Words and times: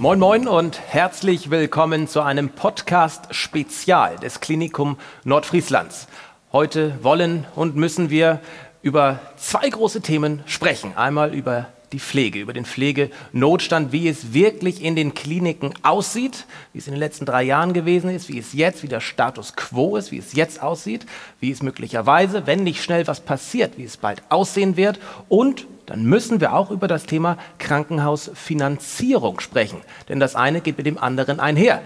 Moin 0.00 0.20
Moin 0.20 0.46
und 0.46 0.78
herzlich 0.78 1.50
willkommen 1.50 2.06
zu 2.06 2.20
einem 2.20 2.50
Podcast 2.50 3.34
Spezial 3.34 4.14
des 4.16 4.38
Klinikum 4.38 4.96
Nordfrieslands. 5.24 6.06
Heute 6.52 7.02
wollen 7.02 7.48
und 7.56 7.74
müssen 7.74 8.08
wir 8.08 8.38
über 8.80 9.18
zwei 9.36 9.68
große 9.68 10.00
Themen 10.00 10.44
sprechen. 10.46 10.96
Einmal 10.96 11.34
über 11.34 11.66
die 11.90 11.98
Pflege, 11.98 12.38
über 12.38 12.52
den 12.52 12.64
Pflegenotstand, 12.64 13.90
wie 13.90 14.06
es 14.06 14.32
wirklich 14.32 14.84
in 14.84 14.94
den 14.94 15.14
Kliniken 15.14 15.74
aussieht, 15.82 16.46
wie 16.72 16.78
es 16.78 16.86
in 16.86 16.92
den 16.92 17.00
letzten 17.00 17.26
drei 17.26 17.42
Jahren 17.42 17.72
gewesen 17.72 18.08
ist, 18.08 18.28
wie 18.28 18.38
es 18.38 18.52
jetzt, 18.52 18.84
wie 18.84 18.88
der 18.88 19.00
Status 19.00 19.56
quo 19.56 19.96
ist, 19.96 20.12
wie 20.12 20.18
es 20.18 20.32
jetzt 20.32 20.62
aussieht, 20.62 21.06
wie 21.40 21.50
es 21.50 21.60
möglicherweise, 21.60 22.46
wenn 22.46 22.62
nicht 22.62 22.84
schnell 22.84 23.08
was 23.08 23.18
passiert, 23.18 23.76
wie 23.76 23.84
es 23.84 23.96
bald 23.96 24.22
aussehen 24.28 24.76
wird 24.76 25.00
und 25.28 25.66
dann 25.88 26.04
müssen 26.04 26.40
wir 26.40 26.52
auch 26.52 26.70
über 26.70 26.86
das 26.86 27.04
Thema 27.06 27.38
Krankenhausfinanzierung 27.58 29.40
sprechen. 29.40 29.80
Denn 30.08 30.20
das 30.20 30.36
eine 30.36 30.60
geht 30.60 30.76
mit 30.76 30.86
dem 30.86 30.98
anderen 30.98 31.40
einher. 31.40 31.80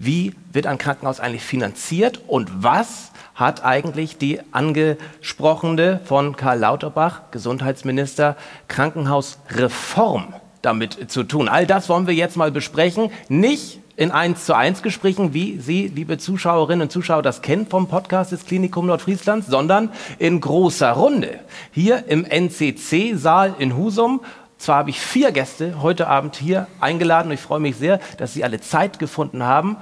Wie 0.00 0.34
wird 0.52 0.66
ein 0.66 0.76
Krankenhaus 0.76 1.20
eigentlich 1.20 1.44
finanziert 1.44 2.20
und 2.26 2.50
was 2.64 3.12
hat 3.36 3.64
eigentlich 3.64 4.18
die 4.18 4.40
angesprochene 4.50 6.00
von 6.04 6.36
Karl 6.36 6.58
Lauterbach, 6.58 7.30
Gesundheitsminister, 7.30 8.36
Krankenhausreform 8.66 10.34
damit 10.62 11.10
zu 11.10 11.22
tun? 11.22 11.48
All 11.48 11.66
das 11.66 11.88
wollen 11.88 12.08
wir 12.08 12.14
jetzt 12.14 12.36
mal 12.36 12.50
besprechen. 12.50 13.10
Nicht 13.28 13.80
in 13.96 14.10
1 14.10 14.44
zu 14.44 14.56
1 14.56 14.82
Gesprächen, 14.82 15.34
wie 15.34 15.58
Sie, 15.58 15.86
liebe 15.86 16.18
Zuschauerinnen 16.18 16.82
und 16.82 16.90
Zuschauer, 16.90 17.22
das 17.22 17.42
kennen 17.42 17.66
vom 17.66 17.86
Podcast 17.86 18.32
des 18.32 18.44
Klinikum 18.44 18.86
Nordfrieslands, 18.86 19.46
sondern 19.46 19.90
in 20.18 20.40
großer 20.40 20.90
Runde. 20.90 21.40
Hier 21.70 22.04
im 22.08 22.24
NCC-Saal 22.24 23.54
in 23.58 23.76
Husum. 23.76 24.20
Zwar 24.58 24.78
habe 24.78 24.90
ich 24.90 25.00
vier 25.00 25.30
Gäste 25.30 25.82
heute 25.82 26.08
Abend 26.08 26.36
hier 26.36 26.66
eingeladen 26.80 27.28
und 27.28 27.34
ich 27.34 27.40
freue 27.40 27.60
mich 27.60 27.76
sehr, 27.76 28.00
dass 28.18 28.34
Sie 28.34 28.42
alle 28.42 28.60
Zeit 28.60 28.98
gefunden 28.98 29.44
haben. 29.44 29.76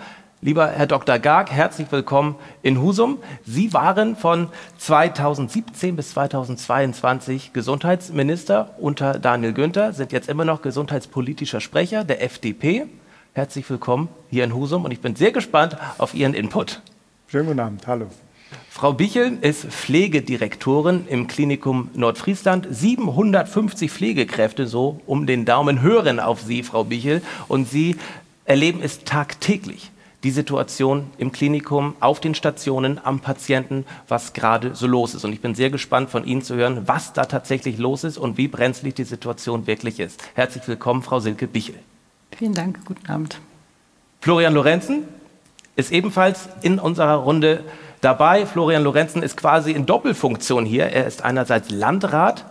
Lieber 0.44 0.66
Herr 0.66 0.88
Dr. 0.88 1.20
Garg, 1.20 1.52
herzlich 1.52 1.92
willkommen 1.92 2.34
in 2.62 2.82
Husum. 2.82 3.18
Sie 3.46 3.72
waren 3.72 4.16
von 4.16 4.48
2017 4.78 5.94
bis 5.94 6.10
2022 6.10 7.52
Gesundheitsminister 7.52 8.74
unter 8.78 9.20
Daniel 9.20 9.52
Günther, 9.52 9.92
sind 9.92 10.10
jetzt 10.10 10.28
immer 10.28 10.44
noch 10.44 10.60
gesundheitspolitischer 10.60 11.60
Sprecher 11.60 12.02
der 12.02 12.24
FDP. 12.24 12.88
Herzlich 13.34 13.70
willkommen 13.70 14.08
hier 14.28 14.44
in 14.44 14.54
Husum 14.54 14.84
und 14.84 14.90
ich 14.90 15.00
bin 15.00 15.16
sehr 15.16 15.32
gespannt 15.32 15.78
auf 15.96 16.12
Ihren 16.12 16.34
Input. 16.34 16.82
Schönen 17.28 17.46
guten 17.46 17.60
Abend, 17.60 17.86
hallo. 17.86 18.08
Frau 18.68 18.92
Bichel 18.92 19.38
ist 19.40 19.64
Pflegedirektorin 19.64 21.06
im 21.08 21.28
Klinikum 21.28 21.88
Nordfriesland. 21.94 22.66
750 22.70 23.90
Pflegekräfte, 23.90 24.66
so 24.66 25.00
um 25.06 25.26
den 25.26 25.46
Daumen, 25.46 25.80
hören 25.80 26.20
auf 26.20 26.42
Sie, 26.42 26.62
Frau 26.62 26.84
Bichel. 26.84 27.22
Und 27.48 27.66
Sie 27.66 27.96
erleben 28.44 28.80
es 28.82 29.02
tagtäglich 29.04 29.90
die 30.24 30.30
Situation 30.30 31.06
im 31.16 31.32
Klinikum, 31.32 31.96
auf 32.00 32.20
den 32.20 32.34
Stationen, 32.34 33.00
am 33.02 33.20
Patienten, 33.20 33.86
was 34.08 34.34
gerade 34.34 34.74
so 34.74 34.86
los 34.86 35.14
ist. 35.14 35.24
Und 35.24 35.32
ich 35.32 35.40
bin 35.40 35.54
sehr 35.54 35.70
gespannt 35.70 36.10
von 36.10 36.26
Ihnen 36.26 36.42
zu 36.42 36.54
hören, 36.54 36.82
was 36.84 37.14
da 37.14 37.24
tatsächlich 37.24 37.78
los 37.78 38.04
ist 38.04 38.18
und 38.18 38.36
wie 38.36 38.48
brenzlig 38.48 38.94
die 38.94 39.04
Situation 39.04 39.66
wirklich 39.66 40.00
ist. 40.00 40.22
Herzlich 40.34 40.68
willkommen, 40.68 41.02
Frau 41.02 41.18
Silke 41.18 41.46
Bichel. 41.46 41.76
Vielen 42.36 42.54
Dank, 42.54 42.84
guten 42.84 43.08
Abend. 43.10 43.38
Florian 44.20 44.54
Lorenzen 44.54 45.04
ist 45.76 45.92
ebenfalls 45.92 46.48
in 46.62 46.78
unserer 46.78 47.16
Runde 47.16 47.64
dabei. 48.00 48.46
Florian 48.46 48.82
Lorenzen 48.82 49.22
ist 49.22 49.36
quasi 49.36 49.72
in 49.72 49.86
Doppelfunktion 49.86 50.64
hier. 50.64 50.86
Er 50.86 51.06
ist 51.06 51.24
einerseits 51.24 51.70
Landrat 51.70 52.44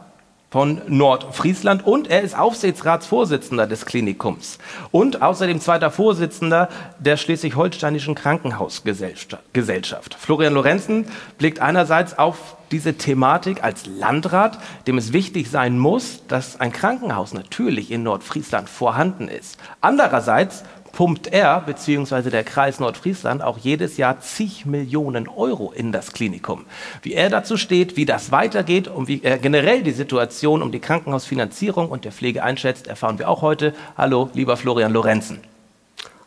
von 0.50 0.82
Nordfriesland 0.88 1.86
und 1.86 2.10
er 2.10 2.22
ist 2.22 2.38
Aufsichtsratsvorsitzender 2.38 3.68
des 3.68 3.86
Klinikums 3.86 4.58
und 4.92 5.22
außerdem 5.22 5.62
zweiter 5.62 5.92
Vorsitzender 5.92 6.68
der 7.00 7.16
Schleswig-Holsteinischen 7.16 8.16
Krankenhausgesellschaft. 8.16 10.14
Florian 10.20 10.54
Lorenzen 10.54 11.06
blickt 11.38 11.62
einerseits 11.62 12.20
auf 12.20 12.58
diese 12.72 12.96
Thematik 12.96 13.64
als 13.64 13.86
Landrat, 13.86 14.58
dem 14.88 14.98
es 14.98 15.14
wichtig 15.14 15.50
sein 15.50 15.78
muss, 15.78 16.24
dass 16.28 16.60
ein 16.60 16.72
Krankenhaus 16.72 17.34
natürlich 17.34 17.92
in 17.92 18.04
Nordfriesland 18.04 18.70
vorhanden 18.70 19.28
ist. 19.28 19.58
Andererseits 19.82 20.64
pumpt 20.92 21.28
er 21.28 21.62
bzw. 21.62 22.30
der 22.30 22.44
Kreis 22.44 22.80
Nordfriesland 22.80 23.42
auch 23.42 23.58
jedes 23.58 23.98
Jahr 23.98 24.20
zig 24.20 24.66
Millionen 24.66 25.28
Euro 25.28 25.72
in 25.72 25.92
das 25.92 26.12
Klinikum. 26.14 26.66
Wie 27.02 27.14
er 27.14 27.30
dazu 27.30 27.58
steht, 27.58 27.98
wie 27.98 28.06
das 28.06 28.32
weitergeht 28.32 28.88
und 28.88 29.08
wie 29.08 29.22
er 29.24 29.38
generell 29.38 29.84
die 29.84 29.92
Situation 29.92 30.62
um 30.62 30.72
die 30.72 30.80
Krankenhausfinanzierung 30.80 31.90
und 31.90 32.06
der 32.06 32.12
Pflege 32.12 32.44
einschätzt, 32.44 32.88
erfahren 32.88 33.20
wir 33.20 33.30
auch 33.30 33.42
heute. 33.42 33.74
Hallo, 33.98 34.30
lieber 34.34 34.58
Florian 34.58 34.94
Lorenzen. 34.94 35.40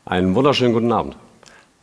Einen 0.06 0.34
wunderschönen 0.34 0.75
guten 0.75 0.93
Abend. 0.93 1.16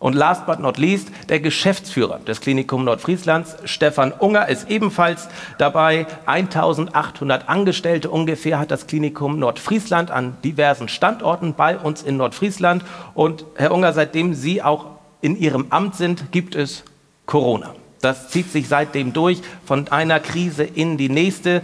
Und 0.02 0.16
last 0.16 0.48
but 0.48 0.60
not 0.60 0.80
least, 0.80 1.10
der 1.30 1.40
Geschäftsführer 1.40 2.18
des 2.18 2.42
Klinikum 2.42 2.84
Nordfrieslands, 2.84 3.56
Stefan 3.66 4.12
Unger, 4.12 4.50
ist 4.50 4.68
ebenfalls 4.68 5.30
dabei. 5.60 6.08
1800 6.26 7.48
Angestellte 7.48 8.10
ungefähr 8.10 8.58
hat 8.58 8.72
das 8.72 8.88
Klinikum 8.88 9.38
Nordfriesland 9.38 10.10
an 10.10 10.38
diversen 10.44 10.90
Standorten 10.90 11.54
bei 11.54 11.78
uns 11.78 12.02
in 12.02 12.18
Nordfriesland. 12.18 12.84
Und 13.14 13.46
Herr 13.56 13.72
Unger, 13.72 13.94
seitdem 13.94 14.34
Sie 14.34 14.64
auch 14.64 14.88
in 15.22 15.38
Ihrem 15.38 15.68
Amt 15.70 15.94
sind, 15.94 16.32
gibt 16.32 16.56
es 16.56 16.84
Corona. 17.28 17.76
Das 18.02 18.30
zieht 18.30 18.52
sich 18.52 18.68
seitdem 18.68 19.14
durch, 19.14 19.44
von 19.64 19.88
einer 19.90 20.20
Krise 20.20 20.64
in 20.64 20.98
die 20.98 21.10
nächste. 21.10 21.62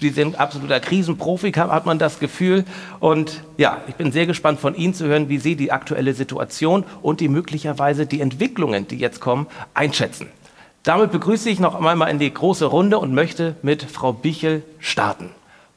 Sie 0.00 0.10
sind 0.10 0.38
absoluter 0.38 0.78
Krisenprofi, 0.80 1.52
hat 1.52 1.86
man 1.86 1.98
das 1.98 2.18
Gefühl. 2.18 2.64
Und 3.00 3.42
ja, 3.56 3.78
ich 3.88 3.94
bin 3.94 4.12
sehr 4.12 4.26
gespannt 4.26 4.60
von 4.60 4.74
Ihnen 4.74 4.92
zu 4.92 5.06
hören, 5.06 5.28
wie 5.28 5.38
Sie 5.38 5.56
die 5.56 5.72
aktuelle 5.72 6.12
Situation 6.12 6.84
und 7.02 7.20
die 7.20 7.28
möglicherweise 7.28 8.06
die 8.06 8.20
Entwicklungen, 8.20 8.86
die 8.88 8.96
jetzt 8.96 9.20
kommen, 9.20 9.46
einschätzen. 9.72 10.28
Damit 10.82 11.12
begrüße 11.12 11.50
ich 11.50 11.58
noch 11.58 11.74
einmal 11.74 12.10
in 12.10 12.18
die 12.18 12.32
große 12.32 12.66
Runde 12.66 12.98
und 12.98 13.12
möchte 13.12 13.56
mit 13.62 13.82
Frau 13.82 14.12
Bichel 14.12 14.62
starten. 14.78 15.30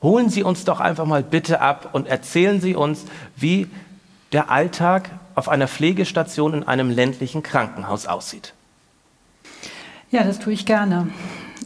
Holen 0.03 0.29
Sie 0.29 0.43
uns 0.43 0.65
doch 0.65 0.79
einfach 0.79 1.05
mal 1.05 1.23
bitte 1.23 1.61
ab 1.61 1.89
und 1.93 2.07
erzählen 2.07 2.61
Sie 2.61 2.75
uns, 2.75 3.05
wie 3.35 3.67
der 4.31 4.51
Alltag 4.51 5.09
auf 5.35 5.49
einer 5.49 5.67
Pflegestation 5.67 6.53
in 6.53 6.63
einem 6.63 6.89
ländlichen 6.89 7.41
Krankenhaus 7.41 8.05
aussieht. 8.05 8.53
Ja, 10.11 10.23
das 10.23 10.39
tue 10.39 10.53
ich 10.53 10.65
gerne. 10.65 11.09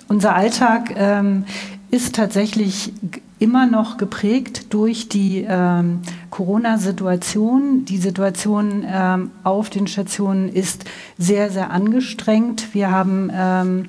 Unser 0.07 0.35
Alltag 0.35 0.93
ähm, 0.95 1.45
ist 1.93 2.15
tatsächlich 2.15 2.91
immer 3.37 3.67
noch 3.67 3.97
geprägt 3.97 4.73
durch 4.73 5.09
die 5.09 5.45
ähm, 5.47 5.99
Corona-Situation. 6.31 7.85
Die 7.85 7.97
Situation 7.97 8.83
ähm, 8.87 9.29
auf 9.43 9.69
den 9.69 9.85
Stationen 9.85 10.49
ist 10.49 10.85
sehr, 11.19 11.51
sehr 11.51 11.69
angestrengt. 11.69 12.73
Wir 12.73 12.89
haben 12.89 13.29
ähm, 13.31 13.85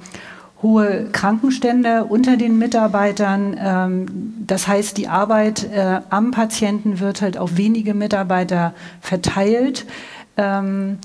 hohe 0.61 1.07
Krankenstände 1.13 2.05
unter 2.05 2.37
den 2.37 2.59
Mitarbeitern. 2.59 3.57
Ähm, 3.59 4.35
das 4.47 4.69
heißt, 4.69 4.99
die 4.99 5.09
Arbeit 5.09 5.65
äh, 5.73 6.03
am 6.11 6.31
Patienten 6.31 7.01
wird 7.01 7.23
halt 7.23 7.39
auf 7.39 7.57
wenige 7.57 7.95
Mitarbeiter 7.95 8.75
verteilt. 9.01 9.87
Ähm, 10.37 10.99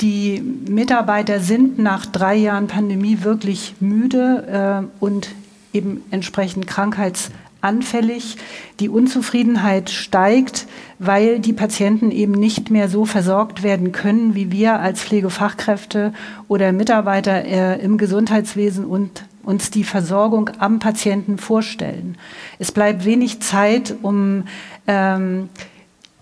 die 0.00 0.40
Mitarbeiter 0.40 1.40
sind 1.40 1.80
nach 1.80 2.06
drei 2.06 2.36
Jahren 2.36 2.68
Pandemie 2.68 3.24
wirklich 3.24 3.74
müde 3.80 4.86
äh, 5.02 5.04
und 5.04 5.30
eben 5.72 6.02
entsprechend 6.10 6.66
krankheitsanfällig. 6.66 8.36
Die 8.80 8.88
Unzufriedenheit 8.88 9.90
steigt, 9.90 10.66
weil 10.98 11.40
die 11.40 11.52
Patienten 11.52 12.10
eben 12.10 12.32
nicht 12.32 12.70
mehr 12.70 12.88
so 12.88 13.04
versorgt 13.04 13.62
werden 13.62 13.92
können, 13.92 14.34
wie 14.34 14.52
wir 14.52 14.80
als 14.80 15.02
Pflegefachkräfte 15.02 16.12
oder 16.48 16.72
Mitarbeiter 16.72 17.44
äh, 17.44 17.80
im 17.80 17.98
Gesundheitswesen 17.98 18.84
und 18.84 19.24
uns 19.42 19.70
die 19.70 19.84
Versorgung 19.84 20.50
am 20.58 20.78
Patienten 20.78 21.38
vorstellen. 21.38 22.18
Es 22.58 22.70
bleibt 22.70 23.06
wenig 23.06 23.40
Zeit, 23.40 23.94
um 24.02 24.44
ähm, 24.86 25.48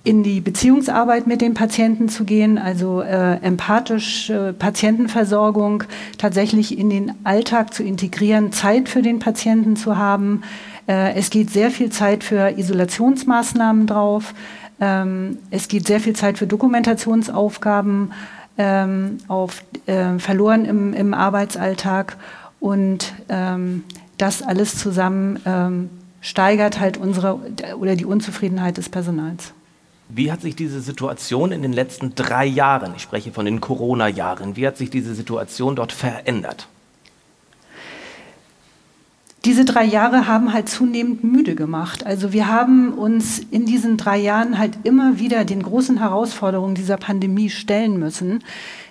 in 0.06 0.22
die 0.22 0.40
Beziehungsarbeit 0.40 1.26
mit 1.26 1.40
den 1.40 1.54
Patienten 1.54 2.08
zu 2.08 2.24
gehen, 2.24 2.58
also 2.58 3.02
äh, 3.02 3.38
empathisch 3.42 4.30
äh, 4.30 4.52
Patientenversorgung 4.52 5.82
tatsächlich 6.16 6.78
in 6.78 6.90
den 6.90 7.12
Alltag 7.24 7.74
zu 7.74 7.82
integrieren, 7.82 8.52
Zeit 8.52 8.88
für 8.88 9.02
den 9.02 9.18
Patienten 9.18 9.74
zu 9.74 9.96
haben. 9.96 10.42
Äh, 10.86 11.14
es 11.14 11.30
geht 11.30 11.50
sehr 11.50 11.72
viel 11.72 11.90
Zeit 11.90 12.22
für 12.22 12.56
Isolationsmaßnahmen 12.56 13.88
drauf. 13.88 14.32
Ähm, 14.80 15.38
es 15.50 15.66
geht 15.66 15.88
sehr 15.88 15.98
viel 15.98 16.14
Zeit 16.14 16.38
für 16.38 16.46
Dokumentationsaufgaben 16.46 18.12
ähm, 18.58 19.18
auf, 19.26 19.64
äh, 19.86 20.20
verloren 20.20 20.66
im, 20.66 20.94
im, 20.94 21.14
Arbeitsalltag. 21.14 22.16
Und 22.60 23.12
ähm, 23.28 23.82
das 24.18 24.40
alles 24.40 24.78
zusammen 24.78 25.40
ähm, 25.44 25.90
steigert 26.20 26.78
halt 26.78 26.96
unsere 26.96 27.40
oder 27.76 27.96
die 27.96 28.04
Unzufriedenheit 28.04 28.76
des 28.76 28.88
Personals. 28.88 29.52
Wie 30.08 30.30
hat 30.30 30.40
sich 30.40 30.54
diese 30.54 30.80
Situation 30.80 31.52
in 31.52 31.62
den 31.62 31.72
letzten 31.72 32.14
drei 32.14 32.46
Jahren, 32.46 32.94
ich 32.96 33.02
spreche 33.02 33.32
von 33.32 33.44
den 33.44 33.60
Corona-Jahren, 33.60 34.56
wie 34.56 34.66
hat 34.66 34.76
sich 34.76 34.90
diese 34.90 35.14
Situation 35.14 35.74
dort 35.76 35.92
verändert? 35.92 36.68
diese 39.46 39.64
drei 39.64 39.84
Jahre 39.84 40.26
haben 40.26 40.52
halt 40.52 40.68
zunehmend 40.68 41.22
müde 41.22 41.54
gemacht. 41.54 42.04
Also 42.04 42.32
wir 42.32 42.48
haben 42.48 42.92
uns 42.92 43.38
in 43.38 43.64
diesen 43.64 43.96
drei 43.96 44.18
Jahren 44.18 44.58
halt 44.58 44.78
immer 44.82 45.20
wieder 45.20 45.44
den 45.44 45.62
großen 45.62 45.98
Herausforderungen 45.98 46.74
dieser 46.74 46.96
Pandemie 46.96 47.48
stellen 47.48 47.96
müssen. 47.96 48.42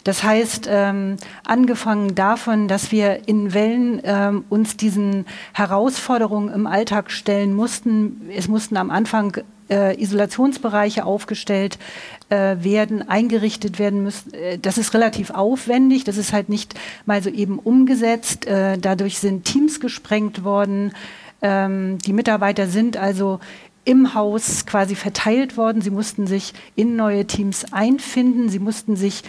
Das 0.06 0.24
heißt, 0.24 0.70
ähm, 0.72 1.18
angefangen 1.46 2.16
davon, 2.16 2.70
dass 2.70 2.94
wir 2.94 3.28
in 3.28 3.54
Wellen 3.54 4.00
ähm, 4.06 4.46
uns 4.50 4.78
diesen 4.78 5.26
Herausforderungen 5.52 6.54
im 6.54 6.68
Alltag 6.68 7.12
stellen 7.12 7.54
mussten. 7.54 8.22
Es 8.34 8.48
mussten 8.48 8.78
am 8.78 8.92
Anfang 8.92 9.44
äh, 9.70 10.02
Isolationsbereiche 10.02 11.06
aufgestellt 11.06 11.78
äh, 12.30 12.58
werden, 12.60 13.08
eingerichtet 13.08 13.80
werden 13.80 14.04
müssen. 14.04 14.34
Äh, 14.34 14.58
das 14.60 14.78
ist 14.78 14.94
relativ 14.94 15.32
aufwendig, 15.32 16.04
das 16.04 16.18
ist 16.18 16.34
halt 16.34 16.50
nicht 16.50 16.76
mal 17.06 17.22
so 17.22 17.30
eben 17.30 17.60
umgesetzt. 17.60 18.46
Äh, 18.48 18.78
dadurch 18.78 19.20
sind 19.20 19.46
Teams 19.46 19.80
gesprengt 19.80 20.44
worden. 20.44 20.94
Ähm, 21.42 21.98
die 22.00 22.14
Mitarbeiter 22.14 22.68
sind 22.68 22.98
also 22.98 23.40
im 23.84 24.16
Haus 24.16 24.66
quasi 24.66 24.96
verteilt 24.96 25.58
worden. 25.58 25.82
Sie 25.82 25.92
mussten 25.92 26.28
sich 26.28 26.54
in 26.76 26.96
neue 26.96 27.26
Teams 27.26 27.72
einfinden. 27.72 28.50
Sie 28.50 28.60
mussten 28.60 28.96
sich 28.96 29.24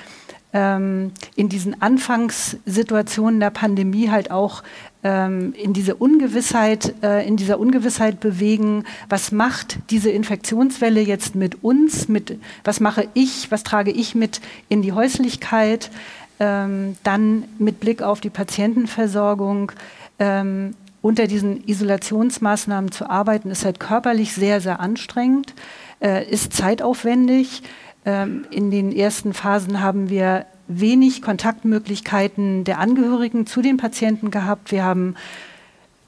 ähm, 0.53 1.13
in 1.35 1.51
diesen 1.51 1.81
Anfangssituationen 1.83 3.39
der 3.39 3.51
Pandemie 3.51 4.09
halt 4.09 4.31
auch 4.31 4.63
ähm, 5.07 5.55
in 5.57 5.73
diese 5.73 5.95
Ungewissheit, 5.95 6.97
äh, 7.01 7.25
in 7.29 7.37
dieser 7.37 7.61
Ungewissheit 7.61 8.19
bewegen. 8.19 8.83
Was 9.09 9.31
macht 9.31 9.79
diese 9.91 10.11
Infektionswelle 10.11 11.01
jetzt 11.01 11.37
mit 11.37 11.63
uns? 11.63 12.09
Mit 12.09 12.41
was 12.65 12.81
mache 12.81 13.07
ich? 13.15 13.53
Was 13.53 13.63
trage 13.63 13.93
ich 13.93 14.17
mit 14.17 14.41
in 14.69 14.83
die 14.83 14.91
Häuslichkeit? 14.91 15.93
Ähm, 16.41 16.97
dann 17.05 17.45
mit 17.61 17.79
Blick 17.79 18.03
auf 18.03 18.21
die 18.21 18.31
Patientenversorgung. 18.31 19.71
Ähm, 20.19 20.75
unter 21.03 21.29
diesen 21.29 21.63
Isolationsmaßnahmen 21.69 22.91
zu 22.91 23.09
arbeiten, 23.09 23.53
ist 23.53 23.65
halt 23.65 23.79
körperlich 23.79 24.33
sehr, 24.33 24.61
sehr 24.61 24.81
anstrengend, 24.81 25.55
äh, 26.03 26.29
ist 26.29 26.53
zeitaufwendig. 26.53 27.63
Ähm, 28.05 28.45
in 28.51 28.73
den 28.73 28.91
ersten 28.91 29.35
Phasen 29.35 29.81
haben 29.81 30.11
wir 30.11 30.47
wenig 30.69 31.23
Kontaktmöglichkeiten 31.23 32.65
der 32.65 32.79
Angehörigen 32.79 33.47
zu 33.47 33.63
den 33.63 33.77
Patienten 33.77 34.31
gehabt. 34.31 34.73
Wir 34.73 34.85
haben 34.85 35.15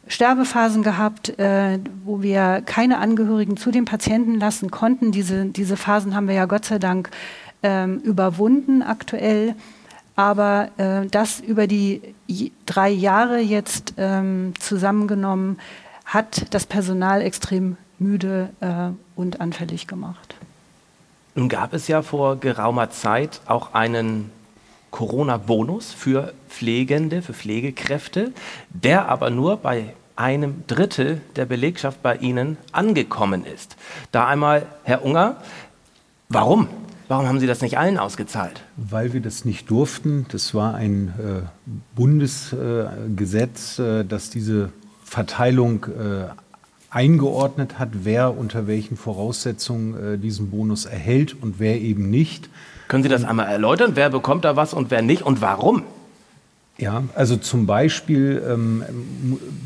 Sterbephasen 0.08 0.82
gehabt, 0.82 1.38
äh, 1.38 1.78
wo 2.04 2.22
wir 2.22 2.62
keine 2.64 2.98
Angehörigen 2.98 3.56
zu 3.56 3.70
den 3.70 3.84
Patienten 3.84 4.38
lassen 4.40 4.70
konnten. 4.70 5.12
Diese, 5.12 5.44
diese 5.46 5.76
Phasen 5.76 6.14
haben 6.14 6.28
wir 6.28 6.34
ja 6.34 6.46
Gott 6.46 6.64
sei 6.64 6.78
Dank 6.78 7.10
ähm, 7.62 7.98
überwunden 7.98 8.82
aktuell. 8.82 9.54
Aber 10.16 10.70
äh, 10.78 11.06
das 11.06 11.40
über 11.40 11.66
die 11.66 12.02
drei 12.66 12.88
Jahre 12.88 13.38
jetzt 13.38 13.94
ähm, 13.98 14.54
zusammengenommen 14.58 15.58
hat 16.04 16.52
das 16.54 16.66
Personal 16.66 17.22
extrem 17.22 17.76
müde 17.98 18.48
äh, 18.60 18.90
und 19.14 19.40
anfällig 19.40 19.86
gemacht. 19.86 20.34
Nun 21.34 21.48
gab 21.48 21.72
es 21.72 21.86
ja 21.86 22.02
vor 22.02 22.36
geraumer 22.36 22.90
Zeit 22.90 23.40
auch 23.46 23.74
einen 23.74 24.30
Corona-Bonus 24.90 25.92
für 25.92 26.32
Pflegende, 26.48 27.22
für 27.22 27.34
Pflegekräfte, 27.34 28.32
der 28.70 29.08
aber 29.08 29.30
nur 29.30 29.56
bei 29.58 29.94
einem 30.16 30.64
Drittel 30.66 31.20
der 31.36 31.46
Belegschaft 31.46 32.02
bei 32.02 32.16
Ihnen 32.16 32.56
angekommen 32.72 33.44
ist. 33.44 33.76
Da 34.10 34.26
einmal, 34.26 34.66
Herr 34.82 35.04
Unger, 35.04 35.36
warum? 36.28 36.68
Warum 37.06 37.26
haben 37.26 37.40
Sie 37.40 37.46
das 37.46 37.62
nicht 37.62 37.78
allen 37.78 37.96
ausgezahlt? 37.96 38.64
Weil 38.76 39.12
wir 39.14 39.20
das 39.20 39.44
nicht 39.46 39.70
durften. 39.70 40.26
Das 40.30 40.52
war 40.54 40.74
ein 40.74 41.14
äh, 41.18 41.42
Bundesgesetz, 41.94 43.78
äh, 43.78 44.04
das 44.04 44.28
diese 44.28 44.72
Verteilung 45.04 45.86
äh, 45.86 46.26
eingeordnet 46.90 47.78
hat, 47.78 47.90
wer 48.02 48.36
unter 48.36 48.66
welchen 48.66 48.96
Voraussetzungen 48.96 50.14
äh, 50.14 50.18
diesen 50.18 50.50
Bonus 50.50 50.84
erhält 50.84 51.34
und 51.40 51.58
wer 51.58 51.80
eben 51.80 52.10
nicht. 52.10 52.50
Können 52.88 53.02
Sie 53.02 53.08
das 53.08 53.24
einmal 53.24 53.46
erläutern? 53.46 53.92
Wer 53.94 54.10
bekommt 54.10 54.44
da 54.44 54.56
was 54.56 54.74
und 54.74 54.90
wer 54.90 55.02
nicht 55.02 55.22
und 55.22 55.40
warum? 55.40 55.82
Ja, 56.78 57.02
also 57.14 57.36
zum 57.36 57.66
Beispiel 57.66 58.42
ähm, 58.48 58.84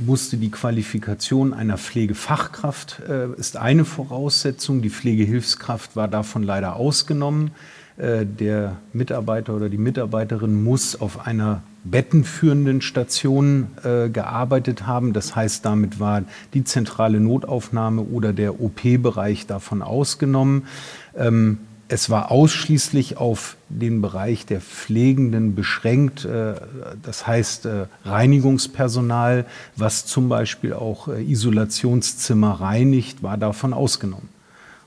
musste 0.05 0.39
die 0.39 0.51
Qualifikation 0.51 1.53
einer 1.53 1.77
Pflegefachkraft 1.77 3.03
äh, 3.07 3.33
ist 3.39 3.59
eine 3.59 3.85
Voraussetzung. 3.85 4.81
Die 4.81 4.89
Pflegehilfskraft 4.89 5.95
war 5.95 6.09
davon 6.09 6.43
leider 6.43 6.77
ausgenommen. 6.77 7.51
Äh, 7.99 8.25
der 8.25 8.77
Mitarbeiter 8.95 9.55
oder 9.55 9.69
die 9.69 9.79
Mitarbeiterin 9.79 10.65
muss 10.65 10.99
auf 10.99 11.27
einer 11.27 11.63
bettenführenden 11.85 12.81
Station 12.81 13.67
äh, 13.85 14.09
gearbeitet 14.09 14.87
haben. 14.87 15.13
Das 15.13 15.37
heißt, 15.37 15.67
damit 15.67 16.01
war 16.01 16.23
die 16.55 16.65
zentrale 16.65 17.21
Notaufnahme 17.21 18.03
oder 18.03 18.33
der 18.33 18.61
OP-Bereich 18.61 19.47
davon 19.47 19.83
ausgenommen. 19.83 20.67
Ähm, 21.15 21.59
es 21.93 22.09
war 22.09 22.31
ausschließlich 22.31 23.19
auf 23.19 23.57
den 23.69 24.01
Bereich 24.01 24.47
der 24.47 24.63
Pflegenden 24.63 25.55
beschränkt. 25.55 26.25
Äh, 26.25 26.55
das 27.03 27.27
heißt 27.27 27.67
äh, 27.67 27.85
Reinigungspersonal, 28.07 29.45
was 29.77 30.07
zum 30.07 30.31
Beispiel 30.31 30.73
auch 30.73 31.09
äh, 31.09 31.23
Isolationszimmer 31.23 32.63
reinigt, 32.63 33.23
war 33.23 33.37
davon 33.37 33.75
ausgenommen. 33.75 34.31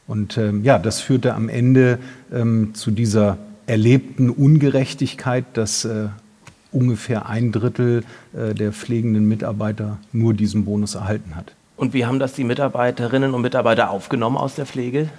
Und 0.08 0.40
ähm, 0.40 0.64
ja, 0.64 0.80
das 0.80 1.00
führte 1.00 1.36
am 1.36 1.48
Ende 1.48 2.00
ähm, 2.34 2.74
zu 2.74 2.90
dieser 2.90 3.38
erlebten 3.68 4.32
Ungerechtigkeit, 4.32 5.46
dass 5.54 5.88
ungefähr 6.72 7.28
ein 7.28 7.52
Drittel 7.52 8.04
der 8.32 8.74
pflegenden 8.74 9.28
Mitarbeiter 9.28 9.98
nur 10.12 10.36
diesen 10.36 10.66
Bonus 10.66 10.94
erhalten 10.94 11.36
hat. 11.36 11.56
Und 11.76 11.96
wie 11.96 12.06
haben 12.06 12.20
das 12.20 12.34
die 12.34 12.44
Mitarbeiterinnen 12.44 13.34
und 13.34 13.42
Mitarbeiter 13.42 13.90
aufgenommen 13.90 14.38
aus 14.38 14.54
der 14.54 14.68
Pflege? 14.68 15.10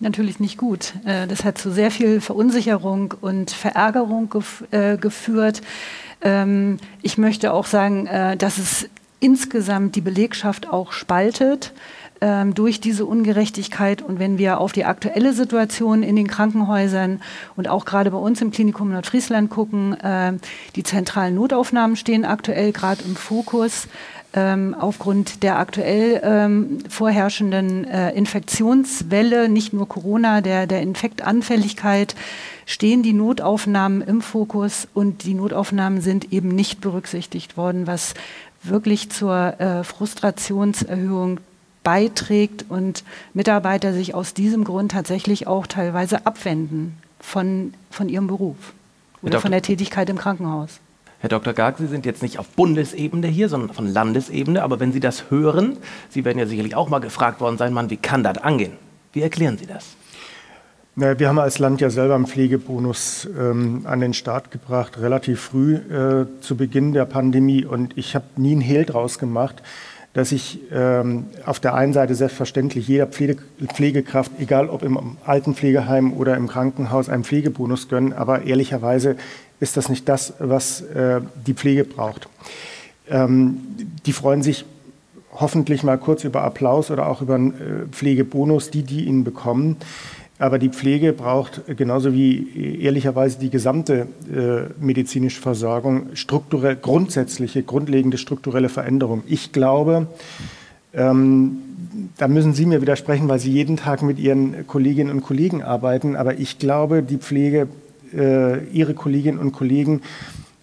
Natürlich 0.00 0.40
nicht 0.40 0.56
gut. 0.56 0.94
Äh, 1.04 1.26
das 1.26 1.44
hat 1.44 1.58
zu 1.58 1.70
sehr 1.70 1.90
viel 1.90 2.20
Verunsicherung 2.20 3.14
und 3.20 3.50
Verärgerung 3.50 4.34
äh, 4.70 4.96
geführt. 4.96 5.62
Ähm, 6.22 6.78
ich 7.02 7.18
möchte 7.18 7.52
auch 7.52 7.66
sagen, 7.66 8.06
äh, 8.06 8.36
dass 8.36 8.58
es 8.58 8.88
insgesamt 9.20 9.96
die 9.96 10.00
Belegschaft 10.00 10.68
auch 10.68 10.92
spaltet 10.92 11.72
ähm, 12.22 12.54
durch 12.54 12.80
diese 12.80 13.04
Ungerechtigkeit. 13.04 14.02
Und 14.02 14.18
wenn 14.18 14.38
wir 14.38 14.60
auf 14.60 14.72
die 14.72 14.84
aktuelle 14.84 15.32
Situation 15.32 16.02
in 16.02 16.16
den 16.16 16.26
Krankenhäusern 16.26 17.20
und 17.56 17.68
auch 17.68 17.84
gerade 17.84 18.10
bei 18.10 18.18
uns 18.18 18.40
im 18.40 18.50
Klinikum 18.50 18.92
Nordfriesland 18.92 19.50
gucken, 19.50 19.96
die 20.74 20.82
zentralen 20.82 21.34
Notaufnahmen 21.34 21.96
stehen 21.96 22.24
aktuell 22.24 22.72
gerade 22.72 23.04
im 23.04 23.14
Fokus 23.14 23.88
ähm, 24.34 24.76
aufgrund 24.78 25.42
der 25.42 25.58
aktuell 25.58 26.20
ähm, 26.22 26.78
vorherrschenden 26.88 27.84
äh, 27.84 28.12
Infektionswelle, 28.12 29.48
nicht 29.48 29.72
nur 29.72 29.88
Corona, 29.88 30.40
der, 30.40 30.66
der 30.66 30.82
Infektanfälligkeit, 30.82 32.14
stehen 32.66 33.02
die 33.02 33.12
Notaufnahmen 33.12 34.02
im 34.02 34.22
Fokus 34.22 34.86
und 34.94 35.24
die 35.24 35.34
Notaufnahmen 35.34 36.00
sind 36.00 36.32
eben 36.32 36.48
nicht 36.48 36.80
berücksichtigt 36.80 37.56
worden, 37.56 37.86
was 37.86 38.14
wirklich 38.62 39.10
zur 39.10 39.60
äh, 39.60 39.84
Frustrationserhöhung 39.84 41.40
beiträgt 41.82 42.66
und 42.68 43.04
Mitarbeiter 43.34 43.92
sich 43.92 44.14
aus 44.14 44.34
diesem 44.34 44.64
Grund 44.64 44.92
tatsächlich 44.92 45.46
auch 45.46 45.66
teilweise 45.66 46.26
abwenden 46.26 46.96
von, 47.18 47.74
von 47.90 48.08
ihrem 48.08 48.26
Beruf 48.26 48.74
oder 49.22 49.40
von 49.40 49.50
der 49.50 49.62
Tätigkeit 49.62 50.08
im 50.08 50.18
Krankenhaus. 50.18 50.80
Herr 51.20 51.28
Dr. 51.28 51.52
Garg, 51.52 51.76
Sie 51.76 51.86
sind 51.86 52.06
jetzt 52.06 52.22
nicht 52.22 52.38
auf 52.38 52.48
Bundesebene 52.48 53.26
hier, 53.26 53.50
sondern 53.50 53.74
von 53.74 53.86
Landesebene. 53.86 54.62
Aber 54.62 54.80
wenn 54.80 54.90
Sie 54.90 55.00
das 55.00 55.30
hören, 55.30 55.76
Sie 56.08 56.24
werden 56.24 56.38
ja 56.38 56.46
sicherlich 56.46 56.74
auch 56.74 56.88
mal 56.88 56.98
gefragt 56.98 57.40
worden 57.40 57.58
sein, 57.58 57.74
Mann, 57.74 57.90
wie 57.90 57.98
kann 57.98 58.22
das 58.22 58.38
angehen? 58.38 58.72
Wie 59.12 59.20
erklären 59.20 59.58
Sie 59.58 59.66
das? 59.66 59.96
Wir 60.96 61.28
haben 61.28 61.38
als 61.38 61.58
Land 61.58 61.80
ja 61.80 61.88
selber 61.88 62.14
einen 62.14 62.26
Pflegebonus 62.26 63.28
ähm, 63.38 63.82
an 63.84 64.00
den 64.00 64.12
Start 64.12 64.50
gebracht, 64.50 64.98
relativ 64.98 65.40
früh 65.40 65.74
äh, 65.74 66.26
zu 66.40 66.56
Beginn 66.56 66.92
der 66.92 67.04
Pandemie. 67.04 67.64
Und 67.64 67.96
ich 67.96 68.14
habe 68.14 68.24
nie 68.36 68.52
einen 68.52 68.60
Hehl 68.60 68.84
draus 68.84 69.18
gemacht, 69.18 69.62
dass 70.14 70.32
ich 70.32 70.58
ähm, 70.72 71.26
auf 71.46 71.60
der 71.60 71.74
einen 71.74 71.92
Seite 71.92 72.14
selbstverständlich 72.14 72.88
jeder 72.88 73.06
Pflege, 73.06 73.36
Pflegekraft, 73.72 74.32
egal 74.40 74.68
ob 74.68 74.82
im 74.82 75.16
Altenpflegeheim 75.24 76.12
oder 76.14 76.36
im 76.36 76.48
Krankenhaus, 76.48 77.08
einen 77.08 77.24
Pflegebonus 77.24 77.88
gönnen. 77.88 78.12
Aber 78.12 78.42
ehrlicherweise 78.42 79.16
ist 79.60 79.76
das 79.76 79.88
nicht 79.88 80.08
das, 80.08 80.34
was 80.38 80.80
äh, 80.80 81.20
die 81.46 81.54
Pflege 81.54 81.84
braucht. 81.84 82.28
Ähm, 83.08 83.58
die 84.06 84.12
freuen 84.12 84.42
sich 84.42 84.64
hoffentlich 85.32 85.82
mal 85.82 85.98
kurz 85.98 86.24
über 86.24 86.42
Applaus 86.42 86.90
oder 86.90 87.06
auch 87.06 87.22
über 87.22 87.34
einen 87.34 87.52
äh, 87.52 87.86
Pflegebonus, 87.90 88.70
die 88.70 88.82
die 88.82 89.04
ihnen 89.04 89.24
bekommen. 89.24 89.76
Aber 90.38 90.58
die 90.58 90.70
Pflege 90.70 91.12
braucht 91.12 91.60
genauso 91.76 92.14
wie 92.14 92.80
ehrlicherweise 92.80 93.38
die 93.38 93.50
gesamte 93.50 94.06
äh, 94.34 94.72
medizinische 94.82 95.40
Versorgung 95.40 96.06
strukturell, 96.14 96.76
grundsätzliche, 96.76 97.62
grundlegende 97.62 98.16
strukturelle 98.16 98.70
Veränderung. 98.70 99.22
Ich 99.26 99.52
glaube, 99.52 100.06
ähm, 100.94 101.58
da 102.16 102.26
müssen 102.26 102.54
Sie 102.54 102.64
mir 102.64 102.80
widersprechen, 102.80 103.28
weil 103.28 103.38
Sie 103.38 103.52
jeden 103.52 103.76
Tag 103.76 104.00
mit 104.00 104.18
Ihren 104.18 104.66
Kolleginnen 104.66 105.10
und 105.10 105.20
Kollegen 105.20 105.62
arbeiten. 105.62 106.16
Aber 106.16 106.38
ich 106.38 106.58
glaube, 106.58 107.02
die 107.02 107.18
Pflege, 107.18 107.68
äh, 108.14 108.64
Ihre 108.66 108.94
Kolleginnen 108.94 109.38
und 109.38 109.52
Kollegen 109.52 110.02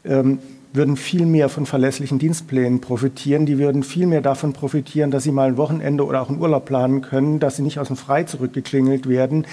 ähm, 0.06 0.40
würden 0.74 0.96
viel 0.96 1.26
mehr 1.26 1.50
von 1.50 1.66
verlässlichen 1.66 2.20
Dienstplänen 2.20 2.82
profitieren. 2.82 3.46
Die 3.46 3.58
würden 3.58 3.84
viel 3.84 4.08
mehr 4.08 4.22
davon 4.22 4.54
profitieren, 4.54 5.12
dass 5.12 5.24
sie 5.24 5.32
mal 5.32 5.50
ein 5.50 5.58
Wochenende 5.58 6.06
oder 6.06 6.22
auch 6.22 6.30
einen 6.30 6.40
Urlaub 6.40 6.66
planen 6.66 7.02
können, 7.02 7.40
dass 7.40 7.58
sie 7.58 7.64
nicht 7.64 7.80
aus 7.80 7.88
dem 7.88 7.98
Frei 7.98 8.24
zurückgeklingelt 8.24 9.10
werden. 9.10 9.46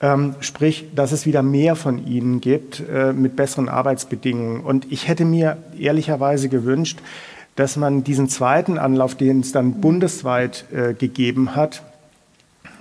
Ähm, 0.00 0.34
sprich, 0.40 0.86
dass 0.94 1.12
es 1.12 1.26
wieder 1.26 1.42
mehr 1.42 1.76
von 1.76 2.04
ihnen 2.06 2.40
gibt 2.40 2.82
äh, 2.92 3.12
mit 3.12 3.36
besseren 3.36 3.68
Arbeitsbedingungen. 3.68 4.60
Und 4.62 4.90
ich 4.90 5.06
hätte 5.06 5.24
mir 5.24 5.58
ehrlicherweise 5.78 6.48
gewünscht, 6.48 6.98
dass 7.54 7.76
man 7.76 8.02
diesen 8.02 8.28
zweiten 8.28 8.78
Anlauf, 8.78 9.14
den 9.14 9.40
es 9.40 9.52
dann 9.52 9.80
bundesweit 9.80 10.64
äh, 10.72 10.94
gegeben 10.94 11.54
hat, 11.54 11.82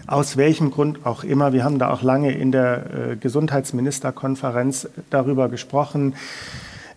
aus 0.07 0.37
welchem 0.37 0.71
Grund 0.71 1.05
auch 1.05 1.23
immer, 1.23 1.53
wir 1.53 1.63
haben 1.63 1.79
da 1.79 1.91
auch 1.91 2.01
lange 2.01 2.31
in 2.31 2.51
der 2.51 3.11
äh, 3.11 3.15
Gesundheitsministerkonferenz 3.15 4.89
darüber 5.09 5.49
gesprochen, 5.49 6.15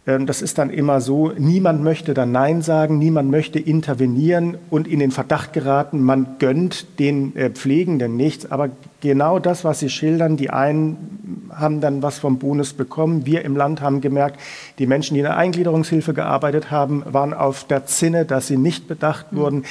ähm, 0.07 0.27
das 0.27 0.43
ist 0.43 0.59
dann 0.59 0.71
immer 0.71 1.01
so, 1.01 1.33
niemand 1.37 1.83
möchte 1.83 2.15
dann 2.15 2.33
Nein 2.33 2.63
sagen, 2.63 2.99
niemand 2.99 3.31
möchte 3.31 3.59
intervenieren 3.59 4.59
und 4.71 4.87
in 4.87 4.99
den 4.99 5.11
Verdacht 5.11 5.53
geraten, 5.53 6.03
man 6.03 6.37
gönnt 6.39 6.99
den 6.99 7.35
äh, 7.37 7.51
Pflegenden 7.51 8.17
nichts. 8.17 8.51
Aber 8.51 8.71
genau 9.01 9.39
das, 9.39 9.65
was 9.65 9.81
Sie 9.81 9.89
schildern, 9.89 10.37
die 10.37 10.51
einen 10.51 11.49
haben 11.51 11.81
dann 11.81 12.03
was 12.03 12.19
vom 12.19 12.39
Bonus 12.39 12.73
bekommen. 12.73 13.27
Wir 13.27 13.45
im 13.45 13.57
Land 13.57 13.81
haben 13.81 14.01
gemerkt, 14.01 14.41
die 14.79 14.87
Menschen, 14.87 15.15
die 15.15 15.21
in 15.21 15.25
der 15.25 15.37
Eingliederungshilfe 15.37 16.13
gearbeitet 16.13 16.71
haben, 16.71 17.03
waren 17.07 17.33
auf 17.33 17.65
der 17.65 17.87
Zinne, 17.87 18.25
dass 18.25 18.49
sie 18.49 18.57
nicht 18.57 18.89
bedacht 18.89 19.33
mhm. 19.33 19.37
wurden. 19.37 19.65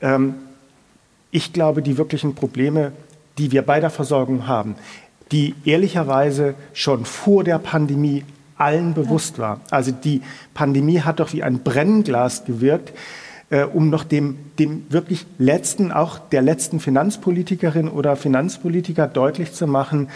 Ähm, 0.00 0.34
ich 1.30 1.52
glaube, 1.52 1.82
die 1.82 1.98
wirklichen 1.98 2.34
Probleme, 2.34 2.92
die 3.38 3.52
wir 3.52 3.62
bei 3.62 3.80
der 3.80 3.90
Versorgung 3.90 4.46
haben, 4.46 4.74
die 5.32 5.54
ehrlicherweise 5.64 6.54
schon 6.72 7.04
vor 7.04 7.44
der 7.44 7.58
Pandemie 7.58 8.24
allen 8.56 8.94
bewusst 8.94 9.38
war. 9.38 9.60
Also 9.70 9.90
die 9.90 10.22
Pandemie 10.54 11.00
hat 11.00 11.20
doch 11.20 11.32
wie 11.32 11.42
ein 11.42 11.60
Brennglas 11.60 12.44
gewirkt, 12.44 12.92
äh, 13.48 13.64
um 13.64 13.90
noch 13.90 14.04
dem, 14.04 14.38
dem 14.58 14.84
wirklich 14.90 15.26
letzten, 15.38 15.92
auch 15.92 16.18
der 16.18 16.42
letzten 16.42 16.78
Finanzpolitikerin 16.78 17.88
oder 17.88 18.16
Finanzpolitiker 18.16 19.06
deutlich 19.06 19.52
zu 19.52 19.66
machen, 19.66 20.08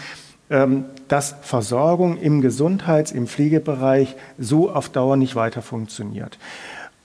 ähm, 0.49 0.85
dass 1.07 1.35
Versorgung 1.41 2.17
im 2.17 2.41
Gesundheits-, 2.41 3.11
im 3.11 3.27
Pflegebereich 3.27 4.15
so 4.37 4.69
auf 4.69 4.89
Dauer 4.89 5.17
nicht 5.17 5.35
weiter 5.35 5.61
funktioniert. 5.61 6.37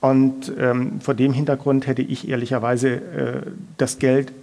Und 0.01 0.51
ähm, 0.59 0.99
vor 0.99 1.13
dem 1.13 1.31
Hintergrund 1.31 1.87
hätte 1.87 2.01
ich 2.01 2.27
ehrlicherweise 2.27 2.89
äh, 2.89 3.41
das 3.77 3.99
Geld 3.99 4.33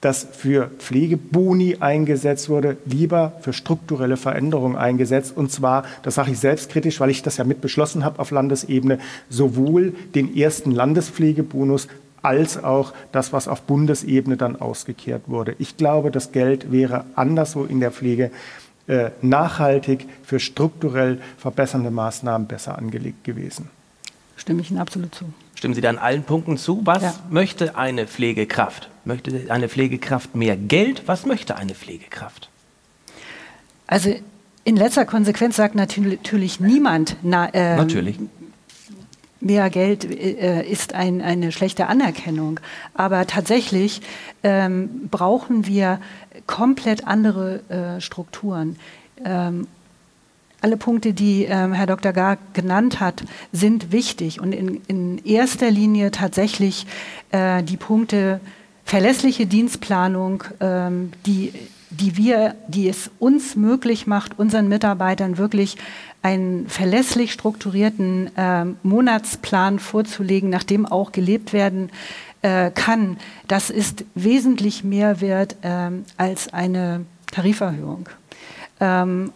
das 0.00 0.28
für 0.30 0.70
Pflegeboni 0.78 1.78
eingesetzt 1.80 2.48
wurde, 2.48 2.76
lieber 2.84 3.32
für 3.40 3.52
strukturelle 3.52 4.16
Veränderungen 4.16 4.76
eingesetzt. 4.76 5.36
Und 5.36 5.50
zwar, 5.50 5.84
das 6.02 6.14
sage 6.14 6.30
ich 6.30 6.38
selbstkritisch, 6.38 7.00
weil 7.00 7.10
ich 7.10 7.22
das 7.22 7.36
ja 7.36 7.44
mit 7.44 7.60
beschlossen 7.60 8.04
habe 8.04 8.20
auf 8.20 8.30
Landesebene, 8.30 9.00
sowohl 9.28 9.92
den 10.14 10.36
ersten 10.36 10.70
Landespflegebonus 10.70 11.88
als 12.22 12.62
auch 12.62 12.92
das, 13.10 13.32
was 13.32 13.48
auf 13.48 13.62
Bundesebene 13.62 14.36
dann 14.36 14.60
ausgekehrt 14.60 15.22
wurde. 15.26 15.56
Ich 15.58 15.76
glaube, 15.76 16.10
das 16.10 16.30
Geld 16.30 16.70
wäre 16.70 17.04
anderswo 17.16 17.64
in 17.64 17.80
der 17.80 17.90
Pflege 17.90 18.30
äh, 18.86 19.10
nachhaltig 19.20 20.06
für 20.22 20.38
strukturell 20.38 21.18
verbessernde 21.38 21.90
Maßnahmen 21.90 22.46
besser 22.46 22.78
angelegt 22.78 23.24
gewesen. 23.24 23.68
Stimme 24.38 24.62
ich 24.62 24.70
Ihnen 24.70 24.80
absolut 24.80 25.14
zu. 25.14 25.26
Stimmen 25.54 25.74
Sie 25.74 25.80
da 25.80 25.90
an 25.90 25.98
allen 25.98 26.22
Punkten 26.22 26.56
zu? 26.56 26.80
Was 26.84 27.02
ja. 27.02 27.14
möchte 27.28 27.76
eine 27.76 28.06
Pflegekraft? 28.06 28.88
Möchte 29.04 29.50
eine 29.50 29.68
Pflegekraft 29.68 30.34
mehr 30.34 30.56
Geld? 30.56 31.02
Was 31.06 31.26
möchte 31.26 31.56
eine 31.56 31.74
Pflegekraft? 31.74 32.48
Also 33.88 34.14
in 34.64 34.76
letzter 34.76 35.04
Konsequenz 35.04 35.56
sagt 35.56 35.74
natürlich 35.74 36.60
niemand, 36.60 37.16
na, 37.22 37.48
äh, 37.48 37.76
natürlich. 37.76 38.18
mehr 39.40 39.70
Geld 39.70 40.04
äh, 40.04 40.62
ist 40.62 40.94
ein, 40.94 41.20
eine 41.20 41.50
schlechte 41.50 41.88
Anerkennung. 41.88 42.60
Aber 42.94 43.26
tatsächlich 43.26 44.02
ähm, 44.44 45.08
brauchen 45.10 45.66
wir 45.66 46.00
komplett 46.46 47.06
andere 47.06 47.96
äh, 47.96 48.00
Strukturen. 48.00 48.76
Ähm, 49.24 49.66
alle 50.60 50.76
Punkte, 50.76 51.12
die 51.12 51.44
ähm, 51.44 51.72
Herr 51.72 51.86
Dr. 51.86 52.12
Gar 52.12 52.38
genannt 52.52 53.00
hat, 53.00 53.22
sind 53.52 53.92
wichtig 53.92 54.40
und 54.40 54.52
in, 54.52 54.80
in 54.88 55.18
erster 55.24 55.70
Linie 55.70 56.10
tatsächlich 56.10 56.86
äh, 57.30 57.62
die 57.62 57.76
Punkte 57.76 58.40
verlässliche 58.84 59.46
Dienstplanung, 59.46 60.44
ähm, 60.60 61.12
die, 61.26 61.52
die 61.90 62.16
wir, 62.16 62.54
die 62.66 62.88
es 62.88 63.10
uns 63.18 63.54
möglich 63.54 64.06
macht, 64.06 64.38
unseren 64.38 64.68
Mitarbeitern 64.68 65.38
wirklich 65.38 65.76
einen 66.22 66.68
verlässlich 66.68 67.32
strukturierten 67.32 68.36
äh, 68.36 68.64
Monatsplan 68.82 69.78
vorzulegen, 69.78 70.50
nach 70.50 70.64
dem 70.64 70.86
auch 70.86 71.12
gelebt 71.12 71.52
werden 71.52 71.90
äh, 72.42 72.70
kann. 72.70 73.18
Das 73.46 73.70
ist 73.70 74.04
wesentlich 74.14 74.84
mehr 74.84 75.20
wert 75.20 75.56
äh, 75.62 75.90
als 76.16 76.52
eine 76.52 77.04
Tariferhöhung. 77.30 78.08
Ähm, 78.80 79.32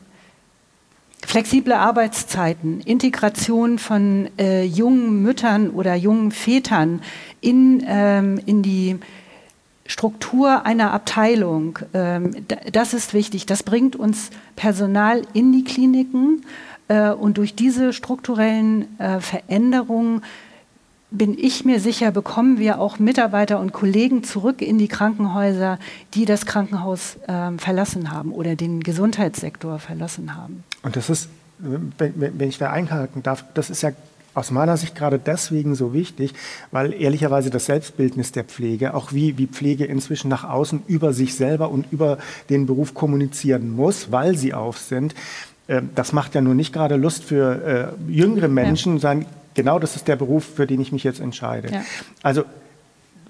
Flexible 1.25 1.73
Arbeitszeiten, 1.73 2.81
Integration 2.81 3.79
von 3.79 4.29
äh, 4.39 4.65
jungen 4.65 5.23
Müttern 5.23 5.71
oder 5.71 5.95
jungen 5.95 6.31
Vätern 6.31 7.01
in, 7.41 7.83
ähm, 7.87 8.41
in 8.45 8.63
die 8.63 8.99
Struktur 9.87 10.65
einer 10.65 10.93
Abteilung, 10.93 11.79
ähm, 11.95 12.47
das 12.73 12.95
ist 12.95 13.15
wichtig. 13.15 13.47
Das 13.47 13.63
bringt 13.63 13.97
uns 13.97 14.31
Personal 14.57 15.23
in 15.33 15.53
die 15.53 15.65
Kliniken 15.65 16.45
äh, 16.89 17.11
und 17.11 17.39
durch 17.39 17.55
diese 17.55 17.93
strukturellen 17.93 18.99
äh, 18.99 19.21
Veränderungen 19.21 20.23
bin 21.13 21.39
ich 21.39 21.65
mir 21.65 21.79
sicher, 21.79 22.11
bekommen 22.11 22.59
wir 22.59 22.81
auch 22.81 22.99
Mitarbeiter 22.99 23.61
und 23.61 23.73
Kollegen 23.73 24.25
zurück 24.25 24.63
in 24.63 24.79
die 24.79 24.89
Krankenhäuser, 24.89 25.79
die 26.15 26.25
das 26.25 26.47
Krankenhaus 26.47 27.17
äh, 27.27 27.53
verlassen 27.59 28.11
haben 28.11 28.33
oder 28.33 28.57
den 28.57 28.81
Gesundheitssektor 28.81 29.79
verlassen 29.79 30.35
haben. 30.35 30.65
Und 30.83 30.97
das 30.97 31.11
ist, 31.11 31.29
wenn, 31.59 31.93
wenn 31.99 32.49
ich 32.49 32.59
da 32.59 32.71
einhaken 32.71 33.23
darf, 33.23 33.45
das 33.55 33.71
ist 33.71 33.83
ja 33.83 33.93
aus 34.35 34.51
meiner 34.51 34.77
Sicht 34.77 34.95
gerade 34.95 35.19
deswegen 35.19 35.75
so 35.75 35.93
wichtig, 35.93 36.33
weil 36.71 36.95
ehrlicherweise 36.95 37.51
das 37.51 37.67
Selbstbildnis 37.67 38.33
der 38.33 38.45
Pflege, 38.45 38.95
auch 38.95 39.13
wie, 39.13 39.37
wie 39.37 39.47
Pflege 39.47 39.85
inzwischen 39.85 40.29
nach 40.29 40.49
außen 40.49 40.83
über 40.87 41.13
sich 41.13 41.35
selber 41.35 41.71
und 41.71 41.87
über 41.93 42.19
den 42.49 42.67
Beruf 42.67 42.95
kommunizieren 42.95 43.75
muss, 43.77 44.11
weil 44.11 44.37
sie 44.37 44.55
auf 44.55 44.79
sind, 44.79 45.15
das 45.95 46.13
macht 46.13 46.35
ja 46.35 46.41
nur 46.41 46.55
nicht 46.55 46.73
gerade 46.73 46.97
Lust 46.97 47.25
für 47.25 47.95
äh, 48.09 48.13
jüngere 48.13 48.49
Menschen, 48.49 48.95
ja. 48.95 49.01
sondern 49.01 49.27
genau 49.55 49.79
das 49.79 49.97
ist 49.97 50.09
der 50.09 50.17
Beruf, 50.17 50.45
für 50.45 50.67
den 50.67 50.81
ich 50.81 50.93
mich 50.93 51.05
jetzt 51.05 51.21
entscheide. 51.21 51.73
Ja. 51.73 51.83
Also 52.23 52.45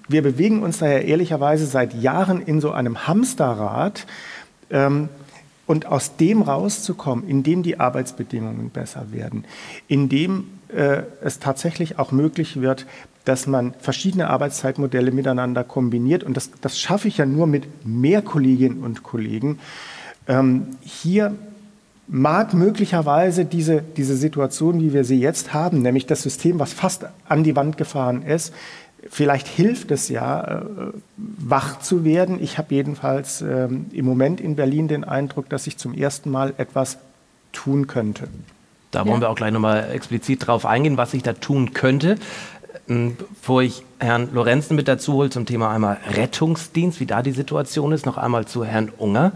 wir 0.07 0.21
bewegen 0.21 0.63
uns 0.63 0.79
daher 0.79 1.05
ehrlicherweise 1.05 1.65
seit 1.65 1.93
Jahren 1.93 2.41
in 2.41 2.59
so 2.59 2.71
einem 2.71 3.07
Hamsterrad. 3.07 4.05
Ähm, 4.69 5.09
und 5.65 5.85
aus 5.85 6.17
dem 6.17 6.41
rauszukommen, 6.41 7.27
indem 7.27 7.63
die 7.63 7.79
Arbeitsbedingungen 7.79 8.69
besser 8.69 9.07
werden, 9.11 9.45
indem 9.87 10.49
äh, 10.67 11.03
es 11.21 11.39
tatsächlich 11.39 11.99
auch 11.99 12.11
möglich 12.11 12.59
wird, 12.59 12.85
dass 13.25 13.47
man 13.47 13.73
verschiedene 13.79 14.29
Arbeitszeitmodelle 14.29 15.11
miteinander 15.11 15.63
kombiniert. 15.63 16.23
Und 16.23 16.35
das, 16.35 16.51
das 16.59 16.77
schaffe 16.77 17.07
ich 17.07 17.17
ja 17.17 17.25
nur 17.25 17.47
mit 17.47 17.85
mehr 17.85 18.21
Kolleginnen 18.21 18.83
und 18.83 19.03
Kollegen. 19.03 19.59
Ähm, 20.27 20.67
hier 20.81 21.35
mag 22.13 22.53
möglicherweise 22.53 23.43
diese, 23.43 23.81
diese 23.81 24.15
Situation, 24.15 24.79
wie 24.79 24.93
wir 24.93 25.03
sie 25.03 25.19
jetzt 25.19 25.51
haben, 25.51 25.81
nämlich 25.81 26.05
das 26.05 26.21
System, 26.21 26.59
was 26.59 26.71
fast 26.71 27.07
an 27.27 27.43
die 27.43 27.55
Wand 27.55 27.75
gefahren 27.75 28.21
ist, 28.21 28.53
vielleicht 29.09 29.47
hilft 29.47 29.89
es 29.89 30.09
ja, 30.09 30.43
äh, 30.43 30.61
wach 31.17 31.79
zu 31.79 32.05
werden. 32.05 32.37
Ich 32.39 32.59
habe 32.59 32.75
jedenfalls 32.75 33.41
äh, 33.41 33.67
im 33.67 34.05
Moment 34.05 34.41
in 34.41 34.55
Berlin 34.55 34.87
den 34.87 35.03
Eindruck, 35.03 35.49
dass 35.49 35.65
ich 35.65 35.77
zum 35.77 35.95
ersten 35.95 36.29
Mal 36.29 36.53
etwas 36.57 36.99
tun 37.51 37.87
könnte. 37.87 38.27
Da 38.91 39.07
wollen 39.07 39.15
ja. 39.15 39.21
wir 39.21 39.29
auch 39.31 39.35
gleich 39.35 39.51
nochmal 39.51 39.89
explizit 39.91 40.45
drauf 40.45 40.67
eingehen, 40.67 40.97
was 40.97 41.15
ich 41.15 41.23
da 41.23 41.33
tun 41.33 41.73
könnte. 41.73 42.17
Ähm, 42.87 43.17
bevor 43.17 43.63
ich 43.63 43.83
Herrn 43.97 44.29
Lorenzen 44.33 44.75
mit 44.75 44.87
dazu 44.87 45.13
hole 45.13 45.31
zum 45.31 45.47
Thema 45.47 45.71
einmal 45.71 45.97
Rettungsdienst, 46.11 46.99
wie 46.99 47.07
da 47.07 47.23
die 47.23 47.31
Situation 47.31 47.91
ist, 47.91 48.05
noch 48.05 48.17
einmal 48.17 48.45
zu 48.45 48.63
Herrn 48.63 48.91
Unger. 48.99 49.31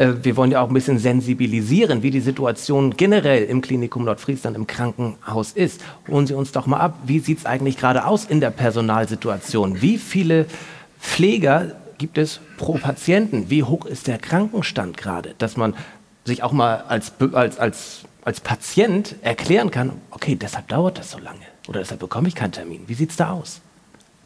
Äh, 0.00 0.24
wir 0.24 0.36
wollen 0.36 0.50
ja 0.50 0.62
auch 0.62 0.68
ein 0.68 0.74
bisschen 0.74 0.98
sensibilisieren, 0.98 2.02
wie 2.02 2.10
die 2.10 2.20
Situation 2.20 2.96
generell 2.96 3.44
im 3.44 3.60
Klinikum 3.60 4.04
Nordfriesland 4.04 4.56
im 4.56 4.66
Krankenhaus 4.66 5.52
ist. 5.52 5.82
Holen 6.08 6.26
Sie 6.26 6.34
uns 6.34 6.52
doch 6.52 6.66
mal 6.66 6.78
ab, 6.78 6.98
wie 7.04 7.18
sieht 7.18 7.38
es 7.38 7.46
eigentlich 7.46 7.76
gerade 7.76 8.06
aus 8.06 8.24
in 8.24 8.40
der 8.40 8.50
Personalsituation? 8.50 9.82
Wie 9.82 9.98
viele 9.98 10.46
Pfleger 10.98 11.76
gibt 11.98 12.16
es 12.16 12.40
pro 12.56 12.78
Patienten? 12.78 13.50
Wie 13.50 13.62
hoch 13.62 13.84
ist 13.84 14.06
der 14.06 14.16
Krankenstand 14.16 14.96
gerade, 14.96 15.34
dass 15.36 15.58
man 15.58 15.74
sich 16.24 16.42
auch 16.42 16.52
mal 16.52 16.84
als, 16.88 17.12
als, 17.32 17.58
als, 17.58 18.04
als 18.24 18.40
Patient 18.40 19.16
erklären 19.20 19.70
kann, 19.70 19.92
okay, 20.10 20.34
deshalb 20.34 20.68
dauert 20.68 20.98
das 20.98 21.10
so 21.10 21.18
lange 21.18 21.40
oder 21.68 21.80
deshalb 21.80 22.00
bekomme 22.00 22.28
ich 22.28 22.34
keinen 22.34 22.52
Termin. 22.52 22.84
Wie 22.86 22.94
sieht 22.94 23.10
es 23.10 23.16
da 23.16 23.32
aus? 23.32 23.60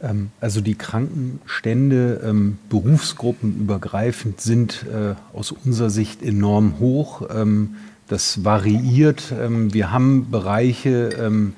Ähm, 0.03 0.31
also 0.41 0.61
die 0.61 0.75
Krankenstände 0.75 2.21
ähm, 2.25 2.59
berufsgruppenübergreifend 2.69 4.41
sind 4.41 4.87
äh, 4.93 5.15
aus 5.37 5.53
unserer 5.53 5.91
Sicht 5.91 6.23
enorm 6.23 6.79
hoch. 6.79 7.23
Ähm, 7.35 7.77
das 8.09 8.45
variiert. 8.45 9.33
Ähm, 9.39 9.73
wir 9.73 9.91
haben 9.91 10.31
Bereiche, 10.31 11.11
ähm, 11.19 11.55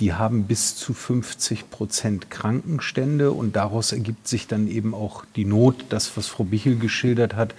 die 0.00 0.12
haben 0.12 0.44
bis 0.44 0.74
zu 0.74 0.92
50 0.92 1.70
Prozent 1.70 2.30
Krankenstände 2.30 3.30
und 3.30 3.54
daraus 3.54 3.92
ergibt 3.92 4.26
sich 4.26 4.48
dann 4.48 4.66
eben 4.66 4.92
auch 4.92 5.24
die 5.36 5.44
Not, 5.44 5.84
das, 5.90 6.16
was 6.16 6.26
Frau 6.26 6.44
Bichel 6.44 6.76
geschildert 6.76 7.36
hat, 7.36 7.54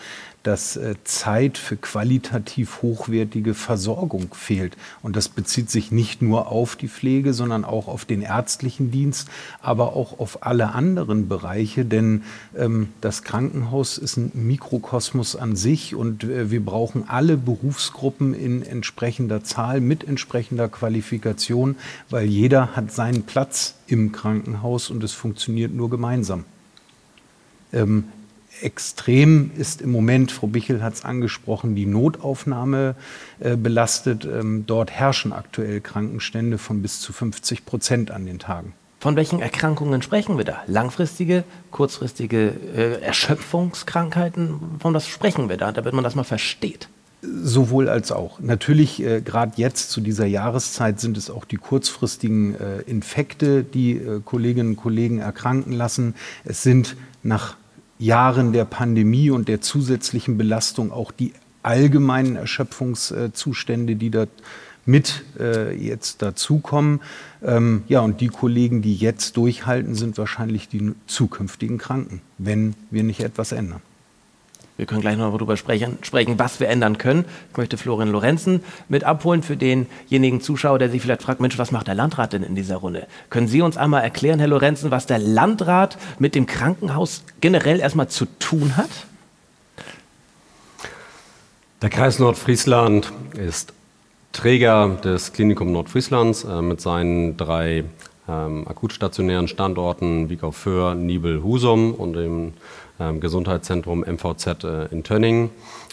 dass 0.45 0.77
äh, 0.77 0.93
Zeit 1.03 1.57
für 1.57 1.75
qualitativ 1.75 2.83
hochwertige 2.83 3.55
Versorgung 3.55 4.33
fehlt. 4.33 4.77
Und 5.01 5.15
das 5.15 5.27
bezieht 5.27 5.71
sich 5.71 5.91
nicht 5.91 6.21
nur 6.21 6.51
auf 6.51 6.75
die 6.75 6.87
Pflege, 6.87 7.33
sondern 7.33 7.65
auch 7.65 7.87
auf 7.87 8.05
den 8.05 8.21
ärztlichen 8.21 8.91
Dienst, 8.91 9.27
aber 9.61 9.95
auch 9.95 10.19
auf 10.19 10.45
alle 10.45 10.73
anderen 10.73 11.27
Bereiche. 11.27 11.83
Denn 11.83 12.21
ähm, 12.55 12.89
das 13.01 13.23
Krankenhaus 13.23 13.97
ist 13.97 14.17
ein 14.17 14.31
Mikrokosmos 14.35 15.35
an 15.35 15.55
sich 15.55 15.95
und 15.95 16.23
äh, 16.23 16.51
wir 16.51 16.63
brauchen 16.63 17.09
alle 17.09 17.37
Berufsgruppen 17.37 18.35
in 18.35 18.61
entsprechender 18.61 19.43
Zahl 19.43 19.81
mit 19.81 20.03
entsprechender 20.03 20.69
Qualifikation, 20.69 21.75
weil 22.11 22.27
jeder 22.27 22.75
hat 22.75 22.91
seinen 22.91 23.23
Platz 23.23 23.75
im 23.87 24.11
Krankenhaus 24.11 24.91
und 24.91 25.03
es 25.03 25.13
funktioniert 25.13 25.73
nur 25.73 25.89
gemeinsam. 25.89 26.45
Ähm, 27.73 28.05
extrem 28.61 29.51
ist 29.57 29.81
im 29.81 29.91
Moment, 29.91 30.31
Frau 30.31 30.47
Bichel 30.47 30.81
hat 30.83 30.93
es 30.93 31.05
angesprochen, 31.05 31.75
die 31.75 31.85
Notaufnahme 31.85 32.95
äh, 33.39 33.55
belastet. 33.55 34.25
Ähm, 34.25 34.65
dort 34.65 34.91
herrschen 34.91 35.33
aktuell 35.33 35.81
Krankenstände 35.81 36.57
von 36.57 36.81
bis 36.81 36.99
zu 36.99 37.13
50 37.13 37.65
Prozent 37.65 38.11
an 38.11 38.25
den 38.25 38.39
Tagen. 38.39 38.73
Von 38.99 39.15
welchen 39.15 39.39
Erkrankungen 39.39 40.01
sprechen 40.01 40.37
wir 40.37 40.45
da? 40.45 40.63
Langfristige, 40.65 41.43
kurzfristige 41.69 42.53
äh, 42.75 43.01
Erschöpfungskrankheiten? 43.01 44.59
Von 44.79 44.93
was 44.93 45.07
sprechen 45.07 45.47
wir 45.47 45.57
da, 45.57 45.71
damit 45.71 45.93
man 45.93 46.03
das 46.03 46.15
mal 46.15 46.23
versteht? 46.23 46.89
Sowohl 47.21 47.89
als 47.89 48.11
auch. 48.11 48.39
Natürlich, 48.39 49.03
äh, 49.03 49.21
gerade 49.21 49.53
jetzt 49.57 49.91
zu 49.91 50.01
dieser 50.01 50.25
Jahreszeit 50.25 50.99
sind 50.99 51.17
es 51.17 51.29
auch 51.29 51.45
die 51.45 51.57
kurzfristigen 51.57 52.55
äh, 52.55 52.81
Infekte, 52.81 53.63
die 53.63 53.97
äh, 53.97 54.21
Kolleginnen 54.23 54.71
und 54.71 54.77
Kollegen 54.77 55.19
erkranken 55.19 55.73
lassen. 55.73 56.15
Es 56.43 56.63
sind 56.63 56.95
nach 57.21 57.57
Jahren 57.97 58.53
der 58.53 58.65
Pandemie 58.65 59.29
und 59.29 59.47
der 59.47 59.61
zusätzlichen 59.61 60.37
Belastung 60.37 60.91
auch 60.91 61.11
die 61.11 61.33
allgemeinen 61.63 62.35
Erschöpfungszustände, 62.35 63.95
die 63.95 64.11
da 64.11 64.27
mit 64.85 65.23
äh, 65.39 65.75
jetzt 65.75 66.21
dazukommen. 66.21 67.01
Ähm, 67.43 67.83
ja, 67.87 68.01
und 68.01 68.21
die 68.21 68.27
Kollegen, 68.27 68.81
die 68.81 68.95
jetzt 68.95 69.35
durchhalten, 69.37 69.95
sind 69.95 70.17
wahrscheinlich 70.17 70.69
die 70.69 70.93
zukünftigen 71.07 71.77
Kranken, 71.77 72.21
wenn 72.37 72.75
wir 72.91 73.03
nicht 73.03 73.21
etwas 73.21 73.51
ändern. 73.51 73.81
Wir 74.77 74.85
können 74.85 74.99
gleich 74.99 75.15
noch 75.15 75.31
darüber 75.31 75.55
sprechen, 75.55 75.97
sprechen, 76.01 76.37
was 76.37 76.59
wir 76.59 76.67
ändern 76.67 76.97
können. 76.97 77.23
Ich 77.51 77.57
möchte 77.57 77.77
Florian 77.77 78.11
Lorenzen 78.11 78.61
mit 78.89 79.05
abholen 79.05 79.41
für 79.41 79.55
denjenigen 79.55 80.41
Zuschauer, 80.41 80.79
der 80.79 80.89
sich 80.89 81.01
vielleicht 81.01 81.23
fragt, 81.23 81.39
Mensch, 81.39 81.57
was 81.57 81.71
macht 81.71 81.87
der 81.87 81.95
Landrat 81.95 82.33
denn 82.33 82.43
in 82.43 82.55
dieser 82.55 82.77
Runde? 82.77 83.07
Können 83.29 83.47
Sie 83.47 83.61
uns 83.61 83.77
einmal 83.77 84.03
erklären, 84.03 84.39
Herr 84.39 84.49
Lorenzen, 84.49 84.91
was 84.91 85.05
der 85.05 85.19
Landrat 85.19 85.97
mit 86.19 86.35
dem 86.35 86.45
Krankenhaus 86.45 87.23
generell 87.39 87.79
erstmal 87.79 88.09
zu 88.09 88.25
tun 88.39 88.75
hat? 88.75 88.89
Der 91.81 91.89
Kreis 91.89 92.19
Nordfriesland 92.19 93.13
ist 93.37 93.71
Träger 94.33 94.97
des 95.03 95.31
Klinikum 95.31 95.71
Nordfrieslands 95.71 96.43
äh, 96.43 96.61
mit 96.61 96.81
seinen 96.81 97.37
drei 97.37 97.85
ähm, 98.27 98.67
akutstationären 98.67 99.47
Standorten 99.47 100.29
Wiegau-Föhr, 100.29 100.95
Nibel, 100.95 101.43
Husum 101.43 101.93
und 101.93 102.13
dem 102.13 102.53
Gesundheitszentrum 103.19 104.01
MVZ 104.01 104.63
äh, 104.63 104.85
in 104.85 105.03
Tönning. 105.03 105.49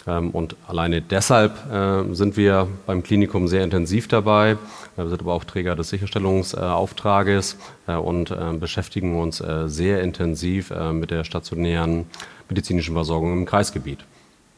Ähm, 0.07 0.31
und 0.31 0.55
alleine 0.67 1.01
deshalb 1.01 1.53
äh, 1.71 2.13
sind 2.13 2.37
wir 2.37 2.67
beim 2.85 3.03
Klinikum 3.03 3.47
sehr 3.47 3.63
intensiv 3.63 4.07
dabei. 4.07 4.51
Äh, 4.51 4.57
wir 4.97 5.09
sind 5.09 5.21
aber 5.21 5.33
auch 5.33 5.43
Träger 5.43 5.75
des 5.75 5.89
Sicherstellungsauftrages 5.89 7.57
und 7.85 8.33
beschäftigen 8.59 9.19
uns 9.19 9.43
sehr 9.65 10.01
intensiv 10.01 10.71
mit 10.93 11.11
der 11.11 11.25
stationären 11.25 12.05
medizinischen 12.47 12.93
Versorgung 12.93 13.33
im 13.33 13.45
Kreisgebiet. 13.45 14.05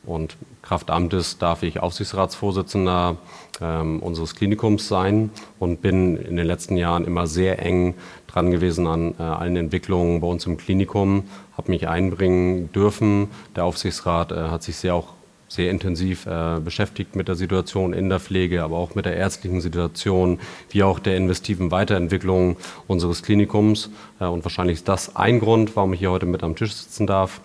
Und 0.05 0.37
Kraft 0.61 0.91
Amtes 0.91 1.37
darf 1.37 1.63
ich 1.63 1.79
Aufsichtsratsvorsitzender 1.79 3.17
ähm, 3.61 3.99
unseres 3.99 4.35
Klinikums 4.35 4.87
sein 4.87 5.31
und 5.59 5.81
bin 5.81 6.17
in 6.17 6.37
den 6.37 6.45
letzten 6.45 6.77
Jahren 6.77 7.05
immer 7.05 7.27
sehr 7.27 7.59
eng 7.63 7.95
dran 8.27 8.51
gewesen 8.51 8.85
an 8.87 9.15
äh, 9.17 9.23
allen 9.23 9.55
Entwicklungen 9.55 10.21
bei 10.21 10.27
uns 10.27 10.45
im 10.45 10.57
Klinikum, 10.57 11.23
habe 11.57 11.71
mich 11.71 11.87
einbringen 11.87 12.71
dürfen. 12.73 13.29
Der 13.55 13.65
Aufsichtsrat 13.65 14.31
äh, 14.31 14.35
hat 14.49 14.63
sich 14.63 14.75
sehr 14.75 14.95
auch 14.95 15.13
sehr 15.47 15.69
intensiv 15.69 16.25
äh, 16.25 16.59
beschäftigt 16.59 17.15
mit 17.15 17.27
der 17.27 17.35
Situation 17.35 17.93
in 17.93 18.09
der 18.09 18.19
Pflege, 18.19 18.63
aber 18.63 18.77
auch 18.77 18.95
mit 18.95 19.05
der 19.05 19.15
ärztlichen 19.15 19.61
Situation, 19.61 20.39
wie 20.69 20.83
auch 20.83 20.99
der 20.99 21.17
investiven 21.17 21.71
Weiterentwicklung 21.71 22.57
unseres 22.87 23.23
Klinikums. 23.23 23.89
Äh, 24.19 24.25
und 24.25 24.43
wahrscheinlich 24.43 24.77
ist 24.77 24.87
das 24.87 25.15
ein 25.15 25.39
Grund, 25.39 25.75
warum 25.75 25.93
ich 25.93 25.99
hier 25.99 26.11
heute 26.11 26.25
mit 26.25 26.43
am 26.43 26.55
Tisch 26.55 26.73
sitzen 26.73 27.07
darf. 27.07 27.41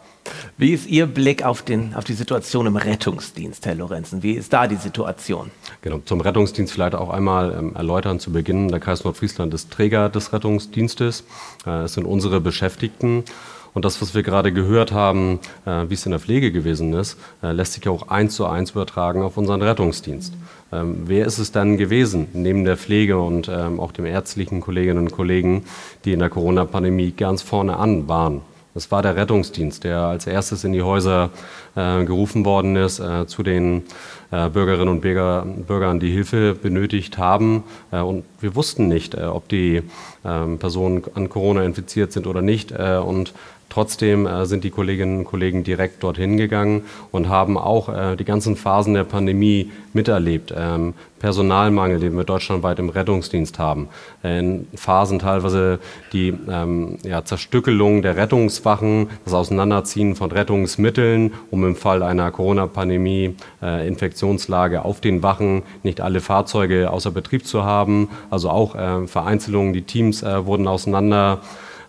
Wie 0.58 0.72
ist 0.72 0.86
Ihr 0.86 1.06
Blick 1.06 1.44
auf, 1.44 1.62
den, 1.62 1.94
auf 1.94 2.04
die 2.04 2.12
Situation 2.12 2.66
im 2.66 2.76
Rettungsdienst, 2.76 3.64
Herr 3.64 3.74
Lorenzen? 3.74 4.22
Wie 4.22 4.32
ist 4.32 4.52
da 4.52 4.66
die 4.66 4.76
Situation? 4.76 5.50
Genau, 5.82 6.00
zum 6.04 6.20
Rettungsdienst 6.20 6.72
vielleicht 6.72 6.94
auch 6.94 7.10
einmal 7.10 7.54
ähm, 7.58 7.74
erläutern 7.74 8.20
zu 8.20 8.30
Beginn. 8.30 8.68
Der 8.68 8.80
Kreis 8.80 9.04
Nordfriesland 9.04 9.54
ist 9.54 9.70
Träger 9.70 10.08
des 10.08 10.32
Rettungsdienstes. 10.32 11.24
Äh, 11.66 11.84
es 11.84 11.94
sind 11.94 12.04
unsere 12.04 12.40
Beschäftigten. 12.40 13.24
Und 13.72 13.84
das, 13.84 14.02
was 14.02 14.14
wir 14.14 14.22
gerade 14.22 14.52
gehört 14.52 14.92
haben, 14.92 15.38
äh, 15.64 15.84
wie 15.88 15.94
es 15.94 16.04
in 16.04 16.10
der 16.10 16.20
Pflege 16.20 16.52
gewesen 16.52 16.92
ist, 16.94 17.16
äh, 17.42 17.52
lässt 17.52 17.74
sich 17.74 17.88
auch 17.88 18.08
eins 18.08 18.34
zu 18.34 18.46
eins 18.46 18.72
übertragen 18.72 19.22
auf 19.22 19.36
unseren 19.36 19.62
Rettungsdienst. 19.62 20.34
Ähm, 20.72 21.02
wer 21.06 21.26
ist 21.26 21.38
es 21.38 21.52
dann 21.52 21.76
gewesen, 21.76 22.28
neben 22.32 22.64
der 22.64 22.76
Pflege 22.76 23.18
und 23.18 23.48
ähm, 23.48 23.80
auch 23.80 23.92
den 23.92 24.06
ärztlichen 24.06 24.60
Kolleginnen 24.60 24.98
und 24.98 25.12
Kollegen, 25.12 25.64
die 26.04 26.12
in 26.12 26.20
der 26.20 26.30
Corona-Pandemie 26.30 27.12
ganz 27.12 27.42
vorne 27.42 27.76
an 27.76 28.08
waren? 28.08 28.42
Das 28.72 28.92
war 28.92 29.02
der 29.02 29.16
Rettungsdienst, 29.16 29.82
der 29.82 29.98
als 29.98 30.28
erstes 30.28 30.62
in 30.62 30.72
die 30.72 30.82
Häuser 30.82 31.30
äh, 31.74 32.04
gerufen 32.04 32.44
worden 32.44 32.76
ist, 32.76 33.00
äh, 33.00 33.26
zu 33.26 33.42
den 33.42 33.82
äh, 34.30 34.48
Bürgerinnen 34.48 34.88
und 34.88 35.00
Bürger, 35.00 35.44
Bürgern, 35.44 35.98
die 35.98 36.12
Hilfe 36.12 36.54
benötigt 36.54 37.18
haben. 37.18 37.64
Äh, 37.90 37.98
und 37.98 38.24
wir 38.40 38.54
wussten 38.54 38.86
nicht, 38.86 39.18
ob 39.18 39.48
die 39.48 39.82
ähm, 40.24 40.58
Personen 40.58 41.02
an 41.14 41.28
Corona 41.28 41.64
infiziert 41.64 42.12
sind 42.12 42.28
oder 42.28 42.42
nicht. 42.42 42.70
Und 42.72 43.34
Trotzdem 43.70 44.26
äh, 44.26 44.44
sind 44.46 44.64
die 44.64 44.70
Kolleginnen 44.70 45.20
und 45.20 45.24
Kollegen 45.24 45.62
direkt 45.64 46.02
dorthin 46.02 46.36
gegangen 46.36 46.82
und 47.12 47.28
haben 47.28 47.56
auch 47.56 47.88
äh, 47.88 48.16
die 48.16 48.24
ganzen 48.24 48.56
Phasen 48.56 48.94
der 48.94 49.04
Pandemie 49.04 49.70
miterlebt. 49.92 50.52
Ähm, 50.56 50.94
Personalmangel, 51.20 52.00
den 52.00 52.16
wir 52.16 52.24
deutschlandweit 52.24 52.78
im 52.78 52.88
Rettungsdienst 52.88 53.58
haben. 53.58 53.88
In 54.22 54.66
Phasen 54.74 55.18
teilweise 55.18 55.78
die 56.12 56.34
ähm, 56.48 56.98
ja, 57.04 57.24
Zerstückelung 57.24 58.02
der 58.02 58.16
Rettungswachen, 58.16 59.08
das 59.24 59.34
Auseinanderziehen 59.34 60.16
von 60.16 60.32
Rettungsmitteln, 60.32 61.32
um 61.50 61.64
im 61.64 61.76
Fall 61.76 62.02
einer 62.02 62.30
Corona-Pandemie, 62.32 63.36
äh, 63.62 63.86
Infektionslage 63.86 64.84
auf 64.84 65.00
den 65.00 65.22
Wachen 65.22 65.62
nicht 65.82 66.00
alle 66.00 66.20
Fahrzeuge 66.20 66.90
außer 66.90 67.12
Betrieb 67.12 67.46
zu 67.46 67.64
haben. 67.64 68.08
Also 68.30 68.50
auch 68.50 68.74
äh, 68.74 69.06
Vereinzelungen, 69.06 69.74
die 69.74 69.82
Teams 69.82 70.22
äh, 70.22 70.46
wurden 70.46 70.66
auseinander 70.66 71.40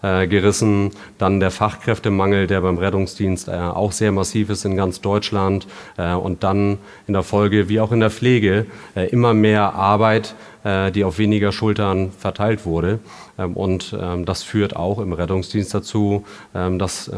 äh, 0.02 0.28
gerissen. 0.28 0.92
Dann 1.18 1.40
der 1.40 1.52
Fachkräftemangel, 1.52 2.48
der 2.48 2.62
beim 2.62 2.78
Rettungsdienst 2.78 3.48
äh, 3.48 3.52
auch 3.52 3.92
sehr 3.92 4.12
massiv 4.12 4.50
ist 4.50 4.66
in 4.66 4.76
ganz 4.76 5.02
Deutschland. 5.02 5.68
Äh, 5.98 6.14
und 6.14 6.44
dann 6.44 6.78
in 7.08 7.14
der 7.14 7.24
Folge, 7.24 7.70
wie 7.70 7.80
auch 7.80 7.92
in 7.92 8.00
der 8.00 8.10
Pflege, 8.10 8.66
äh, 8.96 9.08
immer 9.10 9.34
mehr 9.34 9.76
Arbeit, 9.76 10.36
äh, 10.64 10.92
die 10.92 11.04
auf 11.04 11.18
weniger 11.18 11.52
Schultern 11.52 12.12
verteilt 12.12 12.66
wurde. 12.66 13.00
Ähm, 13.38 13.54
und 13.54 13.96
ähm, 14.00 14.26
das 14.26 14.44
führt 14.44 14.76
auch 14.76 15.00
im 15.00 15.14
Rettungsdienst 15.14 15.74
dazu, 15.74 16.26
ähm, 16.54 16.80
dass 16.80 17.12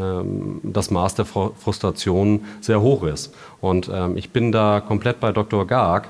das 0.62 0.90
Maß 0.90 1.14
der 1.14 1.24
Frustration 1.24 2.44
sehr 2.60 2.80
hoch 2.80 3.02
ist. 3.02 3.34
Und 3.60 3.90
ich 4.16 4.30
bin 4.30 4.52
da 4.52 4.80
komplett 4.80 5.20
bei 5.20 5.32
Dr. 5.32 5.66
Garg. 5.66 6.08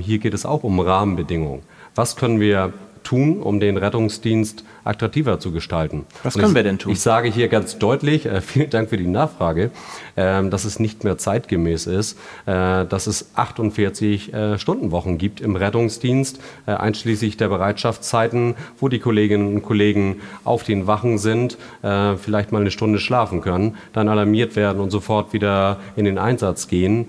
Hier 0.00 0.18
geht 0.18 0.34
es 0.34 0.46
auch 0.46 0.62
um 0.62 0.80
Rahmenbedingungen. 0.80 1.62
Was 1.94 2.16
können 2.16 2.40
wir 2.40 2.72
tun, 3.02 3.40
um 3.40 3.60
den 3.60 3.76
Rettungsdienst 3.76 4.64
attraktiver 4.84 5.38
zu 5.38 5.52
gestalten. 5.52 6.06
Was 6.22 6.34
können 6.34 6.48
ich, 6.48 6.54
wir 6.54 6.62
denn 6.62 6.78
tun? 6.78 6.92
Ich 6.92 7.00
sage 7.00 7.28
hier 7.28 7.48
ganz 7.48 7.78
deutlich, 7.78 8.26
äh, 8.26 8.40
vielen 8.40 8.70
Dank 8.70 8.90
für 8.90 8.96
die 8.96 9.06
Nachfrage, 9.06 9.70
äh, 10.16 10.48
dass 10.48 10.64
es 10.64 10.80
nicht 10.80 11.04
mehr 11.04 11.18
zeitgemäß 11.18 11.86
ist, 11.86 12.18
äh, 12.46 12.84
dass 12.84 13.06
es 13.06 13.30
48 13.34 14.32
äh, 14.32 14.58
Stundenwochen 14.58 15.18
gibt 15.18 15.40
im 15.40 15.56
Rettungsdienst, 15.56 16.40
äh, 16.66 16.72
einschließlich 16.72 17.36
der 17.36 17.48
Bereitschaftszeiten, 17.48 18.54
wo 18.78 18.88
die 18.88 18.98
Kolleginnen 18.98 19.54
und 19.54 19.62
Kollegen 19.62 20.20
auf 20.44 20.64
den 20.64 20.86
Wachen 20.86 21.18
sind, 21.18 21.56
äh, 21.82 22.16
vielleicht 22.16 22.52
mal 22.52 22.60
eine 22.60 22.70
Stunde 22.70 22.98
schlafen 22.98 23.40
können, 23.40 23.76
dann 23.92 24.08
alarmiert 24.08 24.56
werden 24.56 24.80
und 24.80 24.90
sofort 24.90 25.32
wieder 25.32 25.78
in 25.96 26.04
den 26.04 26.18
Einsatz 26.18 26.68
gehen. 26.68 27.08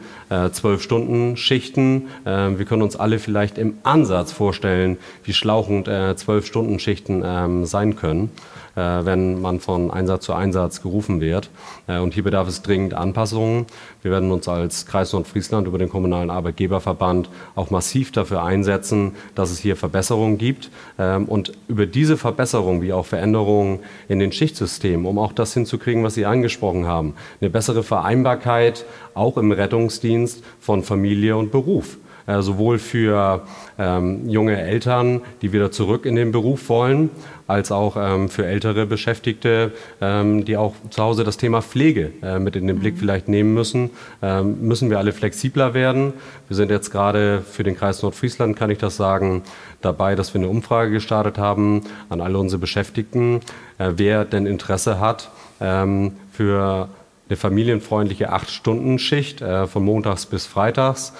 Zwölf 0.51 0.81
Stunden 0.81 1.37
Schichten. 1.37 2.07
wir 2.23 2.65
können 2.65 2.81
uns 2.81 2.95
alle 2.95 3.19
vielleicht 3.19 3.57
im 3.57 3.77
Ansatz 3.83 4.31
vorstellen, 4.31 4.97
wie 5.23 5.33
schlauchend 5.33 5.89
zwölf 6.15 6.45
Stunden 6.45 6.79
Schichten 6.79 7.23
ähm, 7.63 7.65
sein 7.65 7.95
können, 7.95 8.31
äh, 8.75 8.81
wenn 8.81 9.41
man 9.41 9.59
von 9.59 9.91
Einsatz 9.91 10.25
zu 10.25 10.33
Einsatz 10.33 10.81
gerufen 10.81 11.21
wird. 11.21 11.49
Äh, 11.87 11.99
und 11.99 12.13
hier 12.13 12.23
bedarf 12.23 12.47
es 12.47 12.61
dringend 12.61 12.93
Anpassungen. 12.93 13.65
Wir 14.01 14.11
werden 14.11 14.31
uns 14.31 14.47
als 14.47 14.85
Kreis 14.85 15.13
Nordfriesland 15.13 15.67
über 15.67 15.77
den 15.77 15.89
Kommunalen 15.89 16.29
Arbeitgeberverband 16.29 17.29
auch 17.55 17.69
massiv 17.69 18.11
dafür 18.11 18.43
einsetzen, 18.43 19.13
dass 19.35 19.51
es 19.51 19.59
hier 19.59 19.75
Verbesserungen 19.75 20.37
gibt. 20.37 20.69
Ähm, 20.99 21.25
und 21.25 21.53
über 21.67 21.85
diese 21.85 22.17
Verbesserungen 22.17 22.81
wie 22.81 22.93
auch 22.93 23.05
Veränderungen 23.05 23.79
in 24.07 24.19
den 24.19 24.31
Schichtsystemen, 24.31 25.05
um 25.05 25.19
auch 25.19 25.33
das 25.33 25.53
hinzukriegen, 25.53 26.03
was 26.03 26.15
Sie 26.15 26.25
angesprochen 26.25 26.85
haben, 26.85 27.15
eine 27.41 27.49
bessere 27.49 27.83
Vereinbarkeit 27.83 28.85
auch 29.13 29.37
im 29.37 29.51
Rettungsdienst 29.51 30.43
von 30.59 30.83
Familie 30.83 31.37
und 31.37 31.51
Beruf. 31.51 31.97
Äh, 32.25 32.41
sowohl 32.41 32.79
für 32.79 33.41
ähm, 33.77 34.29
junge 34.29 34.57
Eltern, 34.57 35.21
die 35.41 35.51
wieder 35.51 35.71
zurück 35.71 36.05
in 36.05 36.15
den 36.15 36.31
Beruf 36.31 36.69
wollen, 36.69 37.09
als 37.47 37.69
auch 37.71 37.97
ähm, 37.97 38.29
für 38.29 38.45
ältere 38.45 38.85
Beschäftigte, 38.85 39.73
ähm, 39.99 40.45
die 40.45 40.55
auch 40.55 40.73
zu 40.89 41.03
Hause 41.03 41.25
das 41.25 41.35
Thema 41.35 41.61
Pflege 41.61 42.11
äh, 42.21 42.39
mit 42.39 42.55
in 42.55 42.67
den 42.67 42.79
Blick 42.79 42.95
mhm. 42.95 42.99
vielleicht 42.99 43.27
nehmen 43.27 43.53
müssen. 43.53 43.89
Ähm, 44.21 44.61
müssen 44.61 44.89
wir 44.89 44.99
alle 44.99 45.11
flexibler 45.11 45.73
werden. 45.73 46.13
Wir 46.47 46.55
sind 46.55 46.71
jetzt 46.71 46.91
gerade 46.91 47.41
für 47.41 47.63
den 47.63 47.75
Kreis 47.75 48.01
Nordfriesland, 48.01 48.55
kann 48.55 48.69
ich 48.69 48.77
das 48.77 48.95
sagen, 48.95 49.43
dabei, 49.81 50.15
dass 50.15 50.33
wir 50.33 50.39
eine 50.39 50.47
Umfrage 50.47 50.91
gestartet 50.91 51.37
haben 51.37 51.81
an 52.07 52.21
alle 52.21 52.37
unsere 52.37 52.59
Beschäftigten, 52.59 53.41
äh, 53.79 53.91
wer 53.97 54.23
denn 54.23 54.45
Interesse 54.45 55.01
hat 55.01 55.29
ähm, 55.59 56.13
für 56.31 56.87
eine 57.29 57.37
familienfreundliche 57.37 58.31
Acht-Stunden-Schicht 58.31 59.41
äh, 59.41 59.67
von 59.67 59.83
montags 59.83 60.25
bis 60.25 60.45
freitags. 60.45 61.13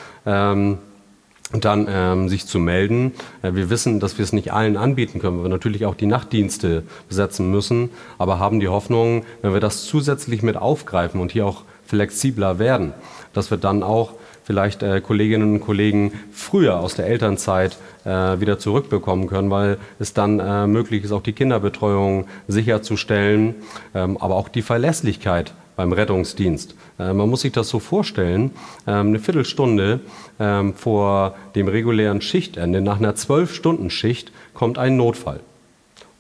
Dann 1.53 1.87
ähm, 1.89 2.29
sich 2.29 2.47
zu 2.47 2.59
melden. 2.59 3.13
Äh, 3.41 3.53
wir 3.53 3.69
wissen, 3.69 3.99
dass 3.99 4.17
wir 4.17 4.23
es 4.23 4.33
nicht 4.33 4.53
allen 4.53 4.75
anbieten 4.75 5.19
können, 5.19 5.37
weil 5.37 5.45
wir 5.45 5.49
natürlich 5.49 5.85
auch 5.85 5.95
die 5.95 6.07
Nachtdienste 6.07 6.83
besetzen 7.07 7.51
müssen, 7.51 7.89
aber 8.17 8.39
haben 8.39 8.59
die 8.59 8.67
Hoffnung, 8.67 9.23
wenn 9.41 9.53
wir 9.53 9.59
das 9.59 9.83
zusätzlich 9.83 10.41
mit 10.41 10.57
aufgreifen 10.57 11.21
und 11.21 11.31
hier 11.31 11.45
auch 11.45 11.63
flexibler 11.85 12.59
werden, 12.59 12.93
dass 13.33 13.51
wir 13.51 13.57
dann 13.57 13.83
auch 13.83 14.13
vielleicht 14.43 14.83
äh, 14.83 15.01
Kolleginnen 15.01 15.53
und 15.53 15.59
Kollegen 15.61 16.11
früher 16.31 16.79
aus 16.79 16.95
der 16.95 17.07
Elternzeit 17.07 17.77
äh, 18.05 18.39
wieder 18.39 18.59
zurückbekommen 18.59 19.27
können, 19.27 19.49
weil 19.49 19.77
es 19.99 20.13
dann 20.13 20.39
äh, 20.39 20.67
möglich 20.67 21.03
ist, 21.03 21.11
auch 21.11 21.21
die 21.21 21.33
Kinderbetreuung 21.33 22.27
sicherzustellen, 22.47 23.55
ähm, 23.95 24.17
aber 24.17 24.35
auch 24.35 24.49
die 24.49 24.61
Verlässlichkeit 24.61 25.53
beim 25.75 25.91
Rettungsdienst. 25.91 26.75
Äh, 26.99 27.13
man 27.13 27.29
muss 27.29 27.41
sich 27.41 27.51
das 27.51 27.69
so 27.69 27.79
vorstellen, 27.79 28.51
ähm, 28.87 29.07
eine 29.07 29.19
Viertelstunde 29.19 29.99
ähm, 30.39 30.73
vor 30.73 31.35
dem 31.55 31.67
regulären 31.67 32.21
Schichtende, 32.21 32.81
nach 32.81 32.99
einer 32.99 33.15
Zwölf-Stunden-Schicht, 33.15 34.31
kommt 34.53 34.77
ein 34.77 34.97
Notfall. 34.97 35.39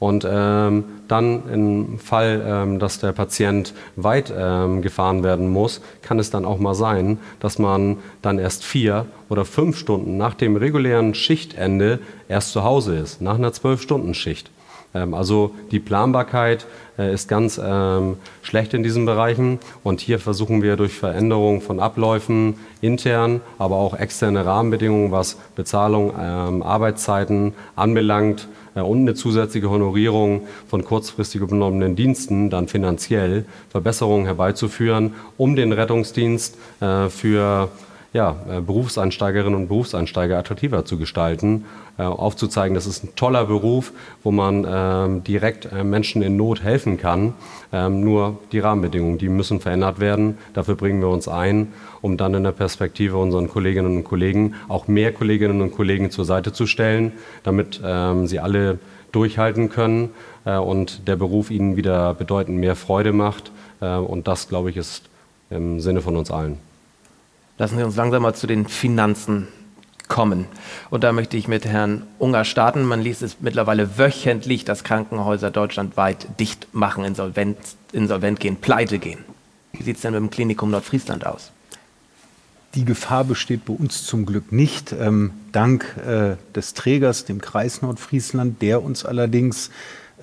Und 0.03 0.27
ähm, 0.29 0.83
dann 1.07 1.43
im 1.49 1.97
Fall, 1.97 2.43
ähm, 2.45 2.79
dass 2.79 2.99
der 2.99 3.13
Patient 3.13 3.73
weit 3.95 4.33
ähm, 4.37 4.81
gefahren 4.81 5.23
werden 5.23 5.49
muss, 5.49 5.79
kann 6.01 6.19
es 6.19 6.29
dann 6.29 6.43
auch 6.43 6.59
mal 6.59 6.75
sein, 6.75 7.19
dass 7.39 7.57
man 7.57 7.99
dann 8.21 8.37
erst 8.37 8.65
vier 8.65 9.05
oder 9.29 9.45
fünf 9.45 9.77
Stunden 9.77 10.17
nach 10.17 10.33
dem 10.33 10.57
regulären 10.57 11.13
Schichtende 11.13 11.99
erst 12.27 12.51
zu 12.51 12.63
Hause 12.63 12.97
ist, 12.97 13.21
nach 13.21 13.35
einer 13.35 13.53
Zwölf-Stunden-Schicht. 13.53 14.51
Ähm, 14.93 15.13
also 15.13 15.51
die 15.71 15.79
Planbarkeit 15.79 16.65
äh, 16.97 17.13
ist 17.13 17.27
ganz 17.27 17.59
ähm, 17.63 18.17
schlecht 18.41 18.73
in 18.73 18.83
diesen 18.83 19.05
Bereichen. 19.05 19.59
Und 19.83 19.99
hier 19.99 20.19
versuchen 20.19 20.61
wir 20.61 20.75
durch 20.75 20.93
Veränderung 20.93 21.61
von 21.61 21.79
Abläufen 21.79 22.55
intern, 22.81 23.41
aber 23.57 23.77
auch 23.77 23.97
externe 23.97 24.45
Rahmenbedingungen, 24.45 25.11
was 25.11 25.37
Bezahlung, 25.55 26.13
ähm, 26.19 26.63
Arbeitszeiten 26.63 27.53
anbelangt 27.75 28.47
äh, 28.75 28.81
und 28.81 29.01
eine 29.01 29.15
zusätzliche 29.15 29.69
Honorierung 29.69 30.47
von 30.67 30.83
kurzfristig 30.83 31.41
übernommenen 31.41 31.95
Diensten 31.95 32.49
dann 32.49 32.67
finanziell 32.67 33.45
Verbesserungen 33.69 34.25
herbeizuführen, 34.25 35.15
um 35.37 35.55
den 35.55 35.71
Rettungsdienst 35.71 36.57
äh, 36.79 37.09
für 37.09 37.69
ja, 38.13 38.35
Berufseinsteigerinnen 38.63 39.55
und 39.55 39.67
Berufseinsteiger 39.69 40.37
attraktiver 40.37 40.85
zu 40.85 40.99
gestalten, 40.99 41.65
aufzuzeigen, 42.01 42.73
das 42.73 42.87
ist 42.87 43.03
ein 43.03 43.15
toller 43.15 43.45
Beruf, 43.45 43.91
wo 44.23 44.31
man 44.31 44.65
ähm, 44.67 45.23
direkt 45.23 45.71
äh, 45.71 45.83
Menschen 45.83 46.23
in 46.23 46.35
Not 46.35 46.63
helfen 46.63 46.97
kann. 46.97 47.33
Ähm, 47.71 48.03
nur 48.03 48.39
die 48.51 48.59
Rahmenbedingungen, 48.59 49.19
die 49.19 49.29
müssen 49.29 49.59
verändert 49.59 49.99
werden. 49.99 50.37
Dafür 50.53 50.75
bringen 50.75 51.01
wir 51.01 51.09
uns 51.09 51.27
ein, 51.27 51.71
um 52.01 52.17
dann 52.17 52.33
in 52.33 52.43
der 52.43 52.51
Perspektive 52.51 53.17
unseren 53.17 53.47
Kolleginnen 53.47 53.97
und 53.97 54.03
Kollegen 54.03 54.55
auch 54.67 54.87
mehr 54.87 55.13
Kolleginnen 55.13 55.61
und 55.61 55.71
Kollegen 55.71 56.09
zur 56.09 56.25
Seite 56.25 56.51
zu 56.51 56.65
stellen, 56.65 57.11
damit 57.43 57.79
ähm, 57.83 58.25
sie 58.25 58.39
alle 58.39 58.79
durchhalten 59.11 59.69
können 59.69 60.09
äh, 60.45 60.57
und 60.57 61.07
der 61.07 61.15
Beruf 61.15 61.51
ihnen 61.51 61.77
wieder 61.77 62.13
bedeutend 62.15 62.57
mehr 62.57 62.75
Freude 62.75 63.13
macht. 63.13 63.51
Äh, 63.81 63.97
und 63.97 64.27
das, 64.27 64.49
glaube 64.49 64.71
ich, 64.71 64.77
ist 64.77 65.03
im 65.49 65.79
Sinne 65.79 66.01
von 66.01 66.17
uns 66.17 66.31
allen. 66.31 66.57
Lassen 67.59 67.77
Sie 67.77 67.83
uns 67.83 67.95
langsam 67.95 68.23
mal 68.23 68.33
zu 68.33 68.47
den 68.47 68.67
Finanzen 68.67 69.47
kommen. 70.07 70.45
Und 70.89 71.03
da 71.03 71.11
möchte 71.11 71.37
ich 71.37 71.47
mit 71.47 71.65
Herrn 71.65 72.03
Unger 72.19 72.45
starten. 72.45 72.83
Man 72.83 73.01
liest 73.01 73.21
es 73.21 73.37
mittlerweile 73.39 73.97
wöchentlich, 73.97 74.65
dass 74.65 74.83
Krankenhäuser 74.83 75.51
deutschlandweit 75.51 76.39
dicht 76.39 76.67
machen, 76.73 77.03
insolvent, 77.03 77.57
insolvent 77.91 78.39
gehen, 78.39 78.57
pleite 78.57 78.99
gehen. 78.99 79.19
Wie 79.71 79.83
sieht 79.83 79.95
es 79.95 80.01
denn 80.01 80.13
mit 80.13 80.21
dem 80.21 80.29
Klinikum 80.29 80.71
Nordfriesland 80.71 81.25
aus? 81.25 81.51
Die 82.75 82.85
Gefahr 82.85 83.23
besteht 83.23 83.65
bei 83.65 83.73
uns 83.73 84.03
zum 84.03 84.25
Glück 84.25 84.51
nicht, 84.51 84.93
ähm, 84.93 85.31
dank 85.51 85.95
äh, 85.97 86.37
des 86.55 86.73
Trägers, 86.73 87.23
dem 87.25 87.39
Kreis 87.39 87.83
Nordfriesland, 87.83 88.63
der 88.63 88.81
uns 88.81 89.05
allerdings 89.05 89.69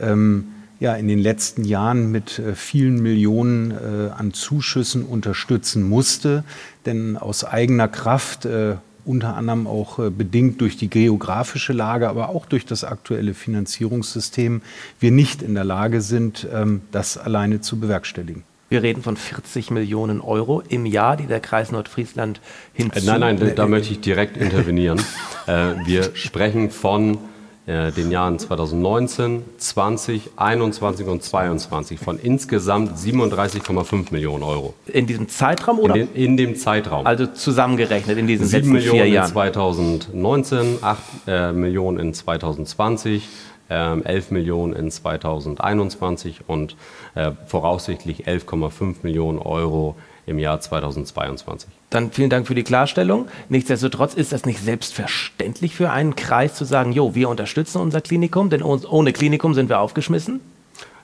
ähm, 0.01 0.49
ja 0.81 0.95
in 0.95 1.07
den 1.07 1.21
letzten 1.21 1.65
Jahren 1.65 2.11
mit 2.11 2.41
äh, 2.41 2.57
vielen 2.57 3.01
Millionen 3.03 3.71
äh, 3.71 4.11
an 4.11 4.33
Zuschüssen 4.33 5.05
unterstützen 5.05 5.89
musste. 5.89 6.43
Denn 6.87 7.17
aus 7.17 7.45
eigener 7.45 7.87
Kraft, 7.87 8.47
äh, 8.47 8.77
unter 9.11 9.37
anderem 9.37 9.67
auch 9.67 9.99
äh, 9.99 10.11
bedingt 10.11 10.61
durch 10.61 10.77
die 10.77 10.89
geografische 10.89 11.73
Lage, 11.73 12.09
aber 12.09 12.29
auch 12.29 12.47
durch 12.47 12.65
das 12.65 12.85
aktuelle 12.85 13.35
Finanzierungssystem, 13.35 14.63
wir 15.01 15.11
nicht 15.11 15.43
in 15.43 15.55
der 15.55 15.65
Lage 15.65 16.01
sind, 16.01 16.47
ähm, 16.53 16.83
das 16.93 17.19
alleine 17.19 17.61
zu 17.61 17.81
bewerkstelligen. 17.81 18.45
Wir 18.69 18.85
reden 18.85 19.03
von 19.03 19.17
40 19.17 19.73
Millionen 19.73 20.21
Euro 20.21 20.63
im 20.69 20.87
Jahr, 20.87 21.17
die 21.17 21.27
der 21.27 21.41
Kreis 21.41 21.73
Nordfriesland 21.73 22.41
hinzu. 22.73 23.05
Nein, 23.05 23.21
nein, 23.21 23.53
da 23.57 23.67
möchte 23.67 23.93
ich 23.93 24.01
direkt 24.01 24.37
intervenieren. 24.37 25.03
wir 25.47 26.15
sprechen 26.15 26.71
von 26.71 27.19
äh, 27.67 27.93
den 27.93 28.11
Jahren 28.11 28.39
2019, 28.39 29.45
20, 29.59 30.31
21 30.37 31.07
und 31.07 31.23
22 31.23 32.01
von 32.01 32.19
insgesamt 32.19 32.97
37,5 32.97 34.13
Millionen 34.13 34.43
Euro. 34.43 34.75
In 34.87 35.07
diesem 35.07 35.29
Zeitraum 35.29 35.79
oder? 35.79 35.95
In, 35.95 36.07
den, 36.07 36.15
in 36.15 36.37
dem 36.37 36.57
Zeitraum. 36.57 37.07
Also 37.07 37.27
zusammengerechnet 37.27 38.19
in 38.19 38.27
diesen 38.27 38.47
7 38.47 38.73
letzten 38.73 38.91
vier 38.93 39.07
Jahren. 39.07 39.31
2019, 39.31 40.79
8 40.81 40.99
äh, 41.27 41.53
Millionen 41.53 41.99
in 41.99 42.15
2020, 42.15 43.29
äh, 43.69 44.01
11 44.01 44.31
Millionen 44.31 44.73
in 44.73 44.91
2021 44.91 46.41
und 46.47 46.77
äh, 47.15 47.33
voraussichtlich 47.47 48.27
11,5 48.27 48.97
Millionen 49.03 49.39
Euro 49.39 49.97
im 50.31 50.39
Jahr 50.39 50.61
2022. 50.61 51.69
Dann 51.91 52.13
vielen 52.13 52.31
Dank 52.31 52.47
für 52.47 52.55
die 52.55 52.63
Klarstellung. 52.63 53.29
Nichtsdestotrotz 53.49 54.15
ist 54.15 54.33
das 54.33 54.47
nicht 54.47 54.61
selbstverständlich 54.61 55.75
für 55.75 55.91
einen 55.91 56.15
Kreis 56.15 56.55
zu 56.55 56.65
sagen, 56.65 56.93
jo, 56.93 57.15
wir 57.15 57.29
unterstützen 57.29 57.81
unser 57.81 58.01
Klinikum, 58.01 58.49
denn 58.49 58.63
ohne 58.63 59.13
Klinikum 59.13 59.55
sind 59.55 59.69
wir 59.69 59.81
aufgeschmissen? 59.81 60.41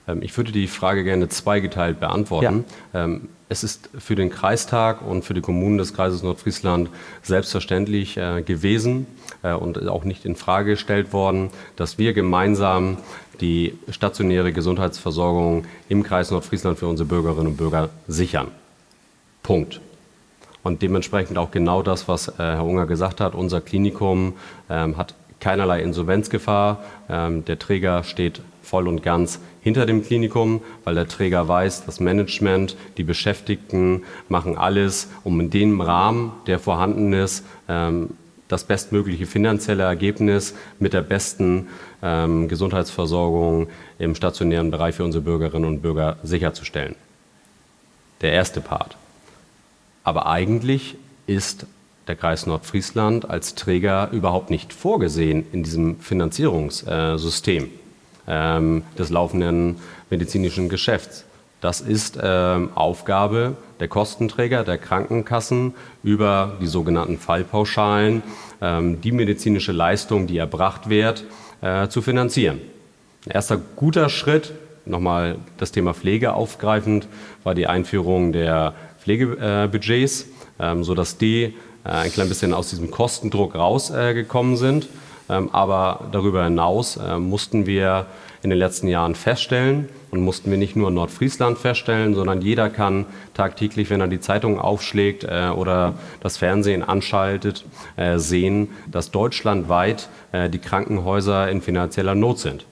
Ähm, 0.08 0.22
ich 0.22 0.36
würde 0.36 0.52
die 0.52 0.68
Frage 0.68 1.04
gerne 1.04 1.28
zweigeteilt 1.28 2.00
beantworten. 2.00 2.64
Ja. 2.94 3.04
Ähm, 3.04 3.28
es 3.48 3.62
ist 3.62 3.90
für 3.98 4.16
den 4.16 4.30
Kreistag 4.30 5.02
und 5.02 5.24
für 5.24 5.34
die 5.34 5.40
Kommunen 5.40 5.78
des 5.78 5.94
Kreises 5.94 6.22
Nordfriesland 6.22 6.90
selbstverständlich 7.22 8.16
äh, 8.16 8.42
gewesen 8.42 9.06
äh, 9.42 9.52
und 9.52 9.86
auch 9.88 10.04
nicht 10.04 10.24
in 10.24 10.36
Frage 10.36 10.72
gestellt 10.72 11.12
worden, 11.12 11.50
dass 11.76 11.98
wir 11.98 12.12
gemeinsam 12.12 12.98
die 13.40 13.74
stationäre 13.90 14.52
Gesundheitsversorgung 14.52 15.64
im 15.88 16.02
Kreis 16.02 16.30
Nordfriesland 16.30 16.78
für 16.78 16.86
unsere 16.86 17.08
Bürgerinnen 17.08 17.48
und 17.48 17.56
Bürger 17.56 17.90
sichern. 18.08 18.48
Punkt. 19.46 19.80
Und 20.64 20.82
dementsprechend 20.82 21.38
auch 21.38 21.52
genau 21.52 21.80
das, 21.80 22.08
was 22.08 22.26
äh, 22.26 22.32
Herr 22.38 22.64
Unger 22.64 22.86
gesagt 22.86 23.20
hat. 23.20 23.36
Unser 23.36 23.60
Klinikum 23.60 24.34
ähm, 24.68 24.96
hat 24.96 25.14
keinerlei 25.38 25.82
Insolvenzgefahr. 25.82 26.82
Ähm, 27.08 27.44
der 27.44 27.56
Träger 27.60 28.02
steht 28.02 28.40
voll 28.64 28.88
und 28.88 29.04
ganz 29.04 29.38
hinter 29.60 29.86
dem 29.86 30.02
Klinikum, 30.02 30.62
weil 30.82 30.96
der 30.96 31.06
Träger 31.06 31.46
weiß, 31.46 31.86
das 31.86 32.00
Management, 32.00 32.76
die 32.96 33.04
Beschäftigten 33.04 34.02
machen 34.28 34.58
alles, 34.58 35.10
um 35.22 35.38
in 35.38 35.50
dem 35.50 35.80
Rahmen, 35.80 36.32
der 36.48 36.58
vorhanden 36.58 37.12
ist, 37.12 37.44
ähm, 37.68 38.10
das 38.48 38.64
bestmögliche 38.64 39.26
finanzielle 39.26 39.84
Ergebnis 39.84 40.56
mit 40.80 40.92
der 40.92 41.02
besten 41.02 41.68
ähm, 42.02 42.48
Gesundheitsversorgung 42.48 43.68
im 44.00 44.16
stationären 44.16 44.72
Bereich 44.72 44.96
für 44.96 45.04
unsere 45.04 45.22
Bürgerinnen 45.22 45.66
und 45.66 45.82
Bürger 45.82 46.16
sicherzustellen. 46.24 46.96
Der 48.22 48.32
erste 48.32 48.60
Part. 48.60 48.96
Aber 50.06 50.26
eigentlich 50.26 50.94
ist 51.26 51.66
der 52.06 52.14
Kreis 52.14 52.46
Nordfriesland 52.46 53.28
als 53.28 53.56
Träger 53.56 54.10
überhaupt 54.12 54.50
nicht 54.50 54.72
vorgesehen 54.72 55.44
in 55.50 55.64
diesem 55.64 55.98
Finanzierungssystem 55.98 57.68
ähm, 58.28 58.84
des 58.96 59.10
laufenden 59.10 59.78
medizinischen 60.08 60.68
Geschäfts. 60.68 61.24
Das 61.60 61.80
ist 61.80 62.20
ähm, 62.22 62.70
Aufgabe 62.76 63.56
der 63.80 63.88
Kostenträger, 63.88 64.62
der 64.62 64.78
Krankenkassen 64.78 65.74
über 66.04 66.56
die 66.60 66.68
sogenannten 66.68 67.18
Fallpauschalen, 67.18 68.22
ähm, 68.62 69.00
die 69.00 69.10
medizinische 69.10 69.72
Leistung, 69.72 70.28
die 70.28 70.38
erbracht 70.38 70.88
wird, 70.88 71.24
äh, 71.62 71.88
zu 71.88 72.00
finanzieren. 72.00 72.60
Ein 73.26 73.32
erster 73.32 73.56
guter 73.74 74.08
Schritt, 74.08 74.52
nochmal 74.84 75.38
das 75.58 75.72
Thema 75.72 75.94
Pflege 75.94 76.34
aufgreifend, 76.34 77.08
war 77.42 77.56
die 77.56 77.66
Einführung 77.66 78.30
der 78.30 78.72
Pflegebudgets, 79.06 80.26
ähm, 80.58 80.82
sodass 80.82 81.16
die 81.16 81.44
äh, 81.44 81.52
ein 81.84 82.12
klein 82.12 82.28
bisschen 82.28 82.52
aus 82.52 82.70
diesem 82.70 82.90
Kostendruck 82.90 83.54
rausgekommen 83.54 84.54
äh, 84.54 84.56
sind. 84.56 84.88
Ähm, 85.28 85.48
aber 85.52 86.08
darüber 86.10 86.44
hinaus 86.44 86.96
äh, 86.96 87.16
mussten 87.18 87.66
wir 87.66 88.06
in 88.42 88.50
den 88.50 88.58
letzten 88.58 88.88
Jahren 88.88 89.14
feststellen 89.14 89.88
und 90.10 90.22
mussten 90.22 90.50
wir 90.50 90.58
nicht 90.58 90.74
nur 90.74 90.88
in 90.88 90.94
Nordfriesland 90.94 91.56
feststellen, 91.56 92.16
sondern 92.16 92.42
jeder 92.42 92.68
kann 92.68 93.06
tagtäglich, 93.34 93.90
wenn 93.90 94.00
er 94.00 94.08
die 94.08 94.20
Zeitung 94.20 94.60
aufschlägt 94.60 95.24
oder 95.24 95.94
das 96.20 96.36
Fernsehen 96.36 96.84
anschaltet, 96.84 97.64
sehen, 98.16 98.68
dass 98.86 99.10
deutschlandweit 99.10 100.08
die 100.32 100.58
Krankenhäuser 100.58 101.50
in 101.50 101.60
finanzieller 101.60 102.14
Not 102.14 102.38
sind. 102.38 102.66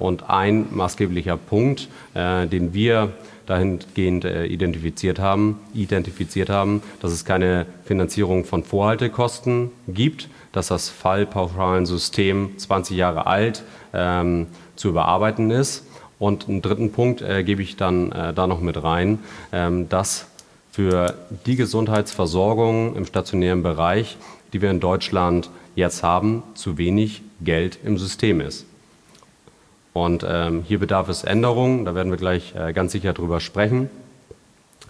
Und 0.00 0.28
ein 0.28 0.66
maßgeblicher 0.70 1.38
Punkt, 1.38 1.88
den 2.14 2.74
wir 2.74 3.12
dahingehend 3.46 4.24
äh, 4.24 4.46
identifiziert 4.46 5.18
haben, 5.18 5.60
identifiziert 5.74 6.50
haben, 6.50 6.82
dass 7.00 7.12
es 7.12 7.24
keine 7.24 7.66
Finanzierung 7.84 8.44
von 8.44 8.64
Vorhaltekosten 8.64 9.70
gibt, 9.88 10.28
dass 10.52 10.68
das 10.68 10.88
Fallpauschalensystem 10.88 12.58
20 12.58 12.96
Jahre 12.96 13.26
alt 13.26 13.62
ähm, 13.92 14.46
zu 14.74 14.88
überarbeiten 14.88 15.50
ist. 15.50 15.84
Und 16.18 16.48
einen 16.48 16.62
dritten 16.62 16.92
Punkt 16.92 17.22
äh, 17.22 17.44
gebe 17.44 17.62
ich 17.62 17.76
dann 17.76 18.12
äh, 18.12 18.32
da 18.32 18.46
noch 18.46 18.60
mit 18.60 18.82
rein, 18.82 19.18
ähm, 19.52 19.88
dass 19.88 20.26
für 20.72 21.14
die 21.46 21.56
Gesundheitsversorgung 21.56 22.96
im 22.96 23.06
stationären 23.06 23.62
Bereich, 23.62 24.16
die 24.52 24.60
wir 24.60 24.70
in 24.70 24.80
Deutschland 24.80 25.50
jetzt 25.74 26.02
haben, 26.02 26.42
zu 26.54 26.78
wenig 26.78 27.22
Geld 27.40 27.78
im 27.84 27.98
System 27.98 28.40
ist. 28.40 28.66
Und 29.96 30.26
ähm, 30.28 30.62
hier 30.68 30.78
bedarf 30.78 31.08
es 31.08 31.24
Änderungen, 31.24 31.86
da 31.86 31.94
werden 31.94 32.12
wir 32.12 32.18
gleich 32.18 32.54
äh, 32.54 32.74
ganz 32.74 32.92
sicher 32.92 33.14
drüber 33.14 33.40
sprechen. 33.40 33.88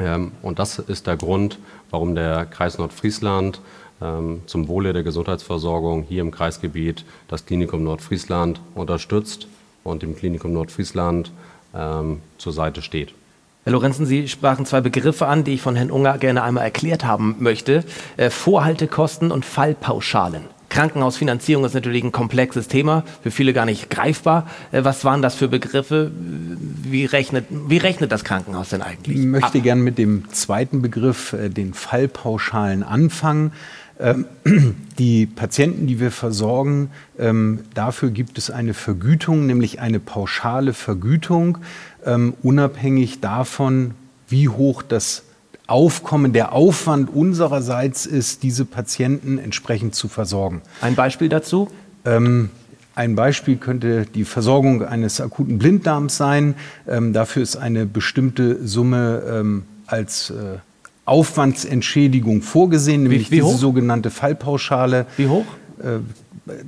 Ähm, 0.00 0.32
und 0.42 0.58
das 0.58 0.80
ist 0.80 1.06
der 1.06 1.16
Grund, 1.16 1.60
warum 1.90 2.16
der 2.16 2.44
Kreis 2.44 2.76
Nordfriesland 2.76 3.60
ähm, 4.02 4.40
zum 4.46 4.66
Wohle 4.66 4.92
der 4.92 5.04
Gesundheitsversorgung 5.04 6.02
hier 6.08 6.22
im 6.22 6.32
Kreisgebiet 6.32 7.04
das 7.28 7.46
Klinikum 7.46 7.84
Nordfriesland 7.84 8.60
unterstützt 8.74 9.46
und 9.84 10.02
dem 10.02 10.16
Klinikum 10.16 10.52
Nordfriesland 10.52 11.30
ähm, 11.72 12.20
zur 12.38 12.52
Seite 12.52 12.82
steht. 12.82 13.14
Herr 13.62 13.74
Lorenzen, 13.74 14.06
Sie 14.06 14.26
sprachen 14.26 14.66
zwei 14.66 14.80
Begriffe 14.80 15.28
an, 15.28 15.44
die 15.44 15.54
ich 15.54 15.62
von 15.62 15.76
Herrn 15.76 15.92
Unger 15.92 16.18
gerne 16.18 16.42
einmal 16.42 16.64
erklärt 16.64 17.04
haben 17.04 17.36
möchte. 17.38 17.84
Äh, 18.16 18.30
Vorhaltekosten 18.30 19.30
und 19.30 19.44
Fallpauschalen. 19.44 20.55
Krankenhausfinanzierung 20.76 21.64
ist 21.64 21.72
natürlich 21.72 22.04
ein 22.04 22.12
komplexes 22.12 22.68
Thema, 22.68 23.02
für 23.22 23.30
viele 23.30 23.54
gar 23.54 23.64
nicht 23.64 23.88
greifbar. 23.88 24.46
Äh, 24.72 24.84
was 24.84 25.06
waren 25.06 25.22
das 25.22 25.34
für 25.34 25.48
Begriffe? 25.48 26.10
Wie 26.14 27.06
rechnet, 27.06 27.46
wie 27.48 27.78
rechnet 27.78 28.12
das 28.12 28.24
Krankenhaus 28.24 28.68
denn 28.68 28.82
eigentlich? 28.82 29.16
Ich 29.16 29.24
möchte 29.24 29.60
gerne 29.62 29.80
mit 29.80 29.96
dem 29.96 30.30
zweiten 30.32 30.82
Begriff, 30.82 31.32
äh, 31.32 31.48
den 31.48 31.72
Fallpauschalen, 31.72 32.82
anfangen. 32.82 33.52
Ähm, 33.98 34.26
die 34.98 35.24
Patienten, 35.24 35.86
die 35.86 35.98
wir 35.98 36.10
versorgen, 36.10 36.90
ähm, 37.18 37.60
dafür 37.72 38.10
gibt 38.10 38.36
es 38.36 38.50
eine 38.50 38.74
Vergütung, 38.74 39.46
nämlich 39.46 39.80
eine 39.80 39.98
pauschale 39.98 40.74
Vergütung, 40.74 41.56
ähm, 42.04 42.34
unabhängig 42.42 43.20
davon, 43.22 43.92
wie 44.28 44.50
hoch 44.50 44.82
das 44.82 45.22
Aufkommen, 45.66 46.32
der 46.32 46.52
Aufwand 46.52 47.14
unsererseits 47.14 48.06
ist, 48.06 48.42
diese 48.42 48.64
Patienten 48.64 49.38
entsprechend 49.38 49.94
zu 49.94 50.08
versorgen. 50.08 50.62
Ein 50.80 50.94
Beispiel 50.94 51.28
dazu? 51.28 51.68
Ähm, 52.04 52.50
ein 52.94 53.14
Beispiel 53.14 53.56
könnte 53.56 54.06
die 54.06 54.24
Versorgung 54.24 54.82
eines 54.84 55.20
akuten 55.20 55.58
Blinddarms 55.58 56.16
sein. 56.16 56.54
Ähm, 56.88 57.12
dafür 57.12 57.42
ist 57.42 57.56
eine 57.56 57.84
bestimmte 57.84 58.66
Summe 58.66 59.22
ähm, 59.28 59.64
als 59.86 60.30
äh, 60.30 60.58
Aufwandsentschädigung 61.04 62.42
vorgesehen, 62.42 63.02
nämlich 63.02 63.30
wie, 63.30 63.36
wie 63.36 63.40
diese 63.42 63.56
sogenannte 63.56 64.10
Fallpauschale. 64.10 65.06
Wie 65.16 65.28
hoch? 65.28 65.44
Äh, 65.78 65.98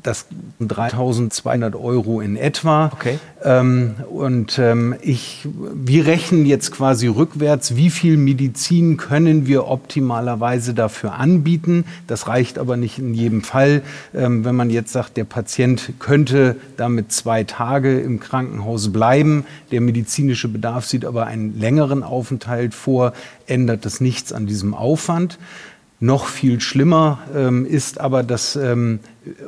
das 0.03 0.27
3.200 0.61 1.79
Euro 1.81 2.21
in 2.21 2.37
etwa. 2.37 2.91
Okay. 2.93 3.19
Ähm, 3.45 3.95
und 4.11 4.59
ähm, 4.59 4.97
ich, 5.01 5.47
wir 5.53 6.07
rechnen 6.07 6.47
jetzt 6.47 6.73
quasi 6.73 7.07
rückwärts, 7.07 7.77
wie 7.77 7.91
viel 7.91 8.17
Medizin 8.17 8.97
können 8.97 9.47
wir 9.47 9.69
optimalerweise 9.69 10.75
dafür 10.75 11.15
anbieten. 11.15 11.85
Das 12.09 12.27
reicht 12.27 12.59
aber 12.59 12.77
nicht 12.77 12.99
in 12.99 13.15
jedem 13.15 13.43
Fall. 13.43 13.83
Ähm, 14.15 14.45
wenn 14.45 14.57
man 14.57 14.71
jetzt 14.71 14.93
sagt, 14.93 15.17
der 15.17 15.25
Patient 15.25 15.93
könnte 16.01 16.57
damit 16.77 17.13
zwei 17.13 17.45
Tage 17.45 18.01
im 18.01 18.19
Krankenhaus 18.19 18.93
bleiben, 18.93 19.45
der 19.71 19.81
medizinische 19.81 20.49
Bedarf 20.49 20.87
sieht 20.87 21.05
aber 21.05 21.27
einen 21.27 21.59
längeren 21.59 22.03
Aufenthalt 22.03 22.75
vor, 22.75 23.13
ändert 23.47 23.85
das 23.85 24.01
nichts 24.01 24.33
an 24.33 24.47
diesem 24.47 24.75
Aufwand. 24.75 25.39
Noch 26.01 26.27
viel 26.27 26.61
schlimmer 26.61 27.19
ähm, 27.35 27.67
ist 27.67 28.01
aber, 28.01 28.23
dass, 28.23 28.55
ähm, 28.55 29.01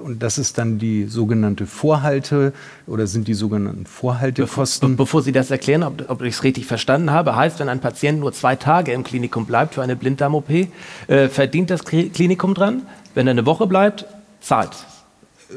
und 0.02 0.20
das 0.20 0.36
ist 0.36 0.58
dann 0.58 0.80
die 0.80 1.04
sogenannte 1.04 1.64
Vorhalte 1.64 2.52
oder 2.88 3.06
sind 3.06 3.28
die 3.28 3.34
sogenannten 3.34 3.86
Vorhaltekosten. 3.86 4.96
Bevor, 4.96 5.04
bevor 5.04 5.22
Sie 5.22 5.30
das 5.30 5.52
erklären, 5.52 5.84
ob, 5.84 6.10
ob 6.10 6.22
ich 6.22 6.34
es 6.34 6.42
richtig 6.42 6.66
verstanden 6.66 7.12
habe, 7.12 7.36
heißt, 7.36 7.60
wenn 7.60 7.68
ein 7.68 7.78
Patient 7.78 8.18
nur 8.18 8.32
zwei 8.32 8.56
Tage 8.56 8.90
im 8.90 9.04
Klinikum 9.04 9.46
bleibt 9.46 9.74
für 9.74 9.82
eine 9.82 9.94
Blinddarm-OP, 9.94 10.50
äh, 11.06 11.28
verdient 11.28 11.70
das 11.70 11.84
Klinikum 11.84 12.54
dran? 12.54 12.82
Wenn 13.14 13.28
er 13.28 13.32
eine 13.32 13.46
Woche 13.46 13.68
bleibt, 13.68 14.06
zahlt. 14.40 14.72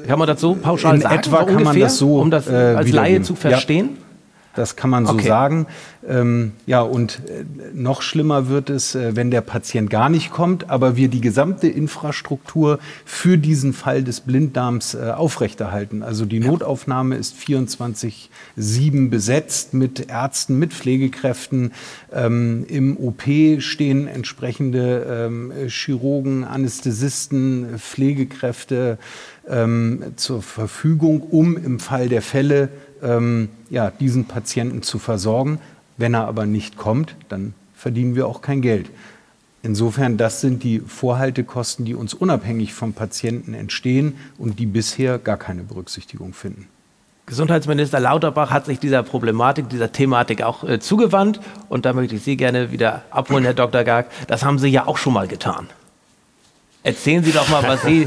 Kann 0.08 0.20
man 0.20 0.28
das 0.28 0.42
so 0.42 0.54
pauschal 0.54 0.96
In 0.96 1.02
sagen? 1.02 1.16
etwa 1.16 1.38
kann 1.38 1.50
ungefähr, 1.50 1.66
man 1.66 1.80
das 1.80 1.98
so 1.98 2.20
um 2.20 2.30
das 2.30 2.48
äh, 2.48 2.54
als 2.54 2.92
Laie 2.92 3.22
zu 3.24 3.34
verstehen? 3.36 3.90
Ja. 3.94 4.13
Das 4.56 4.76
kann 4.76 4.90
man 4.90 5.06
so 5.06 5.14
okay. 5.14 5.28
sagen. 5.28 5.68
Ähm, 6.08 6.52
ja, 6.66 6.82
und 6.82 7.22
äh, 7.28 7.44
noch 7.74 8.02
schlimmer 8.02 8.50
wird 8.50 8.70
es, 8.70 8.94
äh, 8.94 9.16
wenn 9.16 9.32
der 9.32 9.42
Patient 9.42 9.90
gar 9.90 10.10
nicht 10.10 10.32
kommt, 10.32 10.70
aber 10.70 10.96
wir 10.96 11.08
die 11.08 11.22
gesamte 11.22 11.68
Infrastruktur 11.68 12.80
für 13.06 13.38
diesen 13.38 13.74
Fall 13.74 14.04
des 14.04 14.22
Blinddarms 14.22 14.94
äh, 14.94 15.12
aufrechterhalten. 15.12 16.04
Also 16.04 16.26
die 16.26 16.40
Notaufnahme 16.40 17.16
ist 17.16 17.36
24-7 17.38 19.10
besetzt 19.10 19.74
mit 19.74 20.10
Ärzten, 20.10 20.60
mit 20.60 20.74
Pflegekräften. 20.74 21.72
Ähm, 22.12 22.66
Im 22.68 22.98
OP 22.98 23.24
stehen 23.60 24.08
entsprechende 24.08 25.08
ähm, 25.10 25.54
Chirurgen, 25.68 26.44
Anästhesisten, 26.44 27.80
Pflegekräfte 27.80 28.98
ähm, 29.48 30.14
zur 30.16 30.42
Verfügung, 30.42 31.22
um 31.22 31.58
im 31.58 31.80
Fall 31.80 32.10
der 32.10 32.22
Fälle 32.22 32.70
ähm, 33.04 33.50
ja, 33.70 33.92
diesen 33.92 34.26
Patienten 34.26 34.82
zu 34.82 35.00
versorgen. 35.00 35.60
Wenn 35.98 36.14
er 36.14 36.28
aber 36.28 36.46
nicht 36.46 36.78
kommt, 36.78 37.16
dann 37.30 37.54
verdienen 37.76 38.16
wir 38.16 38.28
auch 38.28 38.42
kein 38.42 38.62
Geld. 38.62 38.90
Insofern, 39.62 40.18
das 40.18 40.42
sind 40.42 40.64
die 40.64 40.80
Vorhaltekosten, 40.80 41.86
die 41.86 41.96
uns 41.96 42.14
unabhängig 42.14 42.74
vom 42.74 42.94
Patienten 42.94 43.54
entstehen 43.54 44.16
und 44.38 44.60
die 44.60 44.66
bisher 44.66 45.20
gar 45.20 45.38
keine 45.38 45.64
Berücksichtigung 45.64 46.34
finden. 46.34 46.68
Gesundheitsminister 47.26 48.02
Lauterbach 48.02 48.52
hat 48.52 48.66
sich 48.66 48.80
dieser 48.80 49.02
Problematik, 49.04 49.70
dieser 49.70 49.94
Thematik 49.94 50.42
auch 50.42 50.66
äh, 50.66 50.80
zugewandt. 50.80 51.40
Und 51.70 51.86
da 51.86 51.94
möchte 51.94 52.16
ich 52.16 52.24
Sie 52.24 52.36
gerne 52.36 52.74
wieder 52.74 53.04
abholen, 53.12 53.46
Herr 53.46 53.54
Dr. 53.54 53.86
Garg. 53.86 54.08
Das 54.28 54.44
haben 54.44 54.60
Sie 54.60 54.68
ja 54.68 54.88
auch 54.88 54.98
schon 54.98 55.14
mal 55.14 55.28
getan. 55.30 55.68
Erzählen 56.86 57.24
Sie 57.24 57.32
doch 57.32 57.48
mal, 57.48 57.64
was 57.64 57.82
Sie 57.84 58.06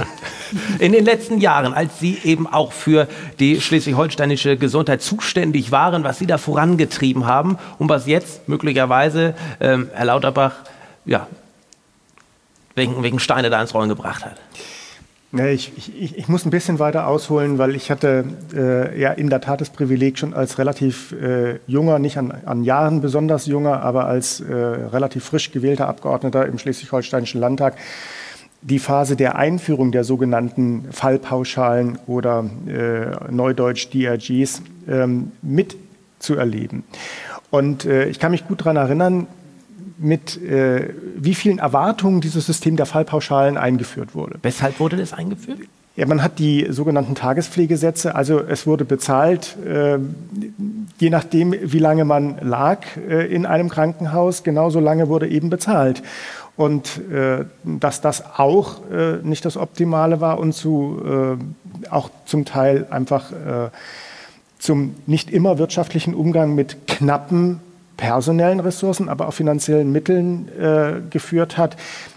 in 0.79 0.93
den 0.93 1.07
letzten 1.07 1.39
Jahren, 1.39 1.73
als 1.73 1.99
Sie 1.99 2.19
eben 2.25 2.47
auch 2.47 2.73
für 2.73 3.09
die 3.39 3.61
schleswig-holsteinische 3.61 4.59
Gesundheit 4.59 5.01
zuständig 5.01 5.73
waren, 5.73 6.05
was 6.05 6.19
Sie 6.19 6.27
da 6.27 6.37
vorangetrieben 6.37 7.25
haben 7.25 7.59
und 7.79 7.89
was 7.89 8.07
jetzt 8.07 8.49
möglicherweise 8.49 9.35
ähm, 9.61 9.89
Herr 9.95 10.05
Lauterbach 10.05 10.57
ja, 11.07 11.27
wegen, 12.75 13.03
wegen 13.03 13.19
Steine 13.19 13.49
da 13.49 13.63
ins 13.63 13.73
Rollen 13.73 13.89
gebracht 13.89 14.27
hat. 14.27 14.37
Ich, 15.33 15.73
ich, 15.77 16.17
ich, 16.17 16.29
muss 16.29 16.47
ein 16.47 16.51
bisschen 16.51 16.79
weiter 16.79 17.07
ausholen, 17.07 17.59
weil 17.59 17.75
ich 17.75 17.91
hatte 17.91 18.25
äh, 18.55 18.99
ja 18.99 19.11
in 19.11 19.29
der 19.29 19.41
Tat 19.41 19.61
das 19.61 19.71
Privileg, 19.71 20.19
schon 20.19 20.33
als 20.33 20.59
relativ 20.59 21.13
äh, 21.13 21.59
junger, 21.67 21.99
nicht 21.99 22.17
an, 22.17 22.33
an, 22.47 22.65
Jahren 22.65 23.01
besonders 23.01 23.47
junger, 23.47 23.83
aber 23.83 24.07
als 24.07 24.41
äh, 24.41 24.55
relativ 24.55 25.25
frisch 25.25 25.51
gewählter 25.51 25.89
Abgeordneter 25.89 26.47
im 26.47 26.59
Schleswig-Holsteinischen 26.59 27.41
Landtag 27.41 27.77
die 28.69 28.79
Phase 28.79 29.17
der 29.17 29.37
Einführung 29.37 29.93
der 29.93 30.05
sogenannten 30.05 30.87
Fallpauschalen 30.91 31.99
oder 32.07 32.45
äh, 32.67 33.33
Neudeutsch 33.33 33.89
DRGs 33.93 34.63
ähm, 34.89 35.33
mitzuerleben. 35.41 36.83
Und 37.51 37.85
äh, 37.85 38.09
ich 38.09 38.19
kann 38.19 38.33
mich 38.33 38.47
gut 38.49 38.61
daran 38.61 38.77
erinnern, 38.77 39.27
mit 39.99 40.43
äh, 40.43 40.91
wie 41.17 41.35
vielen 41.35 41.59
Erwartungen 41.59 42.21
dieses 42.21 42.47
System 42.47 42.77
der 42.77 42.87
Fallpauschalen 42.87 43.57
eingeführt 43.57 44.15
wurde. 44.15 44.39
Weshalb 44.43 44.81
wurde 44.81 44.97
das 44.97 45.13
eingeführt? 45.13 45.61
Ja, 45.95 46.07
man 46.07 46.23
hat 46.23 46.39
die 46.39 46.67
sogenannten 46.69 47.15
Tagespflegesätze, 47.15 48.15
also 48.15 48.41
es 48.41 48.67
wurde 48.67 48.85
bezahlt, 48.85 49.57
äh, 49.67 49.99
je 50.99 51.09
nachdem, 51.09 51.55
wie 51.59 51.79
lange 51.79 52.05
man 52.05 52.37
lag 52.43 52.81
äh, 53.09 53.27
in 53.33 53.47
einem 53.47 53.71
Krankenhaus, 53.71 54.43
genauso 54.43 54.79
lange 54.79 55.09
wurde 55.09 55.27
eben 55.29 55.49
bezahlt. 55.49 56.03
Und 56.57 57.01
äh, 57.11 57.45
dass 57.65 58.01
das 58.01 58.25
auch 58.39 58.81
äh, 58.91 59.17
nicht 59.23 59.45
das 59.45 59.57
Optimale 59.57 60.21
war 60.21 60.39
und 60.39 60.53
zu, 60.53 61.03
äh, 61.05 61.91
auch 61.91 62.11
zum 62.25 62.45
Teil 62.47 62.87
einfach 62.91 63.31
äh, 63.33 63.71
zum 64.59 64.95
nicht 65.07 65.31
immer 65.31 65.59
wirtschaftlichen 65.59 66.15
Umgang 66.15 66.55
mit 66.55 66.87
knappen 66.87 67.61
personellen 67.97 68.61
Ressourcen, 68.61 69.09
aber 69.09 69.29
auch 69.29 69.35
finanziellen 69.35 69.91
Mitteln 69.93 70.49
äh, 70.59 71.01
geführt 71.11 71.57
hat, 71.57 71.77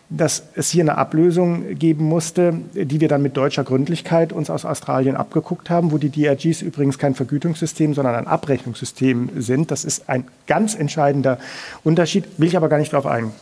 dass 0.09 0.43
es 0.55 0.71
hier 0.71 0.83
eine 0.83 0.97
Ablösung 0.97 1.75
geben 1.75 2.05
musste, 2.05 2.53
die 2.73 2.99
wir 2.99 3.07
dann 3.07 3.21
mit 3.21 3.37
deutscher 3.37 3.63
Gründlichkeit 3.63 4.33
uns 4.33 4.49
aus 4.49 4.65
Australien 4.65 5.15
abgeguckt 5.15 5.69
haben, 5.69 5.91
wo 5.91 5.99
die 5.99 6.09
DRGs 6.09 6.63
übrigens 6.63 6.97
kein 6.97 7.13
Vergütungssystem, 7.13 7.93
sondern 7.93 8.15
ein 8.15 8.27
Abrechnungssystem 8.27 9.29
sind. 9.37 9.69
Das 9.69 9.85
ist 9.85 10.09
ein 10.09 10.25
ganz 10.47 10.73
entscheidender 10.73 11.37
Unterschied, 11.83 12.25
will 12.37 12.47
ich 12.47 12.57
aber 12.57 12.69
gar 12.69 12.79
nicht 12.79 12.91
darauf 12.91 13.05
eingehen. 13.05 13.33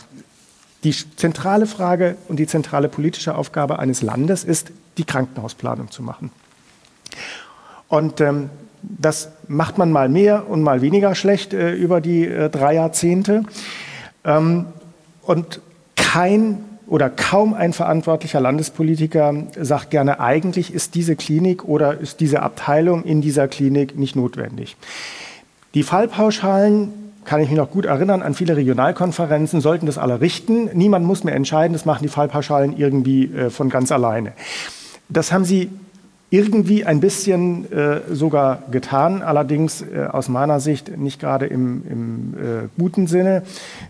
Die 0.84 0.94
zentrale 1.16 1.66
Frage 1.66 2.18
und 2.28 2.38
die 2.38 2.48
zentrale 2.48 2.88
politische 2.88 3.36
Aufgabe 3.36 3.80
eines 3.80 4.02
Landes 4.02 4.44
ist, 4.44 4.72
die 4.98 5.04
Krankenhausplanung 5.04 5.92
zu 5.92 6.04
machen. 6.04 6.32
Und 7.88 8.22
ähm, 8.22 8.50
das 8.82 9.30
macht 9.48 9.78
man 9.78 9.92
mal 9.92 10.10
mehr 10.10 10.50
und 10.50 10.62
mal 10.62 10.82
weniger 10.82 11.16
schlecht 11.16 11.54
äh, 11.54 11.74
über 11.74 12.02
die 12.02 12.26
äh, 12.26 12.50
drei 12.50 12.76
Jahrzehnte. 12.76 13.44
Ähm, 14.24 14.66
und 15.24 15.62
kein 15.96 16.64
oder 16.88 17.10
kaum 17.10 17.54
ein 17.54 17.74
verantwortlicher 17.74 18.40
Landespolitiker 18.40 19.34
sagt 19.60 19.90
gerne, 19.90 20.22
eigentlich 20.22 20.74
ist 20.74 20.96
diese 20.96 21.18
Klinik 21.18 21.66
oder 21.66 21.98
ist 21.98 22.22
diese 22.22 22.42
Abteilung 22.42 23.04
in 23.04 23.22
dieser 23.22 23.50
Klinik 23.50 23.98
nicht 23.98 24.16
notwendig. 24.16 24.78
Die 25.74 25.84
Fallpauschalen 25.84 26.94
kann 27.28 27.42
ich 27.42 27.50
mich 27.50 27.58
noch 27.58 27.70
gut 27.70 27.86
erinnern 27.86 28.24
an 28.24 28.34
viele 28.34 28.56
Regionalkonferenzen, 28.56 29.62
sollten 29.62 29.86
das 29.86 29.98
alle 29.98 30.22
richten. 30.22 30.70
Niemand 30.74 31.06
muss 31.06 31.24
mehr 31.24 31.36
entscheiden, 31.36 31.74
das 31.74 31.86
machen 31.86 32.02
die 32.02 32.10
Fallpauschalen 32.10 32.76
irgendwie 32.78 33.26
äh, 33.26 33.50
von 33.50 33.70
ganz 33.70 33.92
alleine. 33.92 34.32
Das 35.10 35.32
haben 35.32 35.46
sie 35.46 35.70
irgendwie 36.30 36.84
ein 36.84 37.00
bisschen 37.00 37.72
äh, 37.72 38.02
sogar 38.12 38.64
getan, 38.72 39.22
allerdings 39.22 39.82
äh, 39.82 40.08
aus 40.12 40.28
meiner 40.28 40.60
Sicht 40.60 40.98
nicht 40.98 41.22
gerade 41.22 41.46
im, 41.46 41.84
im 41.90 42.34
äh, 42.34 42.68
guten 42.78 43.08
Sinne, 43.08 43.44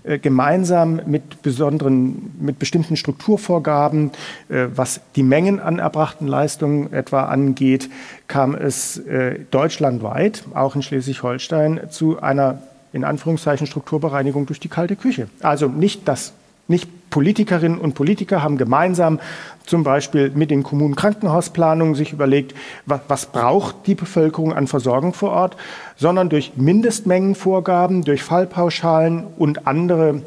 äh, 0.03 0.19
gemeinsam 0.19 1.01
mit 1.07 1.41
besonderen, 1.41 2.31
mit 2.39 2.59
bestimmten 2.59 2.95
Strukturvorgaben, 2.95 4.11
äh, 4.49 4.67
was 4.75 5.01
die 5.15 5.23
Mengen 5.23 5.59
an 5.59 5.79
erbrachten 5.79 6.27
Leistungen 6.27 6.93
etwa 6.93 7.25
angeht, 7.25 7.89
kam 8.27 8.53
es 8.53 8.97
äh, 8.97 9.39
deutschlandweit, 9.49 10.43
auch 10.53 10.75
in 10.75 10.83
Schleswig-Holstein, 10.83 11.81
zu 11.89 12.21
einer 12.21 12.59
in 12.93 13.03
Anführungszeichen 13.03 13.67
Strukturbereinigung 13.67 14.45
durch 14.45 14.59
die 14.59 14.69
kalte 14.69 14.95
Küche. 14.95 15.27
Also 15.41 15.67
nicht 15.67 16.07
das 16.07 16.33
nicht 16.67 17.09
Politikerinnen 17.09 17.79
und 17.79 17.93
Politiker 17.93 18.43
haben 18.43 18.57
gemeinsam 18.57 19.19
zum 19.65 19.83
Beispiel 19.83 20.31
mit 20.31 20.51
den 20.51 20.63
Kommunen 20.63 20.95
Krankenhausplanungen 20.95 21.95
sich 21.95 22.11
überlegt, 22.11 22.53
was, 22.85 23.01
was, 23.07 23.25
braucht 23.27 23.87
die 23.87 23.95
Bevölkerung 23.95 24.53
an 24.53 24.67
Versorgung 24.67 25.13
vor 25.13 25.31
Ort, 25.31 25.57
sondern 25.95 26.29
durch 26.29 26.53
Mindestmengenvorgaben, 26.57 28.03
durch 28.03 28.23
Fallpauschalen 28.23 29.25
und 29.37 29.67
andere 29.67 30.21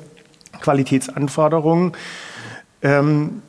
Qualitätsanforderungen 0.61 1.93
ähm, 2.83 3.43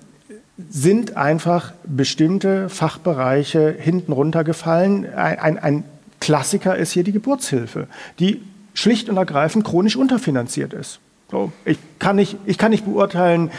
sind 0.69 1.17
einfach 1.17 1.73
bestimmte 1.85 2.69
Fachbereiche 2.69 3.75
hinten 3.77 4.11
runtergefallen. 4.11 5.11
Ein, 5.13 5.39
ein, 5.39 5.57
ein 5.57 5.83
Klassiker 6.19 6.75
ist 6.75 6.91
hier 6.91 7.03
die 7.03 7.13
Geburtshilfe, 7.13 7.87
die 8.19 8.41
schlicht 8.73 9.09
und 9.09 9.17
ergreifend 9.17 9.65
chronisch 9.65 9.95
unterfinanziert 9.95 10.73
ist. 10.73 10.99
So, 11.29 11.51
ich, 11.65 11.77
kann 11.99 12.17
nicht, 12.17 12.37
ich 12.45 12.57
kann 12.57 12.71
nicht 12.71 12.85
beurteilen, 12.85 13.51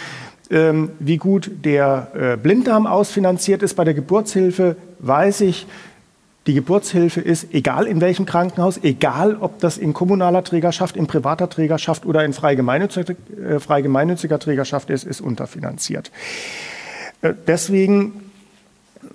ähm, 0.50 0.90
wie 0.98 1.16
gut 1.16 1.50
der 1.64 2.12
äh, 2.14 2.36
Blinddarm 2.36 2.86
ausfinanziert 2.86 3.62
ist. 3.62 3.74
Bei 3.74 3.84
der 3.84 3.94
Geburtshilfe 3.94 4.76
weiß 4.98 5.40
ich, 5.42 5.66
die 6.46 6.54
Geburtshilfe 6.54 7.20
ist, 7.20 7.54
egal 7.54 7.86
in 7.86 8.00
welchem 8.00 8.26
Krankenhaus, 8.26 8.80
egal 8.82 9.36
ob 9.36 9.60
das 9.60 9.78
in 9.78 9.92
kommunaler 9.92 10.42
Trägerschaft, 10.42 10.96
in 10.96 11.06
privater 11.06 11.48
Trägerschaft 11.48 12.04
oder 12.04 12.24
in 12.24 12.32
frei 12.32 12.56
gemeinnütziger, 12.56 13.14
äh, 13.48 13.60
frei 13.60 13.82
Trägerschaft 13.82 14.90
ist, 14.90 15.04
ist 15.04 15.20
unterfinanziert. 15.20 16.10
Äh, 17.22 17.34
deswegen 17.46 18.31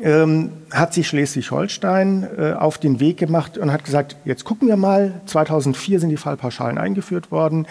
ähm, 0.01 0.51
hat 0.71 0.93
sich 0.93 1.07
Schleswig-Holstein 1.07 2.27
äh, 2.37 2.53
auf 2.53 2.77
den 2.77 2.99
Weg 2.99 3.17
gemacht 3.17 3.57
und 3.57 3.71
hat 3.71 3.83
gesagt, 3.83 4.15
jetzt 4.25 4.43
gucken 4.43 4.67
wir 4.67 4.77
mal, 4.77 5.21
2004 5.25 5.99
sind 5.99 6.09
die 6.09 6.17
Fallpauschalen 6.17 6.77
eingeführt 6.77 7.31
worden 7.31 7.67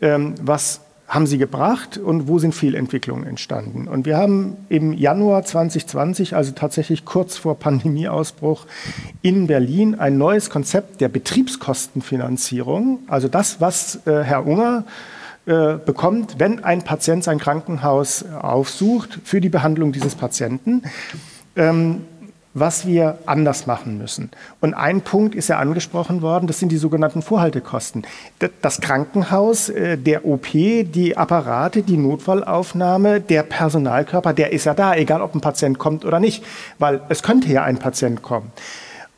ähm, 0.00 0.34
was 0.40 0.80
haben 1.06 1.26
sie 1.26 1.38
gebracht 1.38 1.98
und 1.98 2.28
wo 2.28 2.38
sind 2.38 2.54
Fehlentwicklungen 2.54 3.26
entstanden. 3.26 3.88
Und 3.88 4.06
wir 4.06 4.16
haben 4.16 4.56
im 4.68 4.92
Januar 4.92 5.44
2020, 5.44 6.36
also 6.36 6.52
tatsächlich 6.52 7.04
kurz 7.04 7.36
vor 7.36 7.58
Pandemieausbruch, 7.58 8.66
in 9.20 9.48
Berlin 9.48 9.98
ein 9.98 10.18
neues 10.18 10.50
Konzept 10.50 11.00
der 11.00 11.08
Betriebskostenfinanzierung, 11.08 13.00
also 13.08 13.26
das, 13.26 13.60
was 13.60 14.06
äh, 14.06 14.22
Herr 14.22 14.46
Unger 14.46 14.84
äh, 15.46 15.78
bekommt, 15.84 16.36
wenn 16.38 16.62
ein 16.62 16.82
Patient 16.82 17.24
sein 17.24 17.40
Krankenhaus 17.40 18.24
aufsucht 18.40 19.18
für 19.24 19.40
die 19.40 19.48
Behandlung 19.48 19.90
dieses 19.90 20.14
Patienten. 20.14 20.82
Ähm, 21.56 22.02
was 22.52 22.84
wir 22.84 23.18
anders 23.26 23.66
machen 23.66 23.98
müssen. 23.98 24.30
Und 24.60 24.74
ein 24.74 25.02
Punkt 25.02 25.34
ist 25.34 25.48
ja 25.48 25.58
angesprochen 25.58 26.20
worden, 26.20 26.48
das 26.48 26.58
sind 26.58 26.72
die 26.72 26.78
sogenannten 26.78 27.22
Vorhaltekosten. 27.22 28.04
Das 28.60 28.80
Krankenhaus, 28.80 29.68
äh, 29.68 29.96
der 29.96 30.26
OP, 30.26 30.48
die 30.52 31.16
Apparate, 31.16 31.82
die 31.82 31.96
Notfallaufnahme, 31.96 33.20
der 33.20 33.44
Personalkörper, 33.44 34.32
der 34.32 34.52
ist 34.52 34.64
ja 34.64 34.74
da, 34.74 34.94
egal 34.94 35.22
ob 35.22 35.34
ein 35.34 35.40
Patient 35.40 35.78
kommt 35.78 36.04
oder 36.04 36.18
nicht, 36.18 36.44
weil 36.78 37.00
es 37.08 37.22
könnte 37.22 37.48
ja 37.52 37.62
ein 37.62 37.78
Patient 37.78 38.22
kommen. 38.22 38.50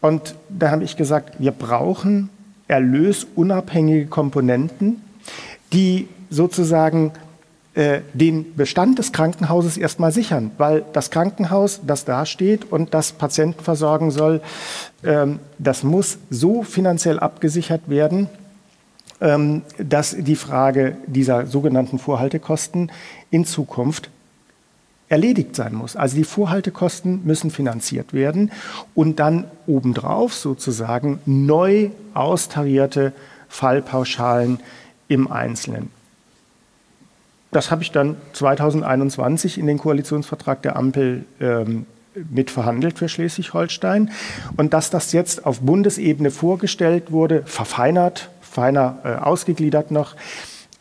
Und 0.03 0.35
da 0.49 0.71
habe 0.71 0.85
ich 0.85 0.97
gesagt, 0.97 1.37
wir 1.39 1.53
brauchen 1.53 2.29
erlösunabhängige 2.69 4.07
Komponenten, 4.07 5.03
die 5.73 6.09
sozusagen 6.29 7.13
den 7.75 8.55
Bestand 8.55 8.99
des 8.99 9.13
Krankenhauses 9.13 9.79
erstmal 9.79 10.13
sichern, 10.13 10.51
weil 10.59 10.85
das 10.93 11.11
Krankenhaus, 11.11 11.81
das 11.87 12.05
da 12.05 12.27
steht 12.27 12.71
und 12.71 12.93
das 12.93 13.13
Patienten 13.13 13.63
versorgen 13.63 14.11
soll, 14.11 14.43
ähm, 15.03 15.39
das 15.59 15.83
muss 15.83 16.19
so 16.29 16.63
finanziell 16.63 17.19
abgesichert 17.19 17.89
werden, 17.89 18.29
ähm, 19.23 19.63
dass 19.79 20.15
die 20.19 20.37
Frage 20.37 20.97
dieser 21.07 21.47
sogenannten 21.47 21.99
Vorhaltekosten 21.99 22.93
in 23.31 23.47
Zukunft 23.47 24.11
erledigt 25.09 25.55
sein 25.55 25.75
muss. 25.75 25.95
Also 25.95 26.17
die 26.17 26.25
Vorhaltekosten 26.25 27.25
müssen 27.25 27.51
finanziert 27.51 28.13
werden 28.13 28.51
und 28.95 29.21
dann 29.21 29.45
obendrauf 29.67 30.35
sozusagen 30.35 31.21
neu 31.27 31.91
austarierte 32.15 33.13
Fallpauschalen 33.49 34.61
im 35.09 35.31
Einzelnen. 35.31 36.02
Das 37.53 37.71
habe 37.71 37.83
ich 37.83 37.93
dann 37.93 38.17
2021 38.33 39.59
in 39.59 39.67
den 39.67 39.79
Koalitionsvertrag 39.79 40.63
der 40.63 40.75
Ampel 40.75 41.27
ähm, 41.39 41.87
mitverhandelt 42.31 42.99
für 42.99 43.09
Schleswig-Holstein. 43.09 44.11
Und 44.57 44.73
dass 44.73 44.91
das 44.91 45.13
jetzt 45.13 45.45
auf 45.47 45.61
Bundesebene 45.61 46.31
vorgestellt 46.31 47.13
wurde, 47.13 47.43
verfeinert, 47.45 48.31
feiner 48.41 48.99
äh, 49.05 49.09
ausgegliedert 49.23 49.91
noch, 49.91 50.17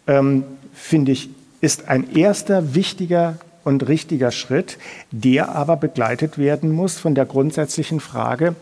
ähm, 0.07 0.43
finde 0.73 1.11
ich, 1.11 1.29
ist 1.59 1.89
ein 1.89 2.15
erster 2.15 2.73
wichtiger 2.73 3.37
und 3.63 3.87
richtiger 3.87 4.31
Schritt, 4.31 4.77
der 5.11 5.53
aber 5.53 5.75
begleitet 5.75 6.37
werden 6.37 6.71
muss 6.71 6.97
von 6.97 7.15
der 7.15 7.25
grundsätzlichen 7.25 7.99
Frage, 7.99 8.55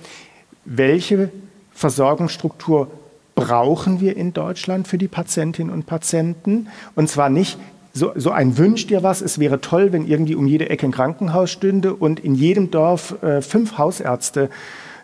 welche 0.65 1.30
Versorgungsstruktur 1.74 2.89
brauchen 3.36 4.02
wir 4.02 4.17
in 4.17 4.34
Deutschland 4.34 4.88
für 4.88 4.98
die 4.98 5.08
Patientinnen 5.08 5.72
und 5.72 5.86
Patienten? 5.86 6.67
Und 6.95 7.08
zwar 7.08 7.30
nicht 7.30 7.58
so, 7.93 8.12
so 8.15 8.32
ein 8.32 8.58
Wünsch 8.58 8.88
dir 8.88 9.04
was, 9.04 9.21
es 9.21 9.39
wäre 9.39 9.62
toll, 9.62 9.91
wenn 9.91 10.08
irgendwie 10.08 10.36
um 10.36 10.47
jede 10.47 10.69
Ecke 10.69 10.88
ein 10.88 10.91
Krankenhaus 10.91 11.52
stünde 11.52 11.95
und 11.95 12.19
in 12.19 12.36
jedem 12.36 12.71
Dorf 12.71 13.21
äh, 13.23 13.42
fünf 13.42 13.77
Hausärzte 13.77 14.50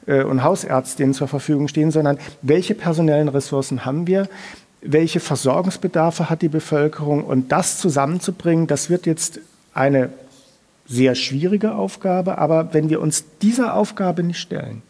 äh, 0.05 0.23
und 0.23 0.43
Hausärztinnen 0.43 1.13
zur 1.13 1.27
Verfügung 1.27 1.67
stehen, 1.67 1.91
sondern 1.91 2.17
welche 2.41 2.75
personellen 2.75 3.27
Ressourcen 3.27 3.85
haben 3.85 4.07
wir? 4.07 4.27
Welche 4.81 5.19
Versorgungsbedarfe 5.19 6.29
hat 6.29 6.41
die 6.41 6.49
Bevölkerung? 6.49 7.23
Und 7.23 7.51
das 7.51 7.79
zusammenzubringen, 7.79 8.67
das 8.67 8.89
wird 8.89 9.07
jetzt 9.07 9.39
eine 9.73 10.09
sehr 10.87 11.15
schwierige 11.15 11.73
Aufgabe, 11.73 12.37
aber 12.37 12.73
wenn 12.73 12.89
wir 12.89 13.01
uns 13.01 13.25
dieser 13.41 13.73
Aufgabe 13.73 14.21
nicht 14.21 14.39
stellen, 14.39 14.83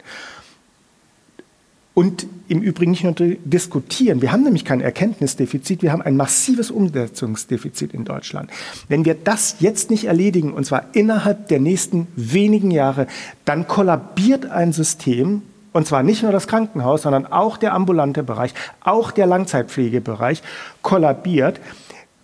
Und 1.96 2.26
im 2.48 2.60
Übrigen 2.60 2.90
nicht 2.90 3.04
nur 3.04 3.14
diskutieren. 3.14 4.20
Wir 4.20 4.30
haben 4.30 4.42
nämlich 4.42 4.66
kein 4.66 4.82
Erkenntnisdefizit, 4.82 5.80
wir 5.80 5.92
haben 5.92 6.02
ein 6.02 6.14
massives 6.14 6.70
Umsetzungsdefizit 6.70 7.94
in 7.94 8.04
Deutschland. 8.04 8.50
Wenn 8.86 9.06
wir 9.06 9.14
das 9.14 9.56
jetzt 9.60 9.88
nicht 9.88 10.04
erledigen, 10.04 10.52
und 10.52 10.66
zwar 10.66 10.84
innerhalb 10.92 11.48
der 11.48 11.58
nächsten 11.58 12.06
wenigen 12.14 12.70
Jahre, 12.70 13.06
dann 13.46 13.66
kollabiert 13.66 14.44
ein 14.44 14.74
System, 14.74 15.40
und 15.72 15.86
zwar 15.86 16.02
nicht 16.02 16.22
nur 16.22 16.32
das 16.32 16.48
Krankenhaus, 16.48 17.00
sondern 17.00 17.24
auch 17.24 17.56
der 17.56 17.72
ambulante 17.72 18.22
Bereich, 18.22 18.52
auch 18.84 19.10
der 19.10 19.26
Langzeitpflegebereich 19.26 20.42
kollabiert, 20.82 21.60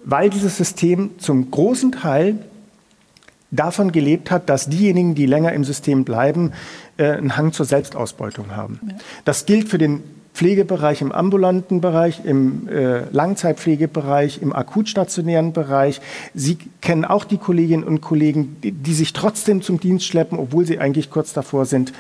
weil 0.05 0.29
dieses 0.29 0.59
System 0.59 1.13
zum 1.17 1.51
großen 1.51 1.93
Teil 1.93 2.37
davon 3.53 3.93
gelebt 3.93 4.33
hat, 4.33 4.49
dass 4.49 4.69
diejenigen, 4.69 5.15
die 5.15 5.27
länger 5.27 5.53
im 5.53 5.63
System 5.63 6.05
bleiben, 6.05 6.53
äh, 6.97 7.13
einen 7.13 7.37
Hang 7.37 7.53
zur 7.53 7.67
Selbstausbeutung 7.67 8.57
haben. 8.57 8.81
Ja. 8.85 8.95
Das 9.25 9.47
gilt 9.47 9.69
für 9.69 9.79
den 9.79 10.03
Pflegebereich 10.35 11.03
im 11.03 11.13
ambulanten 11.13 11.83
Bereich, 11.83 12.25
im 12.25 12.67
äh, 12.67 13.05
Langzeitpflegebereich, 13.11 14.41
im 14.41 14.55
akutstationären 14.55 15.53
Bereich. 15.53 16.01
Sie 16.35 16.57
kennen 16.81 17.05
auch 17.05 17.25
die 17.25 17.37
Kolleginnen 17.37 17.85
und 17.85 18.01
Kollegen, 18.01 18.57
die, 18.63 18.73
die 18.73 18.95
sich 18.95 19.13
trotzdem 19.13 19.61
zum 19.61 19.79
Dienst 19.79 20.07
schleppen, 20.07 20.39
obwohl 20.39 20.65
sie 20.65 20.79
eigentlich 20.79 21.11
kurz 21.11 21.35
davor 21.35 21.67
sind, 21.67 21.93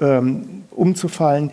ähm, 0.00 0.64
umzufallen. 0.70 1.52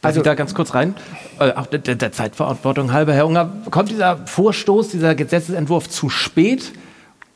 Also 0.00 0.20
ich 0.20 0.24
da 0.24 0.34
ganz 0.34 0.54
kurz 0.54 0.74
rein, 0.74 0.94
äh, 1.38 1.52
auch 1.52 1.66
der, 1.66 1.78
der, 1.78 2.10
Zeitverantwortung 2.10 2.92
halber, 2.92 3.12
Herr 3.12 3.26
Unger, 3.26 3.52
kommt 3.70 3.90
dieser 3.90 4.26
Vorstoß, 4.26 4.88
dieser 4.88 5.14
Gesetzesentwurf 5.14 5.90
zu 5.90 6.08
spät? 6.08 6.72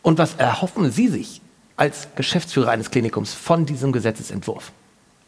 Und 0.07 0.19
was 0.19 0.37
erhoffen 0.37 0.93
Sie 0.93 1.09
sich 1.09 1.41
als 1.77 2.07
Geschäftsführer 2.15 2.71
eines 2.71 2.93
Klinikums 2.93 3.35
von 3.35 3.67
diesem 3.67 3.91
Gesetzesentwurf? 3.91 4.71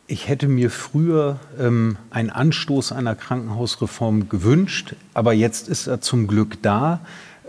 Ich 0.07 0.29
hätte 0.29 0.47
mir 0.47 0.71
früher 0.71 1.41
ähm, 1.59 1.97
einen 2.11 2.31
Anstoß 2.31 2.93
einer 2.93 3.17
Krankenhausreform 3.17 4.29
gewünscht, 4.29 4.95
aber 5.15 5.33
jetzt 5.33 5.67
ist 5.69 5.89
er 5.89 6.01
zum 6.01 6.29
Glück 6.29 6.63
da. 6.63 7.01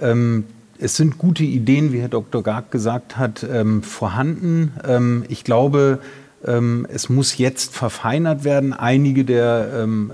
Ähm, 0.01 0.45
es 0.79 0.95
sind 0.95 1.19
gute 1.19 1.43
Ideen, 1.43 1.93
wie 1.93 2.01
Herr 2.01 2.09
Dr. 2.09 2.41
Garg 2.41 2.71
gesagt 2.71 3.15
hat, 3.15 3.45
ähm, 3.47 3.83
vorhanden. 3.83 4.71
Ähm, 4.83 5.23
ich 5.29 5.43
glaube, 5.43 5.99
ähm, 6.43 6.87
es 6.89 7.09
muss 7.09 7.37
jetzt 7.37 7.75
verfeinert 7.75 8.43
werden. 8.43 8.73
Einige 8.73 9.23
der 9.23 9.69
ähm, 9.75 10.11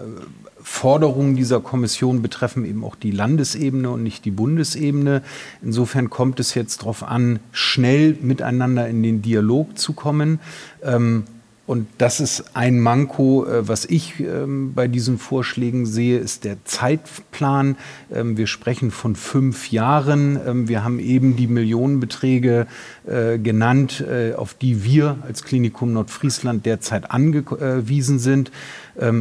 Forderungen 0.68 1.36
dieser 1.36 1.60
Kommission 1.62 2.24
betreffen 2.24 2.66
eben 2.66 2.84
auch 2.84 2.96
die 2.96 3.12
Landesebene 3.12 3.88
und 3.92 4.02
nicht 4.02 4.26
die 4.26 4.32
Bundesebene. 4.32 5.22
Insofern 5.62 6.10
kommt 6.10 6.40
es 6.40 6.56
jetzt 6.56 6.82
darauf 6.82 7.04
an, 7.04 7.40
schnell 7.52 8.18
miteinander 8.20 8.88
in 8.88 9.04
den 9.04 9.22
Dialog 9.22 9.78
zu 9.78 9.94
kommen. 9.94 10.40
Ähm, 10.82 11.26
und 11.68 11.88
das 12.00 12.20
ist 12.20 12.56
ein 12.56 12.80
Manko, 12.80 13.46
äh, 13.46 13.68
was 13.68 13.86
ich 13.86 14.20
ähm, 14.20 14.74
bei 14.74 14.88
diesen 14.88 15.20
Vorschlägen 15.20 15.86
sehe, 15.86 16.18
ist 16.18 16.44
der 16.44 16.58
Zeitplan. 16.66 17.76
Ähm, 18.14 18.36
wir 18.36 18.48
sprechen 18.48 18.90
von 18.90 19.16
fünf 19.16 19.72
Jahren. 19.72 20.68
Wir 20.68 20.84
haben 20.84 21.00
eben 21.00 21.36
die 21.36 21.48
Millionenbeträge 21.48 22.66
äh, 23.08 23.38
genannt, 23.38 24.04
äh, 24.08 24.34
auf 24.34 24.56
die 24.56 24.84
wir 24.84 25.18
als 25.28 25.44
Klinikum 25.44 25.94
Nordfriesland 25.94 26.66
derzeit 26.66 27.12
angewiesen 27.12 28.18
sind. 28.18 28.52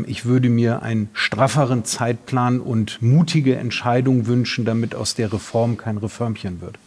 Ich 0.07 0.25
würde 0.25 0.49
mir 0.49 0.83
einen 0.83 1.09
strafferen 1.15 1.85
Zeitplan 1.85 2.61
und 2.61 3.03
mutige 3.03 3.57
Entscheidungen 3.57 4.29
wünschen, 4.29 4.65
damit 4.65 4.95
aus 4.95 5.17
der 5.17 5.33
Reform 5.33 5.77
kein 5.77 5.99
Reformchen 5.99 6.61
wird. 6.61 6.79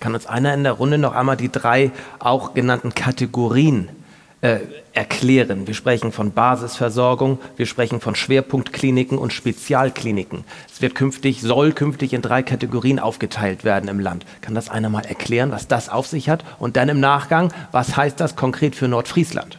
Kann 0.00 0.14
uns 0.14 0.26
einer 0.26 0.52
in 0.52 0.64
der 0.64 0.72
Runde 0.72 0.98
noch 0.98 1.14
einmal 1.14 1.36
die 1.36 1.50
drei 1.50 1.92
auch 2.18 2.52
genannten 2.52 2.92
Kategorien 2.92 3.88
äh, 4.42 4.58
erklären. 4.92 5.66
Wir 5.66 5.74
sprechen 5.74 6.12
von 6.12 6.32
Basisversorgung, 6.32 7.38
wir 7.56 7.66
sprechen 7.66 8.00
von 8.00 8.16
Schwerpunktkliniken 8.16 9.16
und 9.16 9.32
Spezialkliniken. 9.32 10.44
Es 10.70 10.82
wird 10.82 10.96
künftig, 10.96 11.40
soll 11.40 11.72
künftig 11.72 12.12
in 12.12 12.20
drei 12.20 12.42
Kategorien 12.42 12.98
aufgeteilt 12.98 13.64
werden 13.64 13.88
im 13.88 14.00
Land. 14.00 14.26
Kann 14.40 14.54
das 14.54 14.68
einer 14.68 14.90
mal 14.90 15.04
erklären, 15.04 15.52
was 15.52 15.68
das 15.68 15.88
auf 15.88 16.08
sich 16.08 16.28
hat? 16.28 16.44
Und 16.58 16.76
dann 16.76 16.88
im 16.88 17.00
Nachgang, 17.00 17.52
was 17.70 17.96
heißt 17.96 18.18
das 18.18 18.36
konkret 18.36 18.74
für 18.74 18.88
Nordfriesland? 18.88 19.58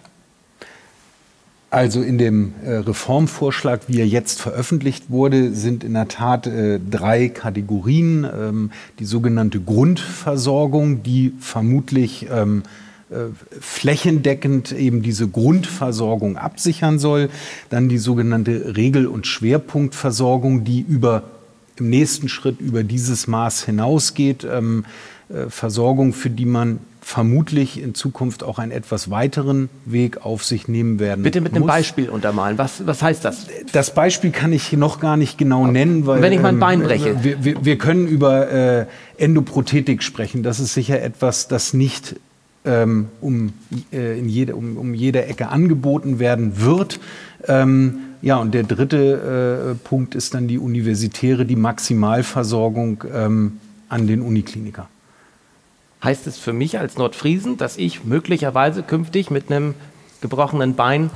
Also 1.74 2.04
in 2.04 2.20
dem 2.20 2.54
äh, 2.64 2.76
Reformvorschlag, 2.76 3.82
wie 3.88 4.00
er 4.00 4.06
jetzt 4.06 4.40
veröffentlicht 4.40 5.06
wurde, 5.10 5.56
sind 5.56 5.84
in 5.84 5.96
der 5.96 6.08
Tat 6.08 6.46
äh, 6.46 6.80
drei 6.80 7.30
Kategorien. 7.30 8.26
Ähm, 8.26 8.72
die 9.00 9.06
sogenannte 9.06 9.60
Grundversorgung, 9.60 11.02
die 11.02 11.34
vermutlich 11.40 12.28
ähm, 12.32 12.62
äh, 13.10 13.16
flächendeckend 13.60 14.72
eben 14.72 15.02
diese 15.02 15.28
Grundversorgung 15.28 16.38
absichern 16.38 17.00
soll. 17.00 17.32
Dann 17.72 17.90
die 17.90 17.98
sogenannte 17.98 18.76
Regel- 18.78 19.08
und 19.08 19.26
Schwerpunktversorgung, 19.26 20.64
die 20.64 20.82
über 20.88 21.24
im 21.78 21.90
nächsten 21.90 22.30
Schritt 22.30 22.62
über 22.62 22.84
dieses 22.84 23.26
Maß 23.26 23.64
hinausgeht. 23.64 24.44
Ähm, 24.48 24.86
äh, 25.28 25.50
Versorgung, 25.50 26.14
für 26.14 26.30
die 26.30 26.46
man 26.46 26.82
vermutlich 27.04 27.82
in 27.82 27.94
Zukunft 27.94 28.44
auch 28.44 28.60
einen 28.60 28.72
etwas 28.72 29.10
weiteren 29.10 29.70
Weg 29.86 30.26
auf 30.26 30.44
sich 30.44 30.68
nehmen 30.68 31.00
werden. 31.00 31.24
Bitte 31.24 31.42
mit 31.42 31.52
muss. 31.52 31.62
einem 31.62 31.68
Beispiel 31.68 32.10
untermalen. 32.10 32.58
Was, 32.58 32.88
was 32.88 33.04
heißt 33.04 33.26
das? 33.26 33.48
Das 33.72 33.94
Beispiel 33.94 34.32
kann 34.32 34.54
ich 34.54 34.72
noch 34.74 35.00
gar 35.00 35.18
nicht 35.18 35.38
genau 35.38 35.68
nennen, 35.68 36.08
weil. 36.08 36.22
Wenn 36.22 36.34
ich 36.34 36.42
mein 36.42 36.60
Bein 36.60 36.82
ähm, 36.82 36.88
breche. 36.88 37.24
Wir, 37.24 37.44
wir, 37.44 37.66
wir 37.66 37.78
können 37.78 38.08
über 38.08 38.50
äh, 38.50 38.86
Endoprothetik 39.18 40.02
sprechen. 40.02 40.44
Das 40.44 40.60
ist 40.60 40.74
sicher 40.74 41.02
etwas, 41.02 41.48
das 41.48 41.74
nicht 41.74 42.16
ähm, 42.66 43.10
um, 43.20 43.54
äh, 43.92 44.18
in 44.18 44.30
jede, 44.30 44.56
um, 44.56 44.78
um 44.78 44.94
jede 44.94 45.26
Ecke 45.26 45.50
angeboten 45.50 46.20
werden 46.20 46.62
wird. 46.62 47.00
Ähm, 47.48 48.00
ja, 48.22 48.38
und 48.38 48.54
der 48.54 48.64
dritte 48.64 49.76
äh, 49.76 49.88
Punkt 49.88 50.16
ist 50.16 50.34
dann 50.34 50.48
die 50.48 50.58
universitäre, 50.58 51.46
die 51.46 51.58
Maximalversorgung 51.58 53.04
ähm, 53.14 53.60
an 53.90 54.08
den 54.08 54.22
Unikliniker. 54.22 54.88
Heißt 56.04 56.28
es 56.28 56.38
für 56.38 56.54
mich 56.54 56.80
als 56.80 56.98
Nordfriesen, 56.98 57.58
dass 57.58 57.78
ich 57.78 58.04
möglicherweise 58.04 58.84
künftig 58.84 59.32
mit 59.32 59.50
einem 59.50 59.74
gebrochenen 60.22 60.76
Bein 60.76 61.10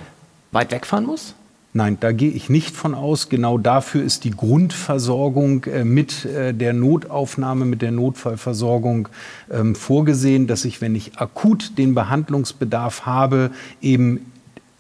weit 0.52 0.72
wegfahren 0.72 1.06
muss? 1.06 1.36
Nein, 1.74 1.98
da 2.00 2.12
gehe 2.12 2.32
ich 2.32 2.50
nicht 2.50 2.76
von 2.76 2.96
aus. 2.96 3.30
Genau 3.30 3.58
dafür 3.58 4.02
ist 4.02 4.24
die 4.24 4.32
Grundversorgung 4.32 5.66
äh, 5.66 5.84
mit 5.84 6.26
äh, 6.26 6.54
der 6.54 6.74
Notaufnahme, 6.74 7.66
mit 7.66 7.82
der 7.82 7.92
Notfallversorgung 7.92 9.10
ähm, 9.52 9.76
vorgesehen, 9.76 10.48
dass 10.48 10.66
ich, 10.66 10.82
wenn 10.82 10.96
ich 10.96 11.20
akut 11.20 11.78
den 11.78 11.94
Behandlungsbedarf 11.94 13.06
habe, 13.06 13.52
eben 13.82 14.32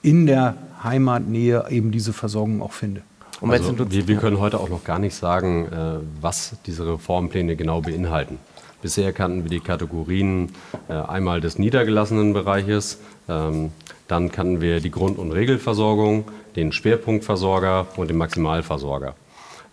in 0.02 0.26
der 0.26 0.56
Heimatnähe 0.84 1.66
eben 1.70 1.92
diese 1.92 2.14
Versorgung 2.14 2.62
auch 2.62 2.72
finde. 2.72 3.02
Also, 3.42 3.92
wir, 3.92 4.08
wir, 4.08 4.18
können 4.18 4.40
heute 4.40 4.60
auch 4.60 4.70
noch 4.70 4.84
gar 4.84 4.98
nicht 4.98 5.14
sagen, 5.14 5.68
äh, 5.68 6.00
was 6.22 6.56
diese 6.66 6.88
Reformpläne 6.88 7.56
genau 7.56 7.82
beinhalten. 7.82 8.40
Bisher 8.82 9.12
kannten 9.14 9.44
wir 9.44 9.50
die 9.50 9.60
Kategorien 9.60 10.50
einmal 10.88 11.42
des 11.42 11.58
niedergelassenen 11.58 12.34
Bereiches, 12.34 13.00
ähm, 13.30 13.72
dann 14.08 14.32
kannten 14.32 14.62
wir 14.62 14.80
die 14.80 14.92
Grund- 14.92 15.18
und 15.18 15.32
Regelversorgung, 15.32 16.26
den 16.56 16.72
Schwerpunktversorger 16.72 17.88
und 17.98 18.10
den 18.10 18.18
Maximalversorger. 18.18 19.16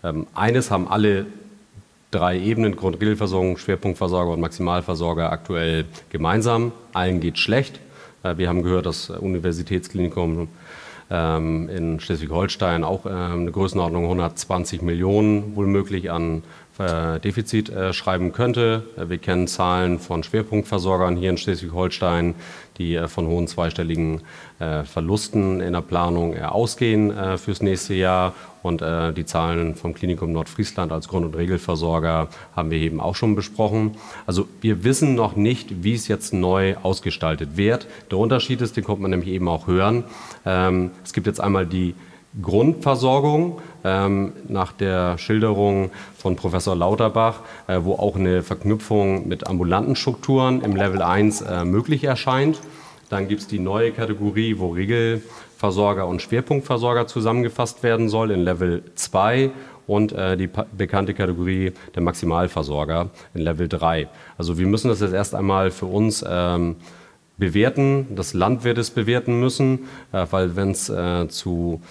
Ähm, 0.03 0.27
eines 0.35 0.71
haben 0.71 0.87
alle 0.87 1.25
drei 2.11 2.37
Ebenen, 2.39 2.75
Grund- 2.75 2.95
und 2.95 3.01
Regelversorgung, 3.01 3.57
Schwerpunktversorger 3.57 4.31
und 4.31 4.41
Maximalversorger 4.41 5.31
aktuell 5.31 5.85
gemeinsam. 6.09 6.73
Allen 6.93 7.19
geht 7.21 7.39
schlecht. 7.39 7.79
Äh, 8.23 8.37
wir 8.37 8.49
haben 8.49 8.61
gehört, 8.61 8.85
das 8.85 9.09
Universitätsklinikum 9.09 10.49
ähm, 11.09 11.69
in 11.69 11.99
Schleswig-Holstein 11.99 12.83
auch 12.83 13.05
äh, 13.05 13.09
eine 13.09 13.51
Größenordnung 13.51 14.03
120 14.03 14.81
Millionen 14.81 15.55
wohl 15.55 15.67
möglich 15.67 16.11
an 16.11 16.39
äh, 16.39 16.41
Defizit 16.77 17.69
äh, 17.69 17.93
schreiben 17.93 18.33
könnte. 18.33 18.83
Äh, 18.97 19.09
wir 19.09 19.17
kennen 19.17 19.47
Zahlen 19.47 19.99
von 19.99 20.23
Schwerpunktversorgern 20.23 21.15
hier 21.15 21.29
in 21.29 21.37
Schleswig-Holstein, 21.37 22.35
die 22.77 22.99
von 23.07 23.27
hohen 23.27 23.47
zweistelligen 23.47 24.21
Verlusten 24.57 25.61
in 25.61 25.71
der 25.71 25.81
Planung 25.81 26.37
ausgehen 26.37 27.13
fürs 27.37 27.61
nächste 27.61 27.93
Jahr. 27.93 28.33
Und 28.63 28.81
die 28.81 29.25
Zahlen 29.25 29.75
vom 29.75 29.93
Klinikum 29.93 30.33
Nordfriesland 30.33 30.91
als 30.91 31.07
Grund- 31.07 31.25
und 31.25 31.37
Regelversorger 31.37 32.27
haben 32.53 32.71
wir 32.71 32.77
eben 32.79 32.99
auch 32.99 33.15
schon 33.15 33.33
besprochen. 33.33 33.95
Also 34.25 34.49
wir 34.59 34.83
wissen 34.83 35.15
noch 35.15 35.37
nicht, 35.37 35.85
wie 35.85 35.93
es 35.93 36.09
jetzt 36.09 36.33
neu 36.33 36.75
ausgestaltet 36.83 37.55
wird. 37.55 37.87
Der 38.11 38.17
Unterschied 38.17 38.59
ist, 38.59 38.75
den 38.75 38.83
kommt 38.83 39.01
man 39.01 39.11
nämlich 39.11 39.29
eben 39.29 39.47
auch 39.47 39.67
hören. 39.67 40.03
Ähm, 40.45 40.91
es 41.05 41.13
gibt 41.13 41.27
jetzt 41.27 41.39
einmal 41.39 41.65
die 41.65 41.95
Grundversorgung 42.41 43.61
ähm, 43.85 44.33
nach 44.47 44.73
der 44.73 45.17
Schilderung 45.17 45.91
von 46.17 46.35
Professor 46.35 46.75
Lauterbach, 46.75 47.41
äh, 47.67 47.79
wo 47.83 47.93
auch 47.93 48.15
eine 48.15 48.41
Verknüpfung 48.41 49.27
mit 49.27 49.47
ambulanten 49.47 49.95
Strukturen 49.95 50.61
im 50.61 50.75
Level 50.75 51.01
1 51.01 51.41
äh, 51.41 51.63
möglich 51.63 52.03
erscheint. 52.03 52.59
Dann 53.09 53.27
gibt 53.27 53.41
es 53.41 53.47
die 53.47 53.59
neue 53.59 53.91
Kategorie, 53.91 54.57
wo 54.57 54.69
Regelversorger 54.69 56.07
und 56.07 56.21
Schwerpunktversorger 56.21 57.05
zusammengefasst 57.05 57.83
werden 57.83 58.09
soll 58.09 58.31
in 58.31 58.41
Level 58.41 58.83
2 58.95 59.51
und 59.85 60.11
äh, 60.13 60.35
die 60.35 60.49
bekannte 60.75 61.13
Kategorie 61.13 61.73
der 61.93 62.01
Maximalversorger 62.01 63.11
in 63.35 63.41
Level 63.41 63.67
3. 63.67 64.07
Also 64.37 64.57
wir 64.57 64.65
müssen 64.65 64.87
das 64.87 65.01
jetzt 65.01 65.13
erst 65.13 65.35
einmal 65.35 65.69
für 65.69 65.85
uns 65.85 66.25
ähm, 66.27 66.77
bewerten, 67.37 68.07
das 68.15 68.33
Land 68.33 68.63
wird 68.63 68.77
es 68.77 68.89
bewerten 68.89 69.39
müssen, 69.39 69.87
äh, 70.11 70.25
weil 70.31 70.55
wenn 70.55 70.71
es 70.71 70.89
äh, 70.89 71.27
zu 71.27 71.81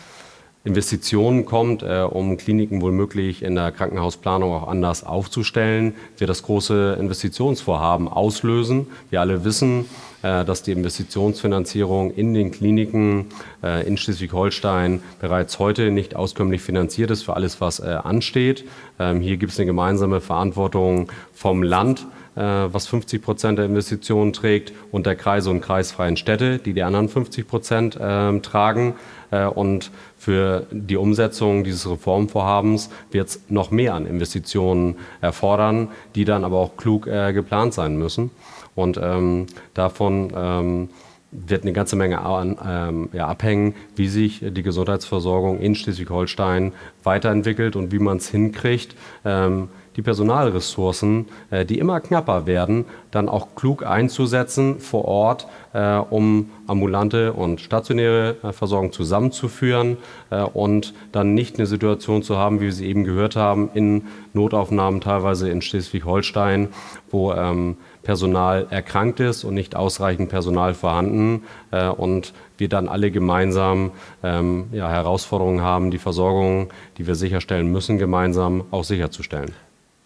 Investitionen 0.64 1.44
kommt, 1.44 1.82
äh, 1.82 2.06
um 2.08 2.38
Kliniken 2.38 2.80
womöglich 2.80 3.42
in 3.42 3.54
der 3.54 3.70
Krankenhausplanung 3.70 4.50
auch 4.54 4.66
anders 4.66 5.04
aufzustellen, 5.04 5.94
wird 6.16 6.30
das 6.30 6.42
große 6.42 6.96
Investitionsvorhaben 6.98 8.08
auslösen. 8.08 8.86
Wir 9.10 9.20
alle 9.20 9.44
wissen, 9.44 9.84
äh, 10.22 10.42
dass 10.46 10.62
die 10.62 10.72
Investitionsfinanzierung 10.72 12.14
in 12.14 12.32
den 12.32 12.50
Kliniken 12.50 13.26
äh, 13.62 13.86
in 13.86 13.98
Schleswig-Holstein 13.98 15.02
bereits 15.20 15.58
heute 15.58 15.90
nicht 15.90 16.16
auskömmlich 16.16 16.62
finanziert 16.62 17.10
ist 17.10 17.24
für 17.24 17.36
alles, 17.36 17.60
was 17.60 17.80
äh, 17.80 17.98
ansteht. 18.02 18.64
Ähm, 18.98 19.20
hier 19.20 19.36
gibt 19.36 19.52
es 19.52 19.58
eine 19.58 19.66
gemeinsame 19.66 20.22
Verantwortung 20.22 21.12
vom 21.34 21.62
Land 21.62 22.06
was 22.36 22.86
50 22.86 23.22
Prozent 23.22 23.58
der 23.58 23.66
Investitionen 23.66 24.32
trägt, 24.32 24.72
und 24.90 25.06
der 25.06 25.16
Kreise 25.16 25.50
und 25.50 25.60
kreisfreien 25.60 26.16
Städte, 26.16 26.58
die 26.58 26.72
die 26.72 26.82
anderen 26.82 27.08
50 27.08 27.46
Prozent 27.46 27.96
äh, 27.96 28.38
tragen. 28.40 28.94
Äh, 29.30 29.46
und 29.46 29.90
für 30.16 30.66
die 30.70 30.96
Umsetzung 30.96 31.64
dieses 31.64 31.88
Reformvorhabens 31.88 32.90
wird 33.10 33.28
es 33.28 33.40
noch 33.48 33.70
mehr 33.70 33.94
an 33.94 34.06
Investitionen 34.06 34.96
erfordern, 35.20 35.88
die 36.14 36.24
dann 36.24 36.44
aber 36.44 36.58
auch 36.58 36.76
klug 36.76 37.06
äh, 37.06 37.32
geplant 37.32 37.74
sein 37.74 37.96
müssen. 37.96 38.30
Und 38.74 38.98
ähm, 39.02 39.46
davon 39.74 40.32
ähm, 40.34 40.88
wird 41.30 41.62
eine 41.62 41.72
ganze 41.72 41.96
Menge 41.96 42.20
an, 42.20 42.56
ähm, 42.64 43.08
ja, 43.12 43.26
abhängen, 43.26 43.74
wie 43.96 44.08
sich 44.08 44.40
die 44.40 44.62
Gesundheitsversorgung 44.62 45.58
in 45.58 45.74
Schleswig-Holstein 45.74 46.72
weiterentwickelt 47.02 47.76
und 47.76 47.92
wie 47.92 47.98
man 47.98 48.18
es 48.18 48.28
hinkriegt, 48.28 48.94
ähm, 49.24 49.68
die 49.96 50.02
Personalressourcen, 50.02 51.26
äh, 51.50 51.64
die 51.64 51.78
immer 51.78 52.00
knapper 52.00 52.46
werden, 52.46 52.84
dann 53.10 53.28
auch 53.28 53.54
klug 53.54 53.86
einzusetzen 53.86 54.80
vor 54.80 55.04
Ort, 55.04 55.46
äh, 55.72 55.96
um 55.96 56.50
ambulante 56.66 57.32
und 57.32 57.60
stationäre 57.60 58.36
äh, 58.42 58.52
Versorgung 58.52 58.92
zusammenzuführen 58.92 59.98
äh, 60.30 60.42
und 60.42 60.94
dann 61.12 61.34
nicht 61.34 61.56
eine 61.56 61.66
Situation 61.66 62.22
zu 62.22 62.36
haben, 62.36 62.60
wie 62.60 62.66
wir 62.66 62.72
sie 62.72 62.86
eben 62.86 63.04
gehört 63.04 63.36
haben, 63.36 63.70
in 63.74 64.06
Notaufnahmen 64.32 65.00
teilweise 65.00 65.50
in 65.50 65.62
Schleswig-Holstein, 65.62 66.68
wo 67.10 67.32
ähm, 67.32 67.76
Personal 68.02 68.66
erkrankt 68.70 69.18
ist 69.20 69.44
und 69.44 69.54
nicht 69.54 69.74
ausreichend 69.74 70.28
Personal 70.28 70.74
vorhanden 70.74 71.44
äh, 71.70 71.88
und 71.88 72.34
wir 72.58 72.68
dann 72.68 72.88
alle 72.88 73.10
gemeinsam 73.10 73.92
ähm, 74.22 74.66
ja, 74.72 74.88
Herausforderungen 74.88 75.62
haben, 75.62 75.90
die 75.90 75.98
Versorgung, 75.98 76.72
die 76.98 77.06
wir 77.06 77.14
sicherstellen 77.14 77.72
müssen, 77.72 77.98
gemeinsam 77.98 78.64
auch 78.70 78.84
sicherzustellen. 78.84 79.52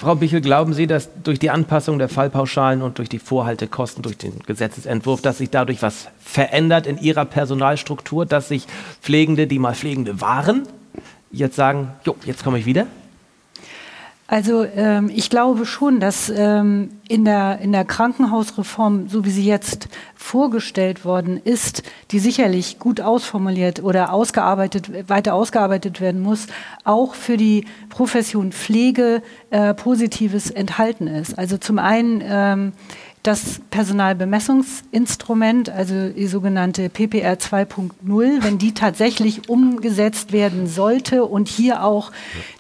Frau 0.00 0.14
Bichel, 0.14 0.40
glauben 0.40 0.74
Sie, 0.74 0.86
dass 0.86 1.08
durch 1.24 1.40
die 1.40 1.50
Anpassung 1.50 1.98
der 1.98 2.08
Fallpauschalen 2.08 2.82
und 2.82 2.98
durch 2.98 3.08
die 3.08 3.18
Vorhaltekosten, 3.18 4.00
durch 4.00 4.16
den 4.16 4.38
Gesetzesentwurf, 4.46 5.22
dass 5.22 5.38
sich 5.38 5.50
dadurch 5.50 5.82
was 5.82 6.06
verändert 6.20 6.86
in 6.86 6.98
Ihrer 6.98 7.24
Personalstruktur, 7.24 8.24
dass 8.24 8.46
sich 8.46 8.68
Pflegende, 9.02 9.48
die 9.48 9.58
mal 9.58 9.74
Pflegende 9.74 10.20
waren, 10.20 10.62
jetzt 11.32 11.56
sagen, 11.56 11.90
jo, 12.04 12.14
jetzt 12.24 12.44
komme 12.44 12.60
ich 12.60 12.64
wieder? 12.64 12.86
Also 14.30 14.62
ähm, 14.62 15.10
ich 15.12 15.30
glaube 15.30 15.64
schon, 15.64 16.00
dass 16.00 16.28
ähm, 16.28 16.90
in, 17.08 17.24
der, 17.24 17.60
in 17.60 17.72
der 17.72 17.86
Krankenhausreform, 17.86 19.08
so 19.08 19.24
wie 19.24 19.30
sie 19.30 19.46
jetzt 19.46 19.88
vorgestellt 20.14 21.06
worden 21.06 21.40
ist, 21.42 21.82
die 22.10 22.18
sicherlich 22.18 22.78
gut 22.78 23.00
ausformuliert 23.00 23.82
oder 23.82 24.12
ausgearbeitet, 24.12 25.08
weiter 25.08 25.32
ausgearbeitet 25.32 26.02
werden 26.02 26.20
muss, 26.20 26.46
auch 26.84 27.14
für 27.14 27.38
die 27.38 27.64
Profession 27.88 28.52
Pflege 28.52 29.22
äh, 29.48 29.72
Positives 29.72 30.50
enthalten 30.50 31.06
ist. 31.06 31.38
Also 31.38 31.56
zum 31.56 31.78
einen 31.78 32.22
ähm, 32.22 32.72
das 33.22 33.60
Personalbemessungsinstrument, 33.70 35.70
also 35.70 36.10
die 36.10 36.26
sogenannte 36.26 36.88
PPR 36.88 37.34
2.0, 37.34 38.42
wenn 38.42 38.58
die 38.58 38.74
tatsächlich 38.74 39.48
umgesetzt 39.48 40.32
werden 40.32 40.66
sollte 40.66 41.24
und 41.24 41.48
hier 41.48 41.84
auch 41.84 42.10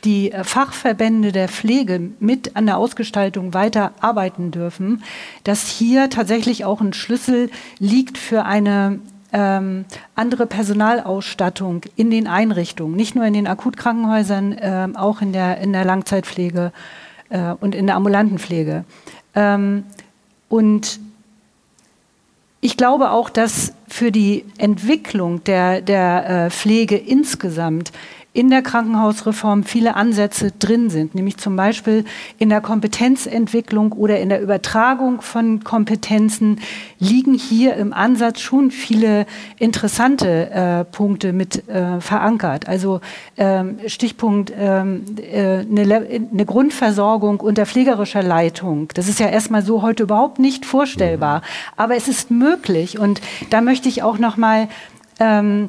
die 0.04 0.32
äh, 0.32 0.44
Fachverbände 0.44 1.32
der 1.32 1.48
Pflege 1.48 2.10
mit 2.20 2.56
an 2.56 2.66
der 2.66 2.78
Ausgestaltung 2.78 3.54
weiter 3.54 3.92
arbeiten 4.00 4.50
dürfen, 4.50 5.02
dass 5.44 5.68
hier 5.68 6.10
tatsächlich 6.10 6.64
auch 6.64 6.80
ein 6.80 6.92
Schlüssel 6.92 7.50
liegt 7.78 8.18
für 8.18 8.44
eine 8.44 8.98
ähm, 9.32 9.84
andere 10.14 10.46
Personalausstattung 10.46 11.82
in 11.96 12.10
den 12.10 12.26
Einrichtungen, 12.26 12.96
nicht 12.96 13.14
nur 13.14 13.24
in 13.24 13.34
den 13.34 13.46
Akutkrankenhäusern, 13.46 14.52
äh, 14.52 14.88
auch 14.94 15.20
in 15.20 15.32
der, 15.32 15.58
in 15.58 15.72
der 15.72 15.84
Langzeitpflege 15.84 16.72
äh, 17.28 17.54
und 17.60 17.74
in 17.74 17.86
der 17.86 17.96
ambulanten 17.96 18.38
Pflege. 18.38 18.84
Ähm, 19.34 19.84
und 20.48 21.00
ich 22.60 22.76
glaube 22.76 23.10
auch, 23.10 23.30
dass 23.30 23.72
für 23.86 24.10
die 24.10 24.44
Entwicklung 24.58 25.44
der, 25.44 25.80
der 25.80 26.46
äh, 26.46 26.50
Pflege 26.50 26.96
insgesamt 26.96 27.92
in 28.34 28.50
der 28.50 28.62
Krankenhausreform 28.62 29.64
viele 29.64 29.96
Ansätze 29.96 30.52
drin 30.52 30.90
sind, 30.90 31.14
nämlich 31.14 31.38
zum 31.38 31.56
Beispiel 31.56 32.04
in 32.38 32.50
der 32.50 32.60
Kompetenzentwicklung 32.60 33.92
oder 33.92 34.20
in 34.20 34.28
der 34.28 34.42
Übertragung 34.42 35.22
von 35.22 35.64
Kompetenzen 35.64 36.60
liegen 36.98 37.34
hier 37.34 37.74
im 37.76 37.92
Ansatz 37.92 38.40
schon 38.40 38.70
viele 38.70 39.26
interessante 39.58 40.50
äh, 40.50 40.84
Punkte 40.84 41.32
mit 41.32 41.68
äh, 41.68 42.00
verankert. 42.00 42.68
Also 42.68 43.00
ähm, 43.38 43.78
Stichpunkt 43.86 44.52
ähm, 44.56 45.04
äh, 45.16 45.60
eine, 45.60 46.06
eine, 46.30 46.44
Grundversorgung 46.44 47.40
unter 47.40 47.64
pflegerischer 47.64 48.22
Leitung. 48.22 48.88
Das 48.94 49.08
ist 49.08 49.20
ja 49.20 49.28
erstmal 49.28 49.62
so 49.62 49.80
heute 49.82 50.02
überhaupt 50.02 50.38
nicht 50.38 50.66
vorstellbar, 50.66 51.42
aber 51.76 51.96
es 51.96 52.08
ist 52.08 52.30
möglich 52.30 52.98
und 52.98 53.22
da 53.50 53.62
möchte 53.62 53.88
ich 53.88 54.02
auch 54.02 54.18
noch 54.18 54.36
mal 54.36 54.68
ähm, 55.18 55.68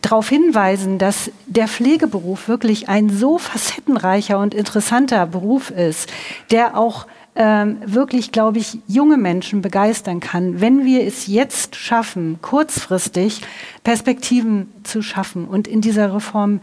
darauf 0.00 0.28
hinweisen, 0.28 0.98
dass 0.98 1.30
der 1.46 1.68
Pflegeberuf 1.68 2.48
wirklich 2.48 2.88
ein 2.88 3.10
so 3.10 3.38
facettenreicher 3.38 4.38
und 4.38 4.54
interessanter 4.54 5.26
Beruf 5.26 5.70
ist, 5.70 6.12
der 6.50 6.76
auch 6.76 7.06
ähm, 7.34 7.78
wirklich, 7.84 8.30
glaube 8.30 8.58
ich, 8.58 8.78
junge 8.88 9.16
Menschen 9.16 9.62
begeistern 9.62 10.20
kann, 10.20 10.60
wenn 10.60 10.84
wir 10.84 11.06
es 11.06 11.26
jetzt 11.26 11.76
schaffen, 11.76 12.38
kurzfristig 12.42 13.40
Perspektiven 13.84 14.70
zu 14.82 15.02
schaffen. 15.02 15.46
Und 15.46 15.66
in 15.66 15.80
dieser 15.80 16.14
Reform 16.14 16.60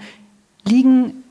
liegen 0.66 1.24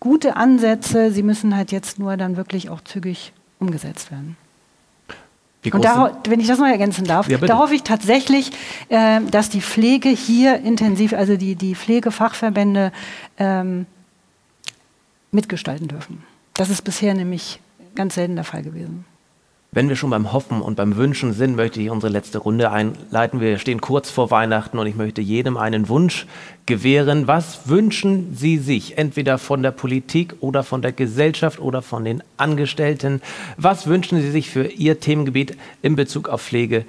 gute 0.00 0.36
Ansätze. 0.36 1.10
Sie 1.10 1.22
müssen 1.22 1.54
halt 1.54 1.72
jetzt 1.72 1.98
nur 1.98 2.16
dann 2.16 2.36
wirklich 2.36 2.70
auch 2.70 2.80
zügig 2.80 3.32
umgesetzt 3.58 4.10
werden. 4.10 4.36
Und 5.74 5.84
da, 5.84 6.18
wenn 6.28 6.40
ich 6.40 6.46
das 6.46 6.58
noch 6.58 6.66
ergänzen 6.66 7.04
darf, 7.04 7.28
ja, 7.28 7.38
da 7.38 7.58
hoffe 7.58 7.74
ich 7.74 7.82
tatsächlich, 7.82 8.50
äh, 8.88 9.20
dass 9.30 9.48
die 9.50 9.60
Pflege 9.60 10.08
hier 10.08 10.60
intensiv, 10.60 11.12
also 11.12 11.36
die, 11.36 11.54
die 11.54 11.74
Pflegefachverbände 11.74 12.92
ähm, 13.38 13.86
mitgestalten 15.30 15.88
dürfen. 15.88 16.22
Das 16.54 16.70
ist 16.70 16.82
bisher 16.82 17.14
nämlich 17.14 17.60
ganz 17.94 18.14
selten 18.14 18.36
der 18.36 18.44
Fall 18.44 18.62
gewesen. 18.62 19.04
Wenn 19.76 19.90
wir 19.90 19.96
schon 19.96 20.08
beim 20.08 20.32
Hoffen 20.32 20.62
und 20.62 20.76
beim 20.76 20.96
Wünschen 20.96 21.34
sind, 21.34 21.54
möchte 21.54 21.82
ich 21.82 21.90
unsere 21.90 22.10
letzte 22.10 22.38
Runde 22.38 22.72
einleiten. 22.72 23.42
Wir 23.42 23.58
stehen 23.58 23.82
kurz 23.82 24.08
vor 24.08 24.30
Weihnachten 24.30 24.78
und 24.78 24.86
ich 24.86 24.94
möchte 24.94 25.20
jedem 25.20 25.58
einen 25.58 25.90
Wunsch 25.90 26.26
gewähren. 26.64 27.26
Was 27.26 27.68
wünschen 27.68 28.34
Sie 28.34 28.56
sich, 28.56 28.96
entweder 28.96 29.36
von 29.36 29.62
der 29.62 29.72
Politik 29.72 30.36
oder 30.40 30.62
von 30.62 30.80
der 30.80 30.92
Gesellschaft 30.92 31.60
oder 31.60 31.82
von 31.82 32.06
den 32.06 32.22
Angestellten? 32.38 33.20
Was 33.58 33.86
wünschen 33.86 34.18
Sie 34.22 34.30
sich 34.30 34.48
für 34.48 34.64
Ihr 34.64 34.98
Themengebiet 34.98 35.58
in 35.82 35.94
Bezug 35.94 36.30
auf 36.30 36.40
Pflege 36.40 36.86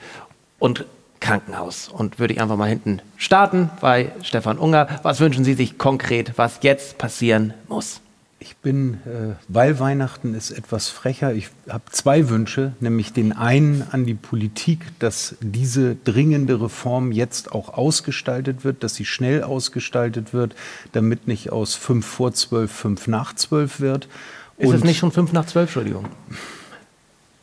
und 0.57 0.85
Krankenhaus? 1.19 1.89
Und 1.89 2.19
würde 2.19 2.35
ich 2.35 2.41
einfach 2.41 2.55
mal 2.55 2.69
hinten 2.69 3.01
starten 3.17 3.69
bei 3.81 4.13
Stefan 4.21 4.57
Unger. 4.57 4.87
Was 5.03 5.19
wünschen 5.19 5.43
Sie 5.43 5.55
sich 5.55 5.77
konkret, 5.77 6.37
was 6.37 6.59
jetzt 6.61 6.97
passieren 6.97 7.53
muss? 7.67 7.99
Ich 8.39 8.57
bin, 8.57 8.95
äh, 9.05 9.33
weil 9.47 9.79
Weihnachten 9.79 10.35
ist 10.35 10.51
etwas 10.51 10.89
frecher. 10.89 11.33
Ich 11.33 11.49
habe 11.67 11.85
zwei 11.91 12.29
Wünsche, 12.29 12.73
nämlich 12.79 13.11
den 13.11 13.33
einen 13.33 13.83
an 13.91 14.05
die 14.05 14.13
Politik, 14.13 14.79
dass 14.99 15.35
diese 15.41 15.95
dringende 15.95 16.61
Reform 16.61 17.11
jetzt 17.11 17.51
auch 17.51 17.69
ausgestaltet 17.69 18.63
wird, 18.63 18.83
dass 18.83 18.93
sie 18.93 19.05
schnell 19.05 19.41
ausgestaltet 19.41 20.33
wird, 20.33 20.55
damit 20.91 21.27
nicht 21.27 21.51
aus 21.51 21.73
fünf 21.73 22.05
vor 22.05 22.31
zwölf 22.33 22.71
fünf 22.71 23.07
nach 23.07 23.33
zwölf 23.33 23.79
wird. 23.79 24.07
Ist 24.59 24.67
Und 24.67 24.75
es 24.75 24.83
nicht 24.83 24.99
schon 24.99 25.11
fünf 25.11 25.33
nach 25.33 25.47
zwölf, 25.47 25.69
Entschuldigung? 25.69 26.05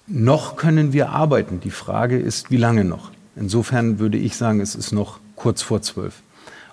Noch 0.07 0.57
können 0.57 0.93
wir 0.93 1.11
arbeiten. 1.11 1.59
Die 1.59 1.71
Frage 1.71 2.19
ist, 2.19 2.53
wie 2.53 2.57
lange 2.57 2.85
noch? 2.85 3.11
Insofern 3.35 3.99
würde 3.99 4.19
ich 4.19 4.37
sagen, 4.37 4.61
es 4.61 4.77
ist 4.77 4.93
noch 4.93 5.19
kurz 5.35 5.61
vor 5.63 5.83
zwölf. 5.83 6.23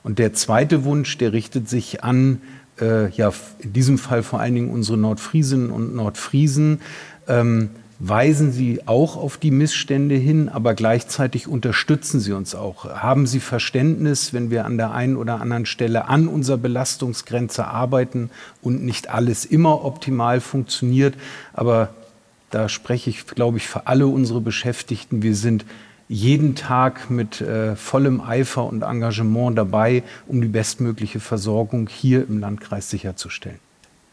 Und 0.04 0.20
der 0.20 0.34
zweite 0.34 0.84
Wunsch, 0.84 1.18
der 1.18 1.32
richtet 1.32 1.70
sich 1.70 2.04
an 2.04 2.42
äh, 2.82 3.10
ja 3.10 3.32
in 3.60 3.74
diesem 3.74 3.98
Fall 3.98 4.24
vor 4.24 4.40
allen 4.40 4.56
Dingen 4.56 4.72
unsere 4.72 4.98
Nordfriesinnen 4.98 5.72
und 5.72 5.96
Nordfriesen, 5.96 6.82
ähm, 7.28 7.70
weisen 8.04 8.52
Sie 8.52 8.88
auch 8.88 9.16
auf 9.16 9.38
die 9.38 9.52
Missstände 9.52 10.16
hin, 10.16 10.50
aber 10.50 10.74
gleichzeitig 10.74 11.48
unterstützen 11.48 12.20
Sie 12.20 12.34
uns 12.34 12.56
auch. 12.56 12.86
Haben 12.86 13.28
Sie 13.28 13.40
Verständnis, 13.40 14.34
wenn 14.34 14.50
wir 14.50 14.66
an 14.66 14.78
der 14.78 14.92
einen 14.92 15.16
oder 15.16 15.40
anderen 15.40 15.68
Stelle 15.68 16.08
an 16.08 16.28
unserer 16.28 16.58
Belastungsgrenze 16.58 17.68
arbeiten 17.68 18.32
und 18.62 18.84
nicht 18.84 19.10
alles 19.10 19.46
immer 19.46 19.86
optimal 19.86 20.42
funktioniert. 20.42 21.14
Aber 21.54 21.90
da 22.50 22.70
spreche 22.70 23.12
ich, 23.12 23.28
glaube 23.28 23.58
ich, 23.58 23.68
für 23.68 23.86
alle 23.86 24.08
unsere 24.08 24.42
Beschäftigten. 24.42 25.22
Wir 25.22 25.36
sind 25.36 25.66
jeden 26.12 26.56
Tag 26.56 27.10
mit 27.10 27.40
äh, 27.40 27.78
vollem 27.78 28.20
Eifer 28.20 28.66
und 28.66 28.82
Engagement 28.82 29.58
dabei, 29.58 30.04
um 30.28 30.42
die 30.42 30.50
bestmögliche 30.50 31.22
Versorgung 31.22 31.88
hier 31.88 32.28
im 32.28 32.40
Landkreis 32.40 32.90
sicherzustellen. 32.90 33.60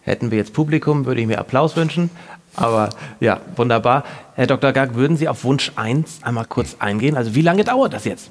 Hätten 0.02 0.30
wir 0.30 0.38
jetzt 0.38 0.52
Publikum, 0.52 1.06
würde 1.06 1.20
ich 1.20 1.26
mir 1.26 1.40
Applaus 1.40 1.74
wünschen. 1.74 2.10
Aber 2.54 2.90
ja, 3.18 3.40
wunderbar. 3.56 4.04
Herr 4.36 4.46
Dr. 4.46 4.72
Gag, 4.72 4.94
würden 4.94 5.16
Sie 5.16 5.28
auf 5.28 5.42
Wunsch 5.42 5.72
1 5.74 6.20
einmal 6.22 6.44
kurz 6.44 6.76
eingehen? 6.78 7.16
Also 7.16 7.34
wie 7.34 7.42
lange 7.42 7.64
dauert 7.64 7.92
das 7.92 8.04
jetzt? 8.04 8.30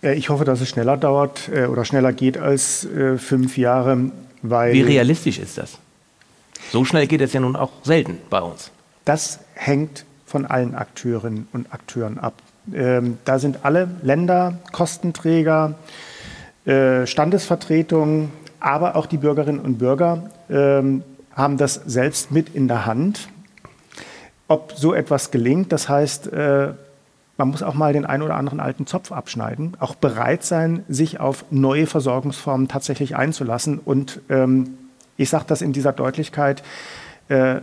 Ich 0.00 0.30
hoffe, 0.30 0.46
dass 0.46 0.62
es 0.62 0.70
schneller 0.70 0.96
dauert 0.96 1.50
äh, 1.54 1.66
oder 1.66 1.84
schneller 1.84 2.14
geht 2.14 2.38
als 2.38 2.86
äh, 2.86 3.18
fünf 3.18 3.58
Jahre. 3.58 4.10
Weil 4.40 4.72
wie 4.72 4.80
realistisch 4.80 5.38
ist 5.38 5.58
das? 5.58 5.78
So 6.70 6.86
schnell 6.86 7.06
geht 7.06 7.20
es 7.20 7.34
ja 7.34 7.40
nun 7.40 7.56
auch 7.56 7.70
selten 7.82 8.16
bei 8.30 8.40
uns. 8.40 8.70
Das 9.04 9.40
hängt 9.54 10.06
von 10.32 10.46
allen 10.46 10.74
Akteurinnen 10.74 11.46
und 11.52 11.72
Akteuren 11.74 12.18
ab. 12.18 12.32
Ähm, 12.72 13.18
da 13.26 13.38
sind 13.38 13.64
alle 13.64 13.88
Länder, 14.02 14.54
Kostenträger, 14.72 15.74
äh, 16.64 17.06
Standesvertretungen, 17.06 18.30
aber 18.58 18.96
auch 18.96 19.04
die 19.04 19.18
Bürgerinnen 19.18 19.60
und 19.60 19.76
Bürger 19.76 20.30
ähm, 20.48 21.02
haben 21.36 21.58
das 21.58 21.74
selbst 21.86 22.32
mit 22.32 22.54
in 22.54 22.66
der 22.66 22.86
Hand. 22.86 23.28
Ob 24.48 24.72
so 24.72 24.94
etwas 24.94 25.30
gelingt, 25.30 25.70
das 25.70 25.90
heißt, 25.90 26.32
äh, 26.32 26.68
man 27.36 27.48
muss 27.48 27.62
auch 27.62 27.74
mal 27.74 27.92
den 27.92 28.06
einen 28.06 28.22
oder 28.22 28.36
anderen 28.36 28.60
alten 28.60 28.86
Zopf 28.86 29.12
abschneiden, 29.12 29.76
auch 29.80 29.94
bereit 29.94 30.42
sein, 30.44 30.84
sich 30.88 31.20
auf 31.20 31.44
neue 31.50 31.86
Versorgungsformen 31.86 32.68
tatsächlich 32.68 33.16
einzulassen. 33.16 33.78
Und 33.78 34.20
ähm, 34.30 34.78
ich 35.18 35.28
sage 35.28 35.44
das 35.48 35.60
in 35.60 35.74
dieser 35.74 35.92
Deutlichkeit, 35.92 36.62
äh, 37.28 37.60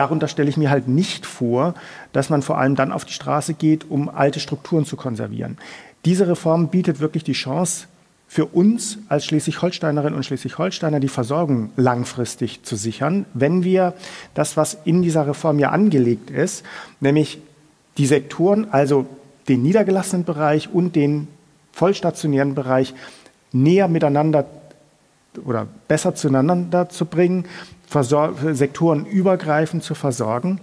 darunter 0.00 0.28
stelle 0.28 0.48
ich 0.48 0.56
mir 0.56 0.70
halt 0.70 0.88
nicht 0.88 1.26
vor, 1.26 1.74
dass 2.14 2.30
man 2.30 2.40
vor 2.40 2.56
allem 2.56 2.74
dann 2.74 2.90
auf 2.90 3.04
die 3.04 3.12
Straße 3.12 3.52
geht, 3.52 3.90
um 3.90 4.08
alte 4.08 4.40
Strukturen 4.40 4.86
zu 4.86 4.96
konservieren. 4.96 5.58
Diese 6.06 6.26
Reform 6.26 6.68
bietet 6.68 7.00
wirklich 7.00 7.22
die 7.22 7.34
Chance, 7.34 7.86
für 8.26 8.46
uns 8.46 8.96
als 9.08 9.26
Schleswig-Holsteinerinnen 9.26 10.14
und 10.14 10.24
Schleswig-Holsteiner 10.24 11.00
die 11.00 11.08
Versorgung 11.08 11.72
langfristig 11.76 12.62
zu 12.62 12.76
sichern, 12.76 13.26
wenn 13.34 13.62
wir 13.62 13.92
das, 14.34 14.56
was 14.56 14.78
in 14.84 15.02
dieser 15.02 15.26
Reform 15.26 15.58
ja 15.58 15.70
angelegt 15.70 16.30
ist, 16.30 16.64
nämlich 17.00 17.42
die 17.98 18.06
Sektoren, 18.06 18.68
also 18.70 19.04
den 19.48 19.62
niedergelassenen 19.62 20.24
Bereich 20.24 20.72
und 20.72 20.96
den 20.96 21.28
vollstationären 21.72 22.54
Bereich, 22.54 22.94
näher 23.52 23.88
miteinander 23.88 24.46
oder 25.44 25.66
besser 25.88 26.14
zueinander 26.14 26.88
zu 26.88 27.04
bringen, 27.04 27.44
Sektoren 27.92 29.04
übergreifend 29.06 29.82
zu 29.82 29.94
versorgen. 29.94 30.60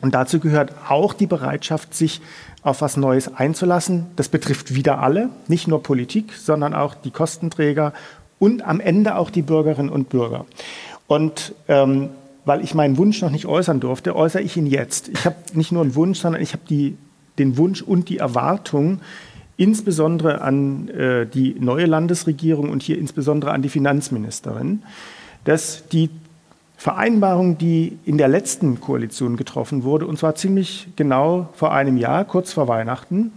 Und 0.00 0.14
dazu 0.14 0.40
gehört 0.40 0.72
auch 0.88 1.14
die 1.14 1.26
Bereitschaft, 1.26 1.94
sich 1.94 2.20
auf 2.62 2.80
was 2.80 2.96
Neues 2.96 3.34
einzulassen. 3.34 4.06
Das 4.16 4.28
betrifft 4.28 4.74
wieder 4.74 5.00
alle, 5.00 5.30
nicht 5.48 5.68
nur 5.68 5.82
Politik, 5.82 6.32
sondern 6.32 6.74
auch 6.74 6.94
die 6.94 7.10
Kostenträger 7.10 7.92
und 8.38 8.62
am 8.62 8.80
Ende 8.80 9.16
auch 9.16 9.30
die 9.30 9.42
Bürgerinnen 9.42 9.90
und 9.90 10.08
Bürger. 10.08 10.46
Und 11.06 11.54
ähm, 11.68 12.10
weil 12.44 12.62
ich 12.62 12.74
meinen 12.74 12.98
Wunsch 12.98 13.22
noch 13.22 13.30
nicht 13.30 13.46
äußern 13.46 13.80
durfte, 13.80 14.14
äußere 14.14 14.42
ich 14.42 14.56
ihn 14.56 14.66
jetzt. 14.66 15.08
Ich 15.08 15.24
habe 15.24 15.36
nicht 15.54 15.72
nur 15.72 15.82
einen 15.82 15.94
Wunsch, 15.94 16.18
sondern 16.18 16.42
ich 16.42 16.52
habe 16.52 16.64
den 17.38 17.56
Wunsch 17.56 17.82
und 17.82 18.08
die 18.08 18.18
Erwartung, 18.18 19.00
insbesondere 19.56 20.40
an 20.42 20.88
äh, 20.88 21.26
die 21.26 21.56
neue 21.58 21.86
Landesregierung 21.86 22.70
und 22.70 22.82
hier 22.82 22.98
insbesondere 22.98 23.52
an 23.52 23.62
die 23.62 23.68
Finanzministerin, 23.68 24.82
dass 25.44 25.88
die 25.88 26.10
Vereinbarung, 26.84 27.56
die 27.56 27.98
in 28.04 28.18
der 28.18 28.28
letzten 28.28 28.78
Koalition 28.78 29.38
getroffen 29.38 29.84
wurde, 29.84 30.06
und 30.06 30.18
zwar 30.18 30.34
ziemlich 30.34 30.88
genau 30.96 31.48
vor 31.54 31.72
einem 31.72 31.96
Jahr, 31.96 32.26
kurz 32.26 32.52
vor 32.52 32.68
Weihnachten, 32.68 33.32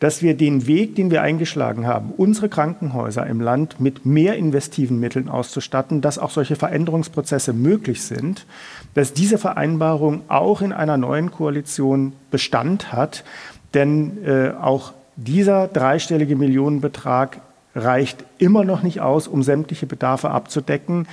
dass 0.00 0.20
wir 0.20 0.36
den 0.36 0.66
Weg, 0.66 0.94
den 0.94 1.10
wir 1.10 1.22
eingeschlagen 1.22 1.86
haben, 1.86 2.12
unsere 2.14 2.50
Krankenhäuser 2.50 3.26
im 3.26 3.40
Land 3.40 3.80
mit 3.80 4.04
mehr 4.04 4.36
investiven 4.36 5.00
Mitteln 5.00 5.30
auszustatten, 5.30 6.02
dass 6.02 6.18
auch 6.18 6.28
solche 6.28 6.56
Veränderungsprozesse 6.56 7.54
möglich 7.54 8.02
sind, 8.02 8.44
dass 8.92 9.14
diese 9.14 9.38
Vereinbarung 9.38 10.20
auch 10.28 10.60
in 10.60 10.74
einer 10.74 10.98
neuen 10.98 11.30
Koalition 11.30 12.12
Bestand 12.30 12.92
hat, 12.92 13.24
denn 13.72 14.22
äh, 14.26 14.50
auch 14.50 14.92
dieser 15.16 15.68
dreistellige 15.68 16.36
Millionenbetrag 16.36 17.40
reicht 17.74 18.24
immer 18.36 18.64
noch 18.64 18.82
nicht 18.82 19.00
aus, 19.00 19.26
um 19.26 19.42
sämtliche 19.42 19.86
Bedarfe 19.86 20.30
abzudecken. 20.30 21.06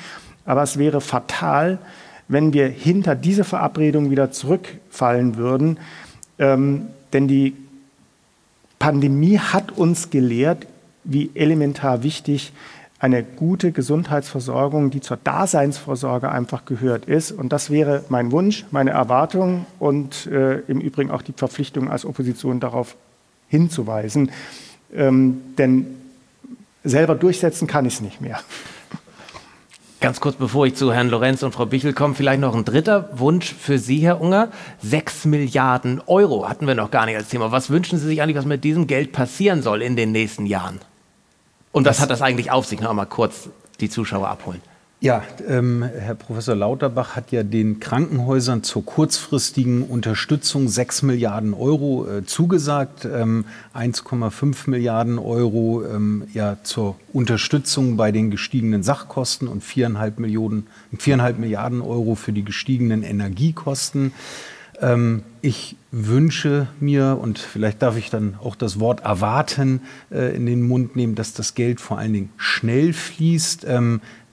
Aber 0.46 0.64
es 0.64 0.78
wäre 0.78 1.02
fatal, 1.02 1.80
wenn 2.28 2.54
wir 2.54 2.68
hinter 2.68 3.16
diese 3.16 3.44
Verabredung 3.44 4.12
wieder 4.12 4.32
zurückfallen 4.32 5.38
würden. 5.38 5.78
Ähm, 6.40 6.88
denn 7.14 7.28
die 7.28 7.56
Pandemie 8.80 9.40
hat 9.40 9.72
uns 9.72 10.10
gelehrt, 10.10 10.68
wie 11.04 11.32
elementar 11.34 12.04
wichtig 12.04 12.52
eine 13.00 13.24
gute 13.24 13.72
Gesundheitsversorgung, 13.72 14.90
die 14.90 15.02
zur 15.02 15.18
Daseinsvorsorge 15.18 16.32
einfach 16.32 16.66
gehört 16.66 17.06
ist. 17.06 17.32
Und 17.32 17.52
das 17.54 17.70
wäre 17.70 18.04
mein 18.10 18.32
Wunsch, 18.32 18.66
meine 18.72 18.92
Erwartung 18.92 19.66
und 19.80 20.28
äh, 20.28 20.60
im 20.62 20.80
Übrigen 20.80 21.12
auch 21.12 21.22
die 21.22 21.34
Verpflichtung 21.34 21.92
als 21.92 22.06
Opposition 22.06 22.60
darauf 22.60 22.96
hinzuweisen. 23.48 24.32
Ähm, 24.94 25.42
denn 25.58 25.88
selber 26.84 27.16
durchsetzen 27.16 27.68
kann 27.68 27.86
ich 27.86 27.96
es 27.96 28.02
nicht 28.02 28.22
mehr. 28.22 28.40
Ganz 30.06 30.20
kurz, 30.20 30.36
bevor 30.36 30.68
ich 30.68 30.76
zu 30.76 30.94
Herrn 30.94 31.10
Lorenz 31.10 31.42
und 31.42 31.52
Frau 31.52 31.66
Bichel 31.66 31.92
komme, 31.92 32.14
vielleicht 32.14 32.40
noch 32.40 32.54
ein 32.54 32.64
dritter 32.64 33.10
Wunsch 33.18 33.52
für 33.52 33.80
Sie, 33.80 33.98
Herr 34.02 34.22
Unger. 34.22 34.50
Sechs 34.80 35.26
Milliarden 35.26 36.00
Euro 36.06 36.48
hatten 36.48 36.68
wir 36.68 36.76
noch 36.76 36.92
gar 36.92 37.08
nicht 37.08 37.16
als 37.16 37.30
Thema. 37.30 37.52
Was 37.52 37.72
wünschen 37.72 37.98
Sie 37.98 38.06
sich 38.06 38.22
eigentlich, 38.22 38.38
was 38.38 38.46
mit 38.46 38.64
diesem 38.64 38.86
Geld 38.86 39.14
passieren 39.14 39.64
soll 39.64 39.82
in 39.82 39.96
den 39.96 40.12
nächsten 40.12 40.46
Jahren? 40.46 40.80
Und 41.72 41.88
was 41.88 42.02
hat 42.02 42.12
das 42.12 42.22
eigentlich 42.22 42.52
auf 42.52 42.68
sich? 42.68 42.82
Noch 42.82 42.94
mal 42.94 43.06
kurz 43.06 43.50
die 43.80 43.90
Zuschauer 43.90 44.28
abholen. 44.28 44.62
Ja, 45.02 45.24
ähm, 45.46 45.84
Herr 45.84 46.16
Professor 46.16 46.56
Lauterbach 46.56 47.18
hat 47.18 47.32
ja 47.32 47.44
den 47.44 47.82
Krankenhäusern 47.82 48.64
zur 48.64 48.86
kurzfristigen 48.86 49.84
Unterstützung 49.84 50.70
6 50.70 51.04
Milliarden 51.04 51.54
Euro 51.54 52.08
äh, 52.08 52.26
zugesagt, 52.26 53.06
ähm, 53.06 53.44
1,5 53.76 54.70
Milliarden 54.70 55.20
Euro 55.20 55.84
ähm, 55.84 56.24
ja, 56.34 56.58
zur 56.64 56.96
Unterstützung 57.12 57.98
bei 57.98 58.14
den 58.14 58.32
gestiegenen 58.32 58.84
Sachkosten 58.84 59.50
und 59.50 59.64
4,5 59.64 60.14
Millionen, 60.22 60.68
4,5 60.98 61.34
Milliarden 61.40 61.82
Euro 61.82 62.16
für 62.16 62.32
die 62.32 62.46
gestiegenen 62.46 63.04
Energiekosten. 63.04 64.14
Ähm, 64.82 65.24
ich 65.42 65.76
wünsche 65.92 66.68
mir, 66.80 67.20
und 67.22 67.38
vielleicht 67.38 67.82
darf 67.82 67.98
ich 67.98 68.10
dann 68.10 68.36
auch 68.42 68.56
das 68.56 68.80
Wort 68.80 69.02
erwarten 69.02 69.82
äh, 70.10 70.36
in 70.36 70.46
den 70.46 70.68
Mund 70.68 70.96
nehmen, 70.96 71.16
dass 71.16 71.34
das 71.34 71.54
Geld 71.54 71.80
vor 71.80 71.98
allen 71.98 72.14
Dingen 72.14 72.30
schnell 72.38 72.94
fließt. 72.94 73.66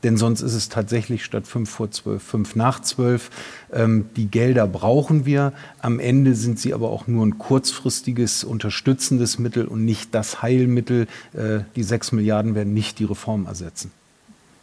Denn 0.02 0.16
sonst 0.16 0.40
ist 0.40 0.54
es 0.54 0.68
tatsächlich 0.68 1.24
statt 1.24 1.46
fünf 1.46 1.70
vor 1.70 1.90
zwölf, 1.90 2.22
fünf 2.22 2.56
nach 2.56 2.80
zwölf. 2.80 3.30
Ähm, 3.72 4.06
die 4.16 4.26
Gelder 4.26 4.66
brauchen 4.66 5.26
wir. 5.26 5.52
Am 5.78 6.00
Ende 6.00 6.34
sind 6.34 6.58
sie 6.58 6.74
aber 6.74 6.90
auch 6.90 7.06
nur 7.06 7.24
ein 7.24 7.38
kurzfristiges, 7.38 8.42
unterstützendes 8.42 9.38
Mittel 9.38 9.66
und 9.66 9.84
nicht 9.84 10.14
das 10.14 10.42
Heilmittel. 10.42 11.06
Äh, 11.34 11.60
die 11.76 11.84
sechs 11.84 12.10
Milliarden 12.10 12.54
werden 12.54 12.74
nicht 12.74 12.98
die 12.98 13.04
Reform 13.04 13.46
ersetzen. 13.46 13.92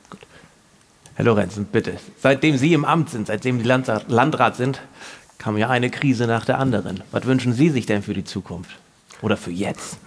Gut. 0.09 0.19
Herr 1.15 1.25
Lorenzen, 1.25 1.65
bitte. 1.65 1.93
Seitdem 2.21 2.57
Sie 2.57 2.73
im 2.73 2.83
Amt 2.83 3.09
sind, 3.09 3.27
seitdem 3.27 3.59
Sie 3.59 3.65
Landrat 3.65 4.57
sind, 4.57 4.81
kam 5.37 5.57
ja 5.57 5.69
eine 5.69 5.89
Krise 5.89 6.27
nach 6.27 6.43
der 6.43 6.59
anderen. 6.59 7.01
Was 7.11 7.25
wünschen 7.25 7.53
Sie 7.53 7.69
sich 7.69 7.85
denn 7.85 8.03
für 8.03 8.13
die 8.13 8.25
Zukunft? 8.25 8.77
Oder 9.21 9.37
für 9.37 9.51
jetzt? 9.51 9.99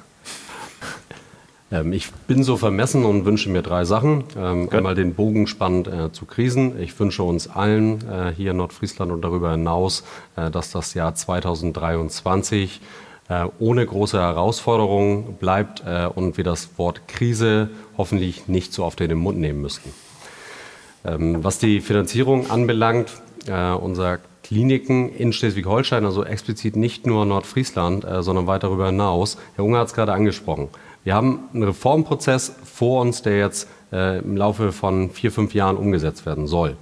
Ähm, 1.72 1.92
ich 1.92 2.10
bin 2.12 2.44
so 2.44 2.56
vermessen 2.56 3.04
und 3.04 3.24
wünsche 3.24 3.50
mir 3.50 3.62
drei 3.62 3.84
Sachen. 3.84 4.24
Ähm, 4.36 4.68
einmal 4.70 4.94
den 4.94 5.14
Bogen 5.14 5.46
spannend 5.46 5.88
äh, 5.88 6.12
zu 6.12 6.26
Krisen. 6.26 6.80
Ich 6.80 6.98
wünsche 7.00 7.22
uns 7.22 7.48
allen 7.48 8.08
äh, 8.08 8.32
hier 8.36 8.50
in 8.52 8.58
Nordfriesland 8.58 9.10
und 9.10 9.22
darüber 9.22 9.52
hinaus, 9.52 10.04
äh, 10.36 10.50
dass 10.50 10.70
das 10.70 10.94
Jahr 10.94 11.14
2023 11.14 12.80
äh, 13.28 13.46
ohne 13.58 13.86
große 13.86 14.20
Herausforderungen 14.20 15.36
bleibt 15.36 15.82
und 16.14 16.36
wir 16.36 16.44
das 16.44 16.70
Wort 16.76 17.08
Krise 17.08 17.70
hoffentlich 17.96 18.48
nicht 18.48 18.72
so 18.74 18.84
oft 18.84 19.00
in 19.00 19.08
den 19.08 19.18
Mund 19.18 19.38
nehmen 19.38 19.62
müssten. 19.62 19.92
Ähm, 21.04 21.42
was 21.42 21.58
die 21.58 21.80
Finanzierung 21.80 22.50
anbelangt, 22.50 23.10
unser 23.80 24.20
Kliniken 24.44 25.12
in 25.12 25.32
Schleswig-Holstein, 25.32 26.04
also 26.04 26.24
explizit 26.24 26.76
nicht 26.76 27.08
nur 27.08 27.26
Nordfriesland, 27.26 28.06
sondern 28.20 28.46
weit 28.46 28.62
darüber 28.62 28.86
hinaus. 28.86 29.36
Herr 29.56 29.64
Unger 29.64 29.80
hat 29.80 29.88
es 29.88 29.94
gerade 29.94 30.12
angesprochen. 30.12 30.68
Wir 31.04 31.14
haben 31.14 31.48
einen 31.52 31.64
Reformprozess 31.64 32.54
vor 32.64 33.00
uns, 33.00 33.22
der 33.22 33.38
jetzt 33.38 33.68
äh, 33.92 34.18
im 34.18 34.36
Laufe 34.36 34.72
von 34.72 35.10
vier, 35.10 35.32
fünf 35.32 35.54
Jahren 35.54 35.76
umgesetzt 35.76 36.26
werden 36.26 36.46
soll. 36.46 36.76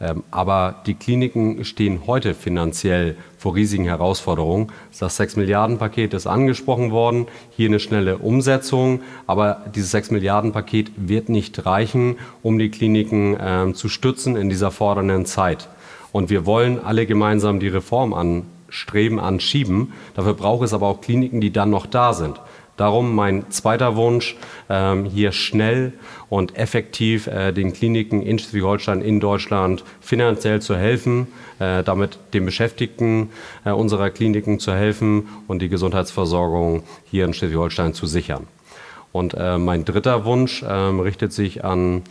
Ähm, 0.00 0.22
aber 0.30 0.76
die 0.86 0.94
Kliniken 0.94 1.64
stehen 1.64 2.02
heute 2.06 2.34
finanziell 2.34 3.16
vor 3.38 3.54
riesigen 3.54 3.84
Herausforderungen. 3.84 4.68
Das 4.98 5.16
6 5.16 5.36
Milliarden 5.36 5.78
Paket 5.78 6.14
ist 6.14 6.26
angesprochen 6.26 6.90
worden. 6.90 7.26
Hier 7.50 7.68
eine 7.68 7.80
schnelle 7.80 8.18
Umsetzung. 8.18 9.00
Aber 9.26 9.62
dieses 9.74 9.90
6 9.92 10.10
Milliarden 10.10 10.52
Paket 10.52 10.92
wird 10.96 11.28
nicht 11.28 11.66
reichen, 11.66 12.16
um 12.42 12.58
die 12.58 12.70
Kliniken 12.70 13.38
äh, 13.38 13.72
zu 13.72 13.88
stützen 13.88 14.36
in 14.36 14.48
dieser 14.48 14.70
fordernden 14.70 15.26
Zeit. 15.26 15.68
Und 16.12 16.30
wir 16.30 16.46
wollen 16.46 16.78
alle 16.84 17.06
gemeinsam 17.06 17.58
die 17.58 17.68
Reform 17.68 18.14
an 18.14 18.44
Streben 18.68 19.20
anschieben. 19.20 19.92
Dafür 20.14 20.34
braucht 20.34 20.64
es 20.64 20.72
aber 20.72 20.88
auch 20.88 21.00
Kliniken, 21.00 21.40
die 21.40 21.52
dann 21.52 21.70
noch 21.70 21.86
da 21.86 22.12
sind. 22.12 22.40
Darum 22.76 23.14
mein 23.14 23.50
zweiter 23.50 23.94
Wunsch, 23.94 24.36
ähm, 24.68 25.04
hier 25.04 25.30
schnell 25.30 25.92
und 26.28 26.56
effektiv 26.56 27.28
äh, 27.28 27.52
den 27.52 27.72
Kliniken 27.72 28.20
in 28.20 28.38
Schleswig-Holstein, 28.38 29.00
in 29.00 29.20
Deutschland 29.20 29.84
finanziell 30.00 30.60
zu 30.60 30.76
helfen, 30.76 31.28
äh, 31.60 31.84
damit 31.84 32.18
den 32.32 32.44
Beschäftigten 32.44 33.30
äh, 33.64 33.70
unserer 33.70 34.10
Kliniken 34.10 34.58
zu 34.58 34.72
helfen 34.72 35.28
und 35.46 35.62
die 35.62 35.68
Gesundheitsversorgung 35.68 36.82
hier 37.04 37.24
in 37.26 37.32
Schleswig-Holstein 37.32 37.94
zu 37.94 38.06
sichern. 38.06 38.46
Und 39.12 39.36
mein 39.36 39.84
dritter 39.84 40.24
Wunsch 40.24 40.64
ähm, 40.68 40.98
richtet 40.98 41.32
sich 41.32 41.64
an 41.64 42.02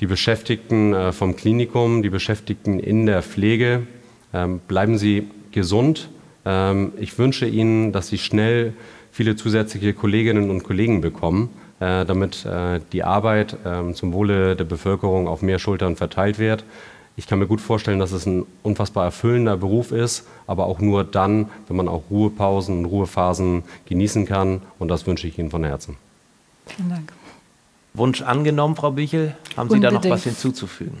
die 0.00 0.06
Beschäftigten 0.06 1.12
vom 1.12 1.36
Klinikum, 1.36 2.02
die 2.02 2.10
Beschäftigten 2.10 2.80
in 2.80 3.06
der 3.06 3.22
Pflege. 3.22 3.86
Ähm, 4.34 4.58
bleiben 4.66 4.98
Sie 4.98 5.28
gesund 5.52 6.08
ich 6.44 7.18
wünsche 7.18 7.46
Ihnen, 7.46 7.92
dass 7.92 8.08
Sie 8.08 8.18
schnell 8.18 8.72
viele 9.12 9.36
zusätzliche 9.36 9.92
Kolleginnen 9.92 10.50
und 10.50 10.62
Kollegen 10.62 11.00
bekommen, 11.00 11.50
äh, 11.80 12.04
damit 12.04 12.44
äh, 12.46 12.80
die 12.92 13.04
Arbeit 13.04 13.56
ähm, 13.64 13.94
zum 13.94 14.12
Wohle 14.12 14.56
der 14.56 14.64
Bevölkerung 14.64 15.28
auf 15.28 15.42
mehr 15.42 15.58
Schultern 15.58 15.96
verteilt 15.96 16.38
wird. 16.38 16.64
Ich 17.16 17.26
kann 17.26 17.38
mir 17.38 17.46
gut 17.46 17.60
vorstellen, 17.60 17.98
dass 17.98 18.12
es 18.12 18.24
ein 18.24 18.46
unfassbar 18.62 19.04
erfüllender 19.04 19.56
Beruf 19.56 19.92
ist, 19.92 20.26
aber 20.46 20.66
auch 20.66 20.78
nur 20.78 21.04
dann, 21.04 21.50
wenn 21.68 21.76
man 21.76 21.88
auch 21.88 22.04
Ruhepausen 22.10 22.78
und 22.78 22.84
Ruhephasen 22.86 23.64
genießen 23.86 24.24
kann. 24.26 24.62
Und 24.78 24.88
das 24.88 25.06
wünsche 25.06 25.26
ich 25.26 25.38
Ihnen 25.38 25.50
von 25.50 25.64
Herzen. 25.64 25.96
Vielen 26.66 26.88
Dank. 26.88 27.12
Wunsch 27.92 28.22
angenommen, 28.22 28.76
Frau 28.76 28.92
Bichel. 28.92 29.34
Haben 29.56 29.68
Sie 29.68 29.74
Unbedingt. 29.74 30.04
da 30.04 30.08
noch 30.08 30.16
was 30.16 30.24
hinzuzufügen? 30.24 30.98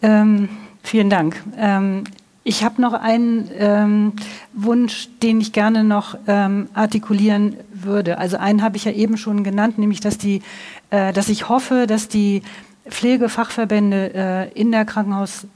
Ähm, 0.00 0.48
vielen 0.82 1.10
Dank. 1.10 1.40
Ähm, 1.58 2.04
ich 2.44 2.64
habe 2.64 2.80
noch 2.80 2.92
einen 2.92 3.48
ähm, 3.56 4.12
Wunsch, 4.52 5.08
den 5.22 5.40
ich 5.40 5.52
gerne 5.52 5.84
noch 5.84 6.16
ähm, 6.26 6.68
artikulieren 6.74 7.56
würde. 7.72 8.18
Also 8.18 8.36
einen 8.36 8.62
habe 8.62 8.76
ich 8.76 8.84
ja 8.84 8.92
eben 8.92 9.16
schon 9.16 9.44
genannt, 9.44 9.78
nämlich 9.78 10.00
dass, 10.00 10.18
die, 10.18 10.42
äh, 10.90 11.12
dass 11.12 11.28
ich 11.28 11.48
hoffe, 11.48 11.86
dass 11.86 12.08
die 12.08 12.42
Pflegefachverbände 12.88 14.12
äh, 14.14 14.60
in 14.60 14.72
der 14.72 14.84
Krankenhaus 14.84 15.46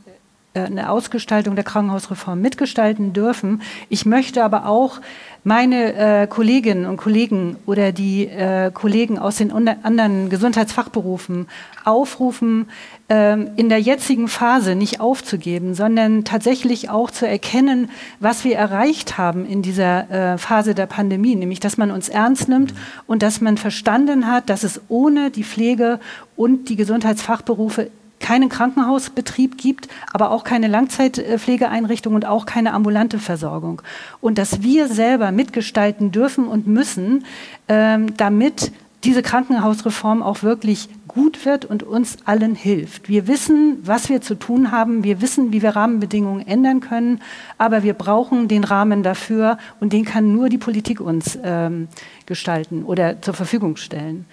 eine 0.60 0.90
Ausgestaltung 0.90 1.54
der 1.54 1.64
Krankenhausreform 1.64 2.40
mitgestalten 2.40 3.12
dürfen. 3.12 3.62
Ich 3.88 4.06
möchte 4.06 4.44
aber 4.44 4.66
auch 4.66 5.00
meine 5.46 5.94
äh, 5.94 6.26
Kolleginnen 6.26 6.86
und 6.86 6.96
Kollegen 6.96 7.54
oder 7.66 7.92
die 7.92 8.26
äh, 8.26 8.72
Kollegen 8.72 9.16
aus 9.16 9.36
den 9.36 9.52
anderen 9.52 10.28
Gesundheitsfachberufen 10.28 11.46
aufrufen, 11.84 12.68
ähm, 13.08 13.50
in 13.54 13.68
der 13.68 13.80
jetzigen 13.80 14.26
Phase 14.26 14.74
nicht 14.74 14.98
aufzugeben, 14.98 15.74
sondern 15.74 16.24
tatsächlich 16.24 16.90
auch 16.90 17.12
zu 17.12 17.28
erkennen, 17.28 17.90
was 18.18 18.42
wir 18.42 18.56
erreicht 18.56 19.18
haben 19.18 19.46
in 19.46 19.62
dieser 19.62 20.10
äh, 20.10 20.38
Phase 20.38 20.74
der 20.74 20.86
Pandemie, 20.86 21.36
nämlich 21.36 21.60
dass 21.60 21.76
man 21.76 21.92
uns 21.92 22.08
ernst 22.08 22.48
nimmt 22.48 22.74
und 23.06 23.22
dass 23.22 23.40
man 23.40 23.56
verstanden 23.56 24.26
hat, 24.26 24.50
dass 24.50 24.64
es 24.64 24.80
ohne 24.88 25.30
die 25.30 25.44
Pflege 25.44 26.00
und 26.34 26.68
die 26.68 26.76
Gesundheitsfachberufe 26.76 27.88
keinen 28.20 28.48
Krankenhausbetrieb 28.48 29.58
gibt, 29.58 29.88
aber 30.12 30.30
auch 30.30 30.44
keine 30.44 30.68
Langzeitpflegeeinrichtung 30.68 32.14
und 32.14 32.26
auch 32.26 32.46
keine 32.46 32.72
ambulante 32.72 33.18
Versorgung. 33.18 33.82
Und 34.20 34.38
dass 34.38 34.62
wir 34.62 34.88
selber 34.88 35.32
mitgestalten 35.32 36.12
dürfen 36.12 36.46
und 36.46 36.66
müssen, 36.66 37.24
ähm, 37.68 38.16
damit 38.16 38.72
diese 39.04 39.22
Krankenhausreform 39.22 40.22
auch 40.22 40.42
wirklich 40.42 40.88
gut 41.06 41.46
wird 41.46 41.64
und 41.64 41.82
uns 41.82 42.18
allen 42.24 42.54
hilft. 42.54 43.08
Wir 43.08 43.26
wissen, 43.26 43.78
was 43.82 44.08
wir 44.08 44.20
zu 44.20 44.34
tun 44.34 44.70
haben, 44.70 45.04
wir 45.04 45.20
wissen, 45.20 45.52
wie 45.52 45.62
wir 45.62 45.76
Rahmenbedingungen 45.76 46.46
ändern 46.46 46.80
können, 46.80 47.20
aber 47.56 47.82
wir 47.82 47.94
brauchen 47.94 48.48
den 48.48 48.64
Rahmen 48.64 49.02
dafür 49.02 49.58
und 49.80 49.92
den 49.92 50.04
kann 50.04 50.32
nur 50.32 50.48
die 50.48 50.58
Politik 50.58 51.00
uns 51.00 51.38
ähm, 51.42 51.88
gestalten 52.26 52.84
oder 52.84 53.22
zur 53.22 53.34
Verfügung 53.34 53.76
stellen. 53.76 54.26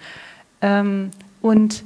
Ähm, 0.60 1.10
und 1.40 1.84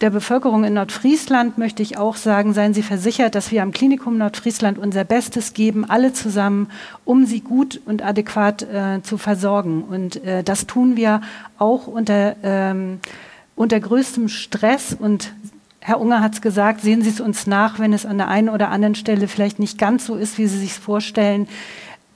der 0.00 0.10
Bevölkerung 0.10 0.62
in 0.62 0.74
Nordfriesland 0.74 1.58
möchte 1.58 1.82
ich 1.82 1.98
auch 1.98 2.16
sagen, 2.16 2.54
seien 2.54 2.72
Sie 2.72 2.82
versichert, 2.82 3.34
dass 3.34 3.50
wir 3.50 3.62
am 3.62 3.72
Klinikum 3.72 4.16
Nordfriesland 4.16 4.78
unser 4.78 5.02
Bestes 5.02 5.54
geben, 5.54 5.84
alle 5.84 6.12
zusammen, 6.12 6.70
um 7.04 7.26
Sie 7.26 7.40
gut 7.40 7.80
und 7.84 8.02
adäquat 8.02 8.62
äh, 8.62 9.02
zu 9.02 9.18
versorgen. 9.18 9.82
Und 9.82 10.24
äh, 10.24 10.44
das 10.44 10.66
tun 10.66 10.96
wir 10.96 11.20
auch 11.58 11.88
unter, 11.88 12.36
ähm, 12.44 13.00
unter 13.56 13.80
größtem 13.80 14.28
Stress. 14.28 14.96
Und 14.96 15.32
Herr 15.80 16.00
Unger 16.00 16.20
hat 16.20 16.34
es 16.34 16.42
gesagt, 16.42 16.80
sehen 16.80 17.02
Sie 17.02 17.10
es 17.10 17.20
uns 17.20 17.48
nach, 17.48 17.80
wenn 17.80 17.92
es 17.92 18.06
an 18.06 18.18
der 18.18 18.28
einen 18.28 18.50
oder 18.50 18.68
anderen 18.68 18.94
Stelle 18.94 19.26
vielleicht 19.26 19.58
nicht 19.58 19.78
ganz 19.78 20.06
so 20.06 20.14
ist, 20.14 20.38
wie 20.38 20.46
Sie 20.46 20.58
sich 20.58 20.74
vorstellen. 20.74 21.48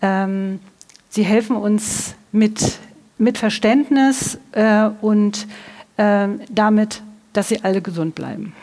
Ähm, 0.00 0.60
Sie 1.08 1.24
helfen 1.24 1.56
uns 1.56 2.14
mit, 2.30 2.78
mit 3.18 3.38
Verständnis 3.38 4.38
äh, 4.52 4.88
und 5.00 5.48
äh, 5.96 6.28
damit 6.48 7.02
dass 7.32 7.48
Sie 7.48 7.64
alle 7.64 7.82
gesund 7.82 8.14
bleiben. 8.14 8.54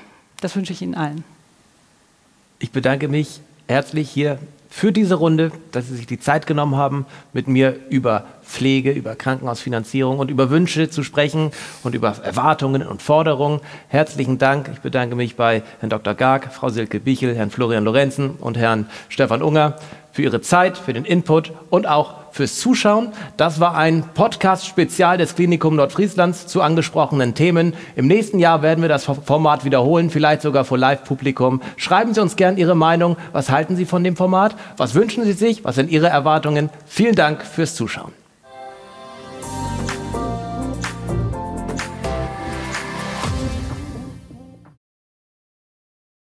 Das 0.41 0.55
wünsche 0.55 0.74
ich 0.74 0.82
Ihnen 0.82 0.95
allen. 0.95 1.24
Ich 2.59 2.72
bedanke 2.72 3.07
mich 3.07 3.41
herzlich 3.67 4.09
hier 4.09 4.39
für 4.70 4.91
diese 4.91 5.15
Runde, 5.15 5.51
dass 5.72 5.88
Sie 5.88 5.95
sich 5.95 6.05
die 6.05 6.20
Zeit 6.20 6.45
genommen 6.45 6.76
haben, 6.76 7.05
mit 7.34 7.47
mir 7.47 7.76
über 7.89 8.26
Pflege, 8.43 8.91
über 8.91 9.15
Krankenhausfinanzierung 9.15 10.20
und 10.20 10.30
über 10.30 10.49
Wünsche 10.49 10.89
zu 10.89 11.03
sprechen 11.03 11.51
und 11.84 11.95
über 11.95 12.15
Erwartungen 12.24 12.86
und 12.86 13.01
Forderungen. 13.01 13.61
Herzlichen 13.88 14.38
Dank. 14.38 14.70
Ich 14.74 14.80
bedanke 14.80 15.15
mich 15.15 15.36
bei 15.36 15.63
Herrn 15.80 15.89
Dr. 15.89 16.13
Garg, 16.13 16.53
Frau 16.53 16.70
Silke 16.70 16.99
Bichel, 16.99 17.36
Herrn 17.36 17.51
Florian 17.51 17.84
Lorenzen 17.84 18.32
und 18.32 18.57
Herrn 18.57 18.88
Stefan 19.09 19.41
Unger 19.41 19.76
für 20.20 20.24
Ihre 20.24 20.41
Zeit, 20.41 20.78
für 20.78 20.91
den 20.91 21.05
Input 21.05 21.53
und 21.70 21.88
auch 21.88 22.15
fürs 22.32 22.57
Zuschauen. 22.59 23.13
Das 23.38 23.61
war 23.61 23.78
ein 23.78 24.03
Podcast-Spezial 24.13 25.17
des 25.17 25.34
Klinikum 25.36 25.78
Nordfrieslands 25.78 26.45
zu 26.45 26.61
angesprochenen 26.61 27.36
Themen. 27.36 27.74
Im 27.95 28.07
nächsten 28.07 28.38
Jahr 28.38 28.61
werden 28.61 28.82
wir 28.82 28.89
das 28.89 29.05
Format 29.05 29.63
wiederholen, 29.63 30.09
vielleicht 30.09 30.41
sogar 30.41 30.65
vor 30.65 30.78
Live-Publikum. 30.78 31.61
Schreiben 31.78 32.13
Sie 32.13 32.22
uns 32.22 32.36
gern 32.36 32.57
Ihre 32.57 32.76
Meinung. 32.76 33.15
Was 33.32 33.49
halten 33.49 33.78
Sie 33.78 33.86
von 33.86 34.03
dem 34.03 34.17
Format? 34.17 34.57
Was 34.76 34.93
wünschen 34.93 35.24
Sie 35.24 35.32
sich? 35.32 35.63
Was 35.63 35.76
sind 35.76 35.89
Ihre 35.89 36.07
Erwartungen? 36.07 36.70
Vielen 36.86 37.15
Dank 37.15 37.41
fürs 37.41 37.76
Zuschauen. 37.76 38.18